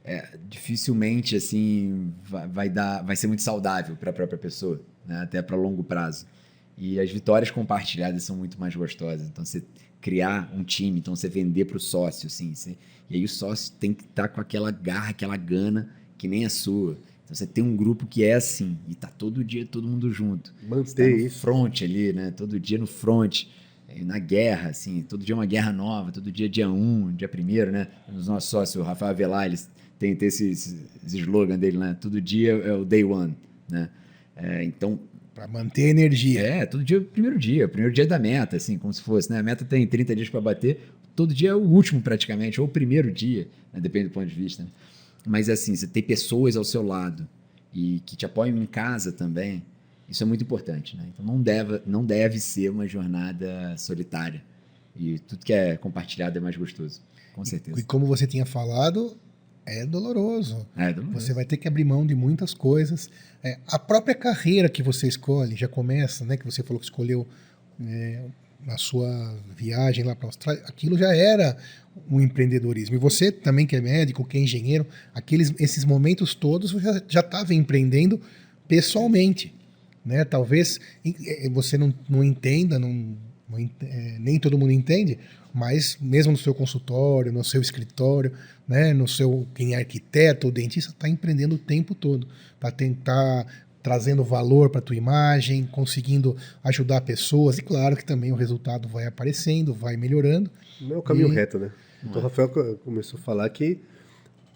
É, 0.04 0.38
dificilmente 0.48 1.34
assim 1.34 2.14
vai, 2.22 2.46
vai, 2.46 2.68
dar, 2.70 3.02
vai 3.02 3.16
ser 3.16 3.26
muito 3.26 3.42
saudável 3.42 3.96
para 3.96 4.10
a 4.10 4.12
própria 4.12 4.38
pessoa, 4.38 4.80
né? 5.04 5.20
até 5.20 5.42
para 5.42 5.56
longo 5.56 5.82
prazo. 5.82 6.26
E 6.76 6.98
as 6.98 7.10
vitórias 7.10 7.50
compartilhadas 7.50 8.22
são 8.22 8.36
muito 8.36 8.58
mais 8.58 8.74
gostosas. 8.74 9.28
Então 9.28 9.44
você 9.44 9.62
criar 10.00 10.50
um 10.54 10.64
time, 10.64 10.98
então 10.98 11.14
você 11.14 11.28
vender 11.28 11.66
para 11.66 11.76
o 11.76 11.80
sócio, 11.80 12.26
assim, 12.26 12.54
você, 12.54 12.76
e 13.08 13.16
aí 13.16 13.24
o 13.24 13.28
sócio 13.28 13.74
tem 13.78 13.92
que 13.92 14.04
estar 14.04 14.22
tá 14.22 14.28
com 14.28 14.40
aquela 14.40 14.70
garra, 14.70 15.10
aquela 15.10 15.36
gana 15.36 15.90
que 16.16 16.26
nem 16.26 16.44
a 16.44 16.50
sua. 16.50 16.96
Então 17.24 17.34
você 17.34 17.46
tem 17.46 17.62
um 17.62 17.76
grupo 17.76 18.06
que 18.06 18.24
é 18.24 18.34
assim 18.34 18.78
e 18.88 18.94
tá 18.94 19.08
todo 19.08 19.44
dia 19.44 19.66
todo 19.66 19.86
mundo 19.86 20.10
junto. 20.10 20.54
Manter 20.66 21.10
tá 21.10 21.24
isso. 21.26 21.40
Front 21.40 21.82
ali, 21.82 22.12
né? 22.12 22.30
Todo 22.30 22.58
dia 22.58 22.78
no 22.78 22.86
front 22.86 23.46
na 24.04 24.18
guerra, 24.18 24.70
assim, 24.70 25.02
todo 25.02 25.24
dia 25.24 25.34
é 25.34 25.36
uma 25.36 25.46
guerra 25.46 25.72
nova, 25.72 26.12
todo 26.12 26.30
dia 26.30 26.46
é 26.46 26.48
dia 26.48 26.70
1, 26.70 26.72
um, 26.72 27.12
dia 27.12 27.28
1 27.28 27.70
né? 27.72 27.88
Os 28.14 28.28
nossos 28.28 28.48
sócios, 28.48 28.76
o 28.76 28.86
Rafael 28.86 29.10
Avelar, 29.10 29.46
eles 29.46 29.68
têm, 29.98 30.14
têm 30.14 30.28
esse, 30.28 30.50
esse, 30.50 30.78
esse, 31.04 31.18
slogan 31.18 31.58
dele, 31.58 31.76
né? 31.76 31.96
Todo 32.00 32.20
dia 32.20 32.52
é 32.52 32.72
o 32.72 32.84
day 32.84 33.04
one, 33.04 33.36
né? 33.68 33.90
É, 34.36 34.64
então... 34.64 34.98
Para 35.40 35.48
manter 35.48 35.86
a 35.86 35.88
energia. 35.88 36.42
É, 36.42 36.66
todo 36.66 36.84
dia 36.84 36.98
é 36.98 37.00
o 37.00 37.04
primeiro 37.04 37.38
dia, 37.38 37.64
o 37.64 37.68
primeiro 37.70 37.94
dia 37.94 38.06
da 38.06 38.18
meta, 38.18 38.58
assim, 38.58 38.76
como 38.76 38.92
se 38.92 39.00
fosse, 39.00 39.32
né? 39.32 39.38
A 39.38 39.42
meta 39.42 39.64
tem 39.64 39.86
30 39.86 40.14
dias 40.14 40.28
para 40.28 40.38
bater, 40.38 40.92
todo 41.16 41.32
dia 41.32 41.48
é 41.48 41.54
o 41.54 41.62
último 41.62 42.02
praticamente, 42.02 42.60
ou 42.60 42.66
o 42.66 42.70
primeiro 42.70 43.10
dia, 43.10 43.48
né? 43.72 43.80
depende 43.80 44.08
do 44.08 44.12
ponto 44.12 44.26
de 44.26 44.34
vista. 44.34 44.64
Né? 44.64 44.68
Mas 45.26 45.48
assim, 45.48 45.74
você 45.74 45.86
tem 45.86 46.02
pessoas 46.02 46.56
ao 46.56 46.64
seu 46.64 46.82
lado 46.82 47.26
e 47.72 48.02
que 48.04 48.16
te 48.16 48.26
apoiam 48.26 48.54
em 48.58 48.66
casa 48.66 49.12
também, 49.12 49.62
isso 50.06 50.22
é 50.22 50.26
muito 50.26 50.44
importante, 50.44 50.94
né? 50.94 51.06
Então 51.14 51.24
não 51.24 51.40
deve, 51.40 51.80
não 51.86 52.04
deve 52.04 52.38
ser 52.38 52.68
uma 52.68 52.86
jornada 52.86 53.74
solitária. 53.78 54.44
E 54.94 55.20
tudo 55.20 55.42
que 55.42 55.54
é 55.54 55.74
compartilhado 55.74 56.36
é 56.36 56.40
mais 56.42 56.54
gostoso, 56.54 57.00
com 57.32 57.46
certeza. 57.46 57.78
E, 57.78 57.82
e 57.82 57.84
como 57.86 58.04
você 58.04 58.26
tinha 58.26 58.44
falado, 58.44 59.16
é 59.66 59.86
doloroso. 59.86 60.66
É 60.76 60.92
doloroso. 60.92 61.20
Você 61.20 61.32
vai 61.32 61.44
ter 61.44 61.56
que 61.56 61.68
abrir 61.68 61.84
mão 61.84 62.06
de 62.06 62.14
muitas 62.14 62.54
coisas. 62.54 63.10
É, 63.42 63.58
a 63.66 63.78
própria 63.78 64.14
carreira 64.14 64.68
que 64.68 64.82
você 64.82 65.06
escolhe 65.06 65.56
já 65.56 65.68
começa, 65.68 66.24
né? 66.24 66.36
Que 66.36 66.44
você 66.44 66.62
falou 66.62 66.78
que 66.78 66.86
escolheu 66.86 67.26
é, 67.80 68.22
a 68.66 68.76
sua 68.76 69.38
viagem 69.56 70.04
lá 70.04 70.14
para 70.14 70.26
a 70.26 70.28
Austrália. 70.28 70.62
Aquilo 70.66 70.98
já 70.98 71.14
era 71.14 71.56
um 72.10 72.20
empreendedorismo. 72.20 72.94
E 72.94 72.98
você 72.98 73.30
também 73.32 73.66
que 73.66 73.76
é 73.76 73.80
médico, 73.80 74.24
que 74.24 74.36
é 74.36 74.40
engenheiro, 74.40 74.86
aqueles 75.14 75.54
esses 75.58 75.84
momentos 75.84 76.34
todos 76.34 76.74
já 77.08 77.20
estava 77.20 77.54
empreendendo 77.54 78.20
pessoalmente. 78.66 79.54
Né? 80.04 80.24
Talvez 80.24 80.80
é, 81.04 81.48
você 81.50 81.76
não, 81.76 81.92
não 82.08 82.24
entenda, 82.24 82.78
não, 82.78 83.16
não 83.48 83.58
é, 83.58 84.16
nem 84.18 84.38
todo 84.38 84.58
mundo 84.58 84.72
entende, 84.72 85.18
mas 85.52 85.98
mesmo 86.00 86.32
no 86.32 86.38
seu 86.38 86.54
consultório, 86.54 87.32
no 87.32 87.44
seu 87.44 87.60
escritório, 87.60 88.32
né, 88.66 88.92
no 88.92 89.08
seu 89.08 89.46
quem 89.54 89.74
é 89.74 89.78
arquiteto 89.78 90.46
ou 90.46 90.52
dentista, 90.52 90.92
está 90.92 91.08
empreendendo 91.08 91.56
o 91.56 91.58
tempo 91.58 91.94
todo 91.94 92.26
para 92.58 92.70
tentar 92.70 93.46
trazendo 93.82 94.22
valor 94.22 94.70
para 94.70 94.78
a 94.78 94.82
tua 94.82 94.96
imagem, 94.96 95.66
conseguindo 95.72 96.36
ajudar 96.62 97.00
pessoas 97.00 97.58
e 97.58 97.62
claro 97.62 97.96
que 97.96 98.04
também 98.04 98.30
o 98.30 98.34
resultado 98.34 98.88
vai 98.88 99.06
aparecendo, 99.06 99.72
vai 99.72 99.96
melhorando. 99.96 100.50
Não 100.80 100.96
é 100.96 100.98
o 100.98 101.02
caminho 101.02 101.32
e... 101.32 101.34
reto, 101.34 101.58
né? 101.58 101.70
Então 102.02 102.20
o 102.20 102.22
Rafael 102.22 102.48
começou 102.84 103.18
a 103.18 103.22
falar 103.22 103.48
que 103.50 103.78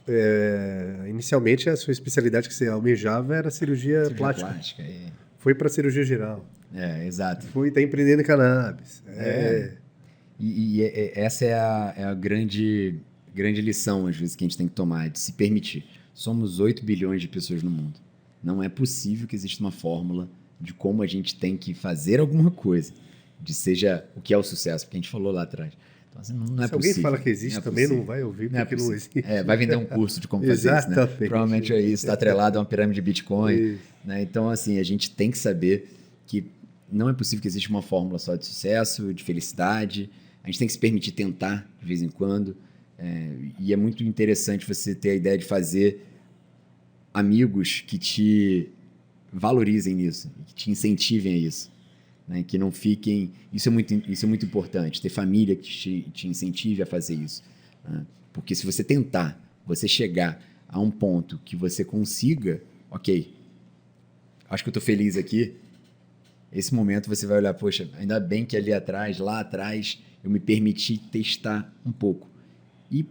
é, 0.07 1.07
inicialmente 1.09 1.69
a 1.69 1.77
sua 1.77 1.93
especialidade 1.93 2.49
que 2.49 2.55
você 2.55 2.69
almejava 2.69 3.35
era 3.35 3.51
cirurgia, 3.51 4.05
cirurgia 4.05 4.17
plástica. 4.17 4.51
plástica 4.51 4.83
e 4.83 5.13
foi 5.39 5.55
para 5.55 5.69
cirurgia 5.69 6.05
geral. 6.05 6.45
É, 6.75 7.07
exato. 7.07 7.47
Foi 7.47 7.71
tá 7.71 7.81
empreendendo 7.81 8.23
em 8.23 8.25
cannabis. 8.25 9.03
É. 9.07 9.29
é. 9.29 9.84
E, 10.39 10.79
e, 10.79 10.83
é, 10.83 11.21
essa 11.21 11.45
é 11.45 11.55
a, 11.55 11.95
é 11.97 12.05
a, 12.05 12.15
grande, 12.15 12.97
grande 13.35 13.61
lição, 13.61 14.07
às 14.07 14.17
vezes, 14.17 14.35
que 14.35 14.45
a 14.45 14.47
gente 14.47 14.57
tem 14.57 14.67
que 14.67 14.75
tomar, 14.75 15.09
de 15.09 15.19
se 15.19 15.33
permitir. 15.33 15.85
Somos 16.13 16.61
8 16.61 16.85
bilhões 16.85 17.21
de 17.21 17.29
pessoas 17.29 17.63
no 17.63 17.71
mundo. 17.71 17.99
Não 18.43 18.63
é 18.63 18.69
possível 18.69 19.27
que 19.27 19.35
exista 19.35 19.63
uma 19.63 19.71
fórmula 19.71 20.29
de 20.61 20.73
como 20.73 21.03
a 21.03 21.07
gente 21.07 21.37
tem 21.37 21.57
que 21.57 21.75
fazer 21.75 22.21
alguma 22.21 22.51
coisa, 22.51 22.93
de 23.41 23.53
seja 23.53 24.05
o 24.17 24.21
que 24.21 24.33
é 24.33 24.39
o 24.39 24.43
sucesso, 24.43 24.87
porque 24.87 24.97
a 24.97 25.01
gente 25.01 25.11
falou 25.11 25.33
lá 25.33 25.43
atrás. 25.43 25.73
Então, 26.11 26.21
assim, 26.21 26.33
não, 26.33 26.47
não 26.47 26.65
é 26.65 26.69
Se 26.69 26.75
alguém 26.75 26.95
fala 26.95 27.19
que 27.19 27.29
existe, 27.29 27.55
não 27.55 27.61
é 27.61 27.65
também 27.65 27.89
não 27.89 28.05
vai 28.05 28.23
ouvir, 28.23 28.51
não 28.51 28.61
é 28.61 28.65
porque 28.65 28.81
é 28.81 28.87
não 28.87 28.93
existe. 28.93 29.25
É, 29.25 29.43
vai 29.43 29.57
vender 29.57 29.77
um 29.77 29.85
curso 29.85 30.21
de 30.21 30.29
como 30.29 30.45
fazer 30.45 30.79
isso, 30.79 30.91
né? 30.91 31.07
Provavelmente 31.07 31.73
é 31.73 31.81
isso, 31.81 32.05
está 32.05 32.13
atrelado 32.13 32.59
a 32.59 32.61
uma 32.61 32.67
pirâmide 32.67 32.95
de 32.95 33.03
Bitcoin. 33.03 33.79
Né? 34.05 34.23
Então, 34.23 34.49
assim, 34.49 34.79
a 34.79 34.83
gente 34.83 35.11
tem 35.11 35.31
que 35.31 35.39
saber 35.39 35.89
que 36.27 36.47
não 36.91 37.09
é 37.09 37.13
possível 37.13 37.43
que 37.43 37.49
exista 37.49 37.69
uma 37.71 37.83
fórmula 37.83 38.19
só 38.19 38.37
de 38.37 38.47
sucesso, 38.47 39.13
de 39.13 39.25
felicidade. 39.25 40.09
A 40.45 40.47
gente 40.47 40.59
tem 40.59 40.69
que 40.69 40.73
se 40.73 40.79
permitir 40.79 41.13
tentar 41.13 41.69
de 41.81 41.87
vez 41.87 42.03
em 42.03 42.09
quando. 42.09 42.57
É, 42.97 43.35
e 43.59 43.73
é 43.73 43.77
muito 43.77 44.05
interessante 44.05 44.65
você 44.67 44.95
ter 44.95 45.11
a 45.11 45.15
ideia 45.15 45.37
de 45.37 45.45
fazer 45.45 46.07
amigos 47.13 47.81
que 47.81 47.99
te 47.99 48.69
valorizem 49.33 49.97
nisso, 49.97 50.31
que 50.47 50.55
te 50.55 50.71
incentivem 50.71 51.35
a 51.35 51.37
isso 51.39 51.75
né? 52.27 52.43
que 52.43 52.59
não 52.59 52.73
fiquem. 52.73 53.33
Isso 53.53 53.69
é 53.69 53.73
muito, 53.73 53.95
isso 54.11 54.25
é 54.25 54.29
muito 54.29 54.45
importante, 54.45 55.01
ter 55.01 55.09
família 55.09 55.55
que 55.55 55.69
te, 55.69 56.03
te 56.13 56.29
incentive 56.29 56.83
a 56.83 56.87
fazer 56.87 57.15
isso. 57.15 57.43
Né? 57.87 58.05
Porque 58.33 58.55
se 58.55 58.67
você 58.67 58.83
tentar, 58.83 59.41
você 59.67 59.87
chegar 59.87 60.43
a 60.69 60.81
um 60.81 60.91
ponto 60.91 61.39
que 61.45 61.55
você 61.55 61.85
consiga, 61.85 62.63
ok, 62.91 63.33
acho 64.49 64.65
que 64.65 64.69
eu 64.69 64.73
estou 64.73 64.83
feliz 64.83 65.17
aqui. 65.17 65.55
Esse 66.53 66.75
momento 66.75 67.09
você 67.09 67.27
vai 67.27 67.39
olhar, 67.39 67.55
poxa, 67.55 67.89
ainda 67.95 68.19
bem 68.21 68.45
que 68.45 68.57
ali 68.57 68.73
atrás, 68.73 69.19
lá 69.19 69.41
atrás, 69.41 70.01
eu 70.25 70.31
me 70.31 70.41
permiti 70.41 70.97
testar 70.97 71.71
um 71.85 71.93
pouco. 71.93 72.29
E 72.91 73.05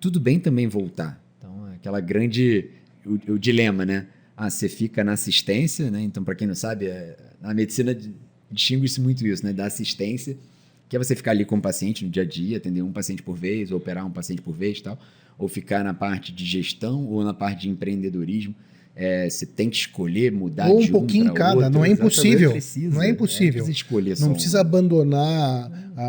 tudo 0.00 0.18
bem 0.18 0.40
também 0.40 0.66
voltar. 0.66 1.22
Então, 1.38 1.66
aquela 1.66 2.00
grande. 2.00 2.70
O, 3.04 3.34
o 3.34 3.38
dilema, 3.38 3.84
né? 3.84 4.06
Ah, 4.34 4.50
você 4.50 4.68
fica 4.68 5.04
na 5.04 5.12
assistência, 5.12 5.90
né? 5.90 6.00
Então, 6.00 6.24
para 6.24 6.34
quem 6.34 6.48
não 6.48 6.54
sabe, 6.54 6.86
é, 6.86 7.16
na 7.40 7.54
medicina 7.54 7.96
distingue-se 8.50 9.00
muito 9.00 9.26
isso, 9.26 9.44
né? 9.44 9.52
Da 9.52 9.66
assistência, 9.66 10.36
que 10.88 10.96
é 10.96 10.98
você 10.98 11.14
ficar 11.14 11.32
ali 11.32 11.44
com 11.44 11.56
o 11.56 11.60
paciente 11.60 12.04
no 12.04 12.10
dia 12.10 12.22
a 12.22 12.26
dia, 12.26 12.56
atender 12.56 12.82
um 12.82 12.92
paciente 12.92 13.22
por 13.22 13.36
vez, 13.36 13.70
ou 13.70 13.78
operar 13.78 14.06
um 14.06 14.10
paciente 14.10 14.40
por 14.40 14.54
vez 14.54 14.80
tal, 14.80 14.98
ou 15.38 15.48
ficar 15.48 15.84
na 15.84 15.92
parte 15.92 16.32
de 16.32 16.44
gestão 16.44 17.04
ou 17.06 17.22
na 17.22 17.34
parte 17.34 17.62
de 17.62 17.68
empreendedorismo. 17.68 18.54
É, 18.98 19.28
você 19.28 19.44
tem 19.44 19.68
que 19.68 19.76
escolher 19.76 20.32
mudar 20.32 20.68
Ou 20.70 20.78
um 20.78 20.80
de 20.80 20.90
pouquinho 20.90 21.24
um 21.24 21.28
em 21.28 21.32
pra 21.34 21.38
cada, 21.44 21.56
outro. 21.56 21.70
não 21.70 21.84
é 21.84 21.88
Exatamente. 21.88 22.00
impossível. 22.00 22.50
Precisa, 22.52 22.94
Não 22.94 23.02
é 23.02 23.10
impossível. 23.10 23.52
precisa 23.64 23.70
escolher 23.70 24.16
só 24.16 24.24
Não 24.24 24.30
um. 24.30 24.34
precisa 24.34 24.60
abandonar 24.62 25.70
a, 25.96 26.02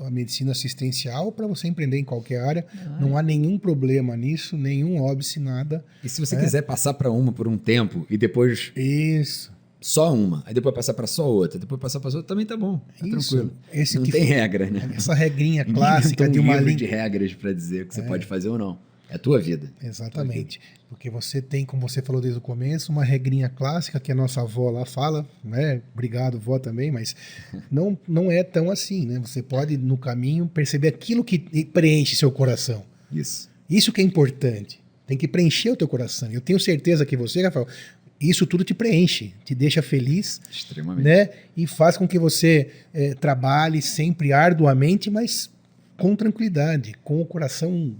a- 0.00 0.06
a 0.06 0.10
medicina 0.10 0.52
assistencial 0.52 1.30
para 1.30 1.46
você 1.46 1.68
empreender 1.68 1.98
em 1.98 2.04
qualquer 2.04 2.40
área. 2.40 2.66
Não 2.98 3.16
há 3.18 3.22
nenhum 3.22 3.58
problema 3.58 4.16
nisso, 4.16 4.56
nenhum 4.56 5.00
óbice, 5.02 5.38
nada. 5.38 5.84
E 6.02 6.08
se 6.08 6.18
você 6.20 6.34
É. 6.34 6.40
quiser 6.40 6.62
passar 6.62 6.94
para 6.94 7.10
uma 7.10 7.30
por 7.30 7.46
um 7.46 7.58
tempo 7.58 8.06
e 8.08 8.16
depois 8.16 8.72
Isso. 8.74 9.52
só 9.78 10.10
uma, 10.14 10.42
aí 10.46 10.54
depois 10.54 10.74
passar 10.74 10.94
para 10.94 11.06
só 11.06 11.28
outra, 11.28 11.58
depois 11.58 11.78
passar 11.78 12.00
para 12.00 12.08
outra, 12.08 12.22
também 12.22 12.46
tá 12.46 12.56
bom. 12.56 12.78
Tá 12.98 13.06
Isso. 13.06 13.36
tranquilo. 13.36 13.52
Esse 13.70 13.96
não 13.96 14.02
que 14.04 14.12
tem 14.12 14.26
foi- 14.26 14.34
regra, 14.34 14.70
né? 14.70 14.90
Essa 14.96 15.12
regrinha 15.14 15.62
clássica 15.74 16.26
de 16.26 16.38
um 16.40 16.42
uma 16.42 16.54
livro 16.54 16.66
linha. 16.68 16.78
de 16.78 16.86
regras 16.86 17.34
para 17.34 17.52
dizer 17.52 17.82
o 17.84 17.86
que 17.86 17.94
você 17.94 18.02
pode 18.02 18.24
fazer 18.24 18.48
ou 18.48 18.56
não. 18.56 18.78
É 19.10 19.16
a 19.16 19.18
tua 19.18 19.40
vida. 19.40 19.72
Exatamente. 19.82 20.60
Porque 20.88 21.08
você 21.08 21.40
tem, 21.40 21.64
como 21.64 21.86
você 21.88 22.02
falou 22.02 22.20
desde 22.20 22.38
o 22.38 22.42
começo, 22.42 22.92
uma 22.92 23.04
regrinha 23.04 23.48
clássica 23.48 23.98
que 23.98 24.12
a 24.12 24.14
nossa 24.14 24.40
avó 24.42 24.70
lá 24.70 24.84
fala, 24.84 25.26
né? 25.42 25.82
Obrigado, 25.92 26.38
vó 26.38 26.58
também, 26.58 26.90
mas 26.90 27.16
não, 27.70 27.98
não 28.06 28.30
é 28.30 28.42
tão 28.42 28.70
assim, 28.70 29.06
né? 29.06 29.18
Você 29.20 29.42
pode, 29.42 29.76
no 29.76 29.96
caminho, 29.96 30.46
perceber 30.46 30.88
aquilo 30.88 31.24
que 31.24 31.38
preenche 31.66 32.16
seu 32.16 32.30
coração. 32.30 32.84
Isso. 33.10 33.50
Isso 33.68 33.92
que 33.92 34.00
é 34.00 34.04
importante. 34.04 34.80
Tem 35.06 35.16
que 35.16 35.26
preencher 35.26 35.70
o 35.70 35.76
teu 35.76 35.88
coração. 35.88 36.30
Eu 36.30 36.40
tenho 36.40 36.60
certeza 36.60 37.06
que 37.06 37.16
você, 37.16 37.42
Rafael, 37.42 37.66
isso 38.20 38.46
tudo 38.46 38.64
te 38.64 38.74
preenche, 38.74 39.32
te 39.44 39.54
deixa 39.54 39.80
feliz, 39.80 40.40
Extremamente. 40.50 41.04
né? 41.04 41.30
E 41.56 41.66
faz 41.66 41.96
com 41.96 42.06
que 42.06 42.18
você 42.18 42.70
eh, 42.92 43.14
trabalhe 43.14 43.80
sempre 43.80 44.32
arduamente, 44.32 45.08
mas 45.08 45.50
com 45.96 46.14
tranquilidade, 46.14 46.94
com 47.04 47.20
o 47.20 47.24
coração 47.26 47.94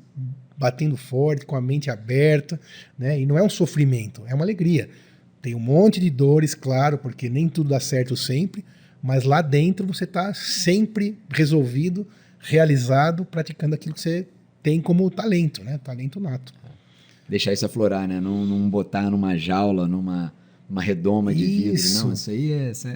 batendo 0.59 0.97
forte, 0.97 1.47
com 1.47 1.55
a 1.55 1.61
mente 1.61 1.91
aberta, 1.91 2.61
né? 2.99 3.21
E 3.21 3.25
não 3.25 3.39
é 3.39 3.43
um 3.43 3.49
sofrimento, 3.49 4.23
é 4.27 4.35
uma 4.35 4.45
alegria. 4.45 4.91
Tem 5.41 5.55
um 5.55 5.61
monte 5.61 6.01
de 6.01 6.11
dores, 6.11 6.55
claro, 6.55 6.99
porque 6.99 7.29
nem 7.29 7.49
tudo 7.49 7.71
dá 7.71 7.79
certo 7.79 8.17
sempre, 8.17 8.65
mas 9.03 9.25
lá 9.25 9.41
dentro 9.41 9.87
você 9.87 10.05
está 10.05 10.35
sempre 10.35 11.17
resolvido, 11.31 12.07
realizado, 12.41 13.25
praticando 13.25 13.75
aquilo 13.75 13.95
que 13.95 14.01
você 14.01 14.27
tem 14.63 14.81
como 14.81 15.09
talento, 15.11 15.63
né? 15.63 15.79
Talento 15.79 16.19
nato. 16.19 16.53
Deixar 17.29 17.53
isso 17.53 17.65
aflorar, 17.65 18.09
né? 18.09 18.21
Não, 18.21 18.45
não 18.45 18.69
botar 18.69 19.09
numa 19.09 19.37
jaula, 19.37 19.87
numa 19.87 20.33
uma 20.69 20.83
redoma 20.83 21.35
de 21.35 21.45
vidro. 21.45 21.75
Isso. 21.75 22.05
Não, 22.05 22.13
isso 22.13 22.31
aí 22.31 22.53
é, 22.53 22.71
isso 22.71 22.89
é, 22.89 22.93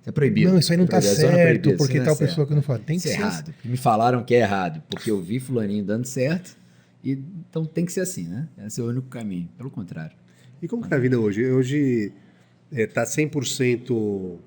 isso 0.00 0.08
é 0.08 0.12
proibido. 0.12 0.50
Não, 0.50 0.58
isso 0.58 0.72
aí 0.72 0.78
não 0.78 0.86
tá 0.86 0.98
Proibido, 0.98 1.20
é 1.20 1.26
zona 1.26 1.36
certo, 1.36 1.76
porque 1.76 1.98
é 1.98 2.02
tal 2.02 2.16
pessoa 2.16 2.46
que 2.46 2.54
não 2.54 2.62
fala. 2.62 2.80
Tem 2.80 2.98
que 2.98 3.08
Isso 3.08 3.08
é 3.08 3.16
ser 3.16 3.22
errado. 3.22 3.54
Me 3.64 3.76
falaram 3.76 4.24
que 4.24 4.34
é 4.34 4.40
errado, 4.40 4.82
porque 4.90 5.10
eu 5.10 5.20
vi 5.20 5.38
fulaninho 5.38 5.84
dando 5.84 6.06
certo, 6.06 6.56
e 7.02 7.12
então 7.12 7.64
tem 7.64 7.84
que 7.84 7.92
ser 7.92 8.00
assim, 8.00 8.24
né? 8.24 8.48
Esse 8.66 8.80
é 8.80 8.84
o 8.84 8.88
único 8.88 9.08
caminho. 9.08 9.48
Pelo 9.56 9.70
contrário. 9.70 10.16
E 10.60 10.68
como 10.68 10.82
que 10.82 10.88
tá 10.88 10.96
a 10.96 10.98
vida 10.98 11.18
hoje? 11.18 11.44
Hoje 11.50 12.12
é, 12.70 12.86
tá 12.86 13.04
100% 13.04 14.38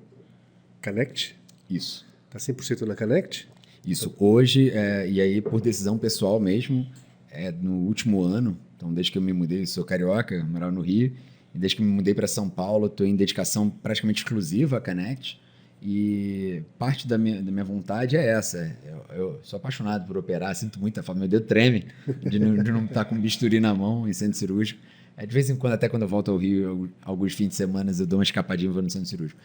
Connect? 0.82 1.36
Isso. 1.68 2.06
Tá 2.30 2.38
100% 2.38 2.86
na 2.86 2.96
Connect? 2.96 3.48
Isso. 3.86 4.14
Hoje, 4.18 4.70
é, 4.70 5.08
e 5.08 5.20
aí 5.20 5.40
por 5.40 5.60
decisão 5.60 5.98
pessoal 5.98 6.40
mesmo, 6.40 6.86
é, 7.30 7.52
no 7.52 7.74
último 7.86 8.22
ano, 8.22 8.58
então 8.76 8.92
desde 8.92 9.12
que 9.12 9.18
eu 9.18 9.22
me 9.22 9.32
mudei, 9.32 9.66
sou 9.66 9.84
carioca, 9.84 10.42
morava 10.44 10.72
no 10.72 10.80
Rio, 10.80 11.12
e 11.54 11.58
desde 11.58 11.76
que 11.76 11.82
me 11.82 11.90
mudei 11.90 12.14
para 12.14 12.26
São 12.26 12.48
Paulo, 12.48 12.86
estou 12.86 13.06
em 13.06 13.14
dedicação 13.14 13.70
praticamente 13.70 14.22
exclusiva 14.22 14.78
à 14.78 14.80
Connect. 14.80 15.40
E 15.82 16.62
parte 16.78 17.06
da 17.06 17.18
minha, 17.18 17.42
da 17.42 17.52
minha 17.52 17.64
vontade 17.64 18.16
é 18.16 18.26
essa. 18.26 18.76
Eu, 18.84 19.16
eu 19.16 19.40
sou 19.42 19.58
apaixonado 19.58 20.06
por 20.06 20.16
operar, 20.16 20.54
sinto 20.54 20.80
muita 20.80 21.02
falta. 21.02 21.18
Meu 21.18 21.28
dedo 21.28 21.44
treme 21.46 21.86
de 22.28 22.38
não, 22.38 22.62
de 22.62 22.72
não 22.72 22.84
estar 22.86 23.04
com 23.04 23.18
bisturi 23.18 23.60
na 23.60 23.74
mão 23.74 24.08
em 24.08 24.12
centro 24.12 24.38
cirúrgico. 24.38 24.80
É, 25.16 25.24
de 25.24 25.32
vez 25.32 25.48
em 25.48 25.56
quando, 25.56 25.74
até 25.74 25.88
quando 25.88 26.02
eu 26.02 26.08
volto 26.08 26.30
ao 26.30 26.36
Rio, 26.36 26.90
alguns 27.02 27.34
fins 27.34 27.48
de 27.48 27.54
semana, 27.54 27.92
eu 27.96 28.06
dou 28.06 28.18
uma 28.18 28.22
escapadinha 28.22 28.70
e 28.70 28.72
vou 28.72 28.82
no 28.82 28.90
centro 28.90 29.08
cirúrgico. 29.08 29.40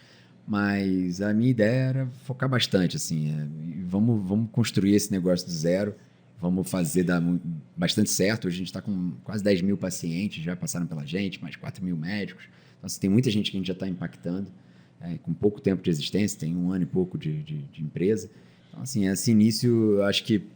Mas 0.48 1.22
a 1.22 1.34
minha 1.34 1.52
ideia 1.52 1.82
era 1.82 2.08
focar 2.26 2.50
bastante, 2.50 2.98
assim. 2.98 3.30
é, 3.30 3.48
vamos, 3.86 4.28
vamos 4.28 4.50
construir 4.52 4.96
esse 4.96 5.12
negócio 5.12 5.46
do 5.46 5.54
zero. 5.54 5.96
Vamos 6.42 6.68
fazer 6.70 7.04
dar 7.04 7.22
bastante 7.78 8.10
certo. 8.10 8.48
Hoje 8.48 8.56
a 8.56 8.58
gente 8.58 8.68
está 8.68 8.82
com 8.82 9.12
quase 9.24 9.44
10 9.44 9.62
mil 9.62 9.78
pacientes, 9.78 10.44
já 10.44 10.56
passaram 10.56 10.88
pela 10.88 11.06
gente, 11.06 11.40
mais 11.40 11.56
4 11.56 11.86
mil 11.86 11.96
médicos. 11.96 12.46
Então, 12.78 12.88
assim, 12.88 13.00
tem 13.00 13.10
muita 13.10 13.30
gente 13.30 13.52
que 13.52 13.58
a 13.58 13.60
gente 13.60 13.68
já 13.68 13.74
está 13.74 13.88
impactando, 13.88 14.52
é, 15.02 15.18
com 15.18 15.34
pouco 15.34 15.60
tempo 15.60 15.82
de 15.82 15.89
existência, 15.89 16.39
tem 16.39 16.56
um 16.56 16.72
ano 16.72 16.84
e 16.84 16.88
pouco 16.88 17.18
de, 17.18 17.41
de, 17.43 17.58
de 17.64 17.84
empresa. 17.84 18.30
Então, 18.70 18.82
assim, 18.82 19.08
esse 19.08 19.32
início, 19.32 19.95
eu 19.97 20.04
acho 20.04 20.24
que 20.24 20.47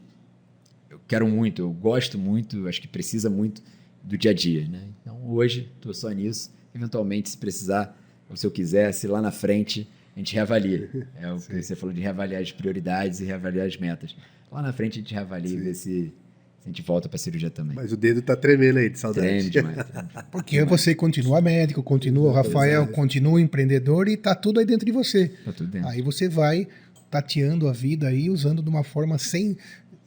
eu 0.89 0.99
quero 1.07 1.27
muito, 1.27 1.61
eu 1.61 1.71
gosto 1.71 2.17
muito, 2.17 2.67
acho 2.67 2.81
que 2.81 2.87
precisa 2.87 3.29
muito 3.29 3.61
do 4.03 4.17
dia 4.17 4.31
a 4.31 4.33
dia, 4.33 4.67
né? 4.67 4.83
Então, 5.01 5.19
hoje, 5.27 5.69
estou 5.75 5.93
só 5.93 6.09
nisso. 6.11 6.53
Eventualmente, 6.73 7.29
se 7.29 7.37
precisar, 7.37 7.97
ou 8.29 8.35
se 8.35 8.45
eu 8.45 8.51
quiser, 8.51 8.91
se 8.91 9.07
lá 9.07 9.21
na 9.21 9.31
frente 9.31 9.87
a 10.15 10.19
gente 10.19 10.33
reavalia. 10.33 10.89
É 11.15 11.31
o 11.31 11.37
que 11.41 11.61
você 11.61 11.75
falou 11.75 11.93
de 11.93 12.01
reavaliar 12.01 12.41
as 12.41 12.51
prioridades 12.51 13.19
e 13.19 13.25
reavaliar 13.25 13.67
as 13.67 13.77
metas. 13.77 14.15
Lá 14.51 14.61
na 14.61 14.71
frente 14.71 14.99
a 14.99 15.01
gente 15.01 15.13
reavalia 15.13 15.53
e 15.53 15.61
vê 15.61 15.73
se, 15.73 16.13
se 16.13 16.13
a 16.65 16.67
gente 16.67 16.81
volta 16.81 17.07
para 17.07 17.15
a 17.15 17.19
cirurgia 17.19 17.49
também. 17.51 17.75
Mas 17.75 17.91
o 17.91 17.97
dedo 17.97 18.21
tá 18.21 18.35
tremendo 18.35 18.79
aí 18.79 18.89
de 18.89 18.97
saudade. 18.99 19.27
Treme 19.27 19.49
demais. 19.49 19.77
Porque 20.31 20.63
você 20.65 20.95
continua 20.95 21.39
médico, 21.39 21.83
continua 21.83 22.29
o 22.29 22.33
Rafael, 22.33 22.87
continua 22.87 23.39
empreendedor 23.39 24.07
e 24.07 24.17
tá 24.17 24.33
tudo 24.33 24.59
aí 24.59 24.65
dentro 24.65 24.85
de 24.85 24.91
você. 24.91 25.27
Tá 25.45 25.51
tudo 25.53 25.69
dentro. 25.69 25.87
Aí 25.89 26.01
você 26.01 26.27
vai 26.27 26.67
tateando 27.11 27.67
a 27.67 27.71
vida 27.71 28.07
aí, 28.07 28.29
usando 28.29 28.61
de 28.63 28.69
uma 28.69 28.83
forma 28.83 29.17
sem. 29.19 29.55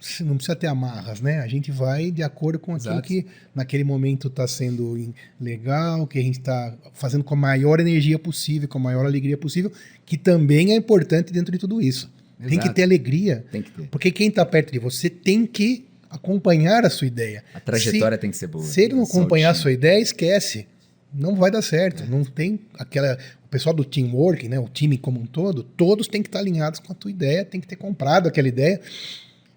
se- 0.01 0.23
Não 0.25 0.35
precisa 0.37 0.57
ter 0.57 0.67
amarras, 0.67 1.21
né? 1.21 1.39
A 1.41 1.47
gente 1.47 1.71
vai 1.71 2.11
de 2.11 2.23
acordo 2.23 2.59
com 2.59 2.75
aquilo 2.75 2.93
Exato. 2.95 3.07
que 3.09 3.25
naquele 3.55 3.85
momento 3.85 4.27
está 4.29 4.47
sendo 4.47 4.97
legal, 5.41 6.07
que 6.07 6.19
a 6.19 6.23
gente 6.23 6.39
está 6.39 6.75
fazendo 6.93 7.23
com 7.25 7.35
a 7.35 7.37
maior 7.37 7.81
energia 7.81 8.19
possível, 8.19 8.69
com 8.69 8.79
a 8.79 8.81
maior 8.81 9.07
alegria 9.07 9.37
possível, 9.37 9.73
que 10.05 10.17
também 10.17 10.73
é 10.73 10.77
importante 10.77 11.33
dentro 11.33 11.53
de 11.53 11.59
tudo 11.59 11.81
isso. 11.81 12.11
Tem 12.41 12.51
que 12.51 12.55
Exato. 12.57 12.75
ter 12.75 12.83
alegria. 12.85 13.45
Tem 13.51 13.63
que 13.63 13.71
ter. 13.73 13.89
Porque 13.89 14.11
quem 14.13 14.29
está 14.29 14.45
perto 14.47 14.73
de 14.73 14.79
você 14.79 15.11
tem 15.11 15.45
que 15.45 15.85
acompanhar 16.11 16.85
a 16.85 16.91
sua 16.91 17.07
ideia. 17.07 17.45
A 17.55 17.61
trajetória 17.61 18.19
tem 18.19 18.31
que 18.31 18.37
ser 18.37 18.47
boa. 18.47 18.65
Se 18.65 18.83
ele 18.83 18.95
não 18.95 19.05
acompanhar 19.05 19.51
a 19.51 19.55
sua 19.55 19.73
ideia, 19.73 20.01
esquece. 20.01 20.67
Não 21.13 21.35
vai 21.35 21.51
dar 21.51 21.63
certo. 21.63 22.05
Não 22.09 22.25
tem 22.25 22.61
aquela. 22.75 23.19
O 23.45 23.49
pessoal 23.49 23.75
do 23.75 23.85
teamwork, 23.85 24.49
né? 24.49 24.59
O 24.59 24.69
time 24.69 24.99
como 24.99 25.21
um 25.21 25.27
todo, 25.27 25.63
todos 25.63 26.07
têm 26.07 26.23
que 26.23 26.29
estar 26.29 26.41
alinhados 26.41 26.81
com 26.81 26.93
a 26.93 26.95
tua 26.95 27.11
ideia, 27.11 27.45
tem 27.45 27.61
que 27.61 27.67
ter 27.67 27.77
comprado 27.77 28.29
aquela 28.29 28.49
ideia. 28.49 28.81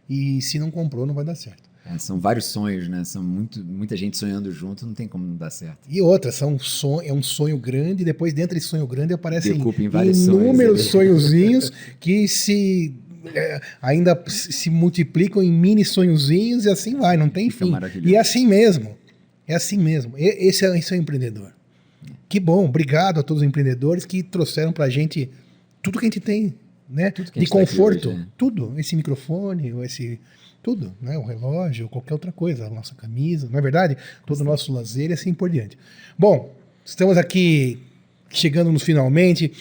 E 0.10 0.41
se 0.41 0.58
não 0.60 0.72
comprou, 0.72 1.06
não 1.06 1.14
vai 1.14 1.26
dar 1.26 1.36
certo. 1.36 1.72
É, 1.86 1.97
são 1.97 2.20
vários 2.20 2.45
sonhos, 2.45 2.88
né? 2.88 3.04
São 3.04 3.24
muito, 3.24 3.64
muita 3.64 3.97
gente 3.97 4.18
sonhando 4.18 4.52
junto, 4.52 4.86
não 4.86 4.93
tem 4.93 5.08
como 5.08 5.26
não 5.26 5.36
dar 5.36 5.49
certo. 5.49 5.80
E 5.89 6.02
outra, 6.02 6.32
são 6.32 6.58
son 6.60 7.02
é 7.02 7.12
um 7.12 7.24
sonho 7.24 7.58
grande, 7.58 8.06
depois 8.06 8.34
dentro 8.34 8.56
desse 8.56 8.68
sonho 8.68 8.86
grande 8.86 9.14
aparecem 9.14 9.54
Decupa 9.54 9.82
em 9.82 9.89
vários 9.89 10.18
sonhos 10.20 10.41
inúmeros 10.41 10.80
ali. 10.80 10.89
sonhozinhos 10.89 11.72
que 11.99 12.28
se 12.28 12.93
é, 13.34 13.61
ainda 13.82 14.22
se 14.28 14.69
multiplicam 14.69 15.41
em 15.43 15.51
mini 15.51 15.84
sonhozinhos 15.86 16.65
e 16.65 16.69
assim 16.69 16.97
vai, 16.97 17.17
não 17.17 17.30
tem 17.30 17.49
fim. 17.49 17.72
E 18.03 18.15
é 18.15 18.19
assim 18.19 18.47
mesmo. 18.47 18.97
É 19.47 19.55
assim 19.55 19.78
mesmo. 19.78 20.17
E- 20.17 20.47
Esse 20.47 20.65
é, 20.65 20.78
esse 20.78 20.93
é 20.93 20.97
o 20.97 20.99
empreendedor. 20.99 21.51
Que 22.30 22.39
bom, 22.39 22.65
obrigado 22.65 23.19
a 23.19 23.24
todos 23.24 23.43
os 23.43 23.47
empreendedores 23.47 24.05
que 24.05 24.24
trouxeram 24.24 24.72
pra 24.72 24.89
gente 24.89 25.30
tudo 25.82 25.99
que 25.99 26.05
a 26.05 26.07
gente 26.07 26.19
tem, 26.19 26.53
né? 26.89 27.11
De 27.11 27.24
tá 27.45 27.49
conforto, 27.49 28.09
hoje, 28.09 28.17
né? 28.19 28.28
tudo. 28.38 28.74
Esse 28.78 28.95
microfone, 28.95 29.74
esse 29.84 30.19
tudo, 30.63 30.93
né? 31.01 31.17
O 31.17 31.26
relógio, 31.26 31.89
qualquer 31.89 32.13
outra 32.13 32.32
coisa, 32.32 32.67
a 32.67 32.69
nossa 32.69 32.95
camisa, 32.95 33.49
não 33.51 33.59
é 33.59 33.61
verdade? 33.61 33.97
Todo 34.26 34.41
o 34.41 34.43
nosso 34.43 34.72
lazer 34.72 35.09
e 35.09 35.13
assim 35.13 35.34
por 35.34 35.49
diante. 35.49 35.78
Bom, 36.17 36.53
estamos 36.86 37.17
aqui 37.17 37.80
chegando 38.30 38.72
nos 38.72 38.84
finalmente. 38.84 39.51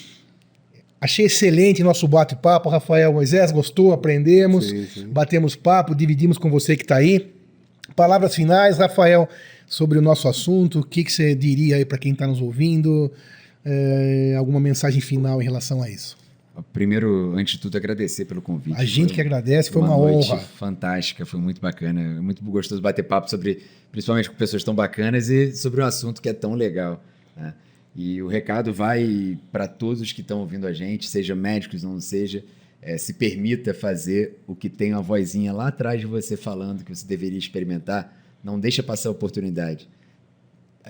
Achei 1.01 1.25
excelente 1.25 1.81
nosso 1.81 2.07
bate-papo, 2.07 2.69
Rafael 2.69 3.11
Moisés, 3.11 3.51
gostou, 3.51 3.91
aprendemos, 3.91 4.69
Sim, 4.69 4.85
sim. 4.85 5.07
batemos 5.07 5.55
papo, 5.55 5.95
dividimos 5.95 6.37
com 6.37 6.47
você 6.49 6.75
que 6.75 6.83
está 6.83 6.97
aí. 6.97 7.33
Palavras 7.95 8.35
finais, 8.35 8.77
Rafael, 8.77 9.27
sobre 9.65 9.97
o 9.97 10.01
nosso 10.01 10.27
assunto, 10.27 10.81
o 10.81 10.85
que, 10.85 11.03
que 11.03 11.11
você 11.11 11.33
diria 11.33 11.77
aí 11.77 11.85
para 11.85 11.97
quem 11.97 12.13
está 12.13 12.27
nos 12.27 12.39
ouvindo? 12.39 13.11
É, 13.65 14.35
alguma 14.37 14.59
mensagem 14.59 15.01
final 15.01 15.41
em 15.41 15.45
relação 15.45 15.81
a 15.81 15.89
isso? 15.89 16.17
Primeiro, 16.73 17.33
antes 17.35 17.55
de 17.55 17.61
tudo, 17.61 17.77
agradecer 17.77 18.25
pelo 18.25 18.41
convite. 18.41 18.79
A 18.79 18.85
gente 18.85 19.07
Foi 19.07 19.15
que 19.15 19.21
agradece, 19.21 19.71
foi 19.71 19.81
uma, 19.81 19.97
noite 19.97 20.29
honra. 20.31 20.39
fantástica, 20.39 21.25
foi 21.25 21.39
muito 21.39 21.59
bacana, 21.61 22.21
muito 22.21 22.43
gostoso 22.43 22.81
bater 22.81 23.03
papo 23.03 23.29
sobre, 23.29 23.63
principalmente 23.91 24.29
com 24.29 24.35
pessoas 24.35 24.63
tão 24.63 24.75
bacanas 24.75 25.29
e 25.29 25.55
sobre 25.55 25.81
um 25.81 25.85
assunto 25.85 26.21
que 26.21 26.29
é 26.29 26.33
tão 26.33 26.53
legal. 26.53 27.03
né? 27.35 27.53
E 27.95 28.21
o 28.21 28.27
recado 28.27 28.73
vai 28.73 29.37
para 29.51 29.67
todos 29.67 30.01
os 30.01 30.11
que 30.13 30.21
estão 30.21 30.39
ouvindo 30.39 30.65
a 30.65 30.73
gente, 30.73 31.09
seja 31.09 31.35
médicos, 31.35 31.83
não 31.83 31.99
seja, 31.99 32.43
é, 32.81 32.97
se 32.97 33.13
permita 33.13 33.73
fazer 33.73 34.39
o 34.47 34.55
que 34.55 34.69
tem 34.69 34.93
uma 34.93 35.01
vozinha 35.01 35.51
lá 35.51 35.67
atrás 35.67 35.99
de 35.99 36.07
você 36.07 36.37
falando 36.37 36.83
que 36.83 36.95
você 36.95 37.05
deveria 37.05 37.37
experimentar, 37.37 38.17
não 38.43 38.59
deixa 38.59 38.81
passar 38.81 39.09
a 39.09 39.11
oportunidade. 39.11 39.89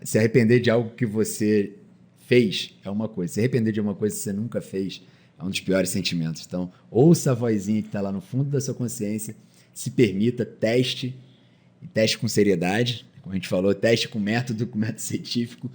Se 0.03 0.17
arrepender 0.17 0.59
de 0.59 0.69
algo 0.69 0.91
que 0.91 1.05
você 1.05 1.73
fez 2.27 2.73
é 2.85 2.89
uma 2.89 3.09
coisa, 3.09 3.33
se 3.33 3.39
arrepender 3.39 3.73
de 3.73 3.81
uma 3.81 3.95
coisa 3.95 4.15
que 4.15 4.21
você 4.21 4.31
nunca 4.31 4.61
fez 4.61 5.01
é 5.37 5.43
um 5.43 5.49
dos 5.49 5.59
piores 5.59 5.89
sentimentos. 5.89 6.45
Então, 6.45 6.71
ouça 6.89 7.31
a 7.31 7.33
vozinha 7.33 7.81
que 7.81 7.87
está 7.87 7.99
lá 7.99 8.11
no 8.11 8.21
fundo 8.21 8.51
da 8.51 8.61
sua 8.61 8.75
consciência, 8.75 9.35
se 9.73 9.89
permita, 9.89 10.45
teste, 10.45 11.15
e 11.81 11.87
teste 11.87 12.17
com 12.17 12.27
seriedade. 12.27 13.05
Como 13.21 13.33
a 13.33 13.35
gente 13.35 13.47
falou, 13.47 13.73
teste 13.73 14.07
com 14.07 14.19
método, 14.19 14.67
com 14.67 14.77
método 14.77 15.01
científico, 15.01 15.69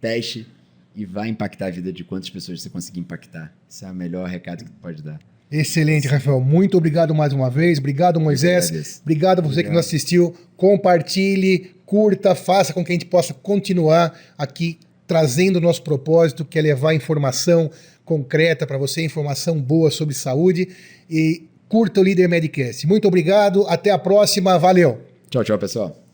teste 0.00 0.46
e 0.94 1.04
vai 1.04 1.28
impactar 1.28 1.66
a 1.66 1.70
vida 1.70 1.92
de 1.92 2.04
quantas 2.04 2.30
pessoas 2.30 2.62
você 2.62 2.70
conseguir 2.70 3.00
impactar. 3.00 3.52
Esse 3.68 3.84
é 3.84 3.90
o 3.90 3.94
melhor 3.94 4.28
recado 4.28 4.64
que 4.64 4.70
tu 4.70 4.76
pode 4.80 5.02
dar. 5.02 5.18
Excelente, 5.50 6.08
Rafael. 6.08 6.40
Muito 6.40 6.78
obrigado 6.78 7.14
mais 7.14 7.32
uma 7.32 7.50
vez. 7.50 7.78
Obrigado, 7.78 8.18
Moisés. 8.18 9.00
Obrigado 9.02 9.40
a 9.40 9.42
você 9.42 9.60
obrigado. 9.60 9.64
que 9.64 9.76
nos 9.76 9.86
assistiu. 9.86 10.34
Compartilhe, 10.56 11.74
curta, 11.84 12.34
faça 12.34 12.72
com 12.72 12.82
que 12.82 12.90
a 12.90 12.94
gente 12.94 13.04
possa 13.04 13.34
continuar 13.34 14.18
aqui 14.38 14.78
trazendo 15.06 15.56
o 15.56 15.60
nosso 15.60 15.82
propósito, 15.82 16.42
que 16.42 16.58
é 16.58 16.62
levar 16.62 16.94
informação 16.94 17.70
concreta 18.02 18.66
para 18.66 18.78
você, 18.78 19.04
informação 19.04 19.60
boa 19.60 19.90
sobre 19.90 20.14
saúde. 20.14 20.68
E 21.10 21.44
curta 21.68 22.00
o 22.00 22.04
Líder 22.04 22.28
Medicast. 22.28 22.86
Muito 22.86 23.06
obrigado. 23.06 23.66
Até 23.68 23.90
a 23.90 23.98
próxima. 23.98 24.58
Valeu. 24.58 25.02
Tchau, 25.28 25.44
tchau, 25.44 25.58
pessoal. 25.58 26.11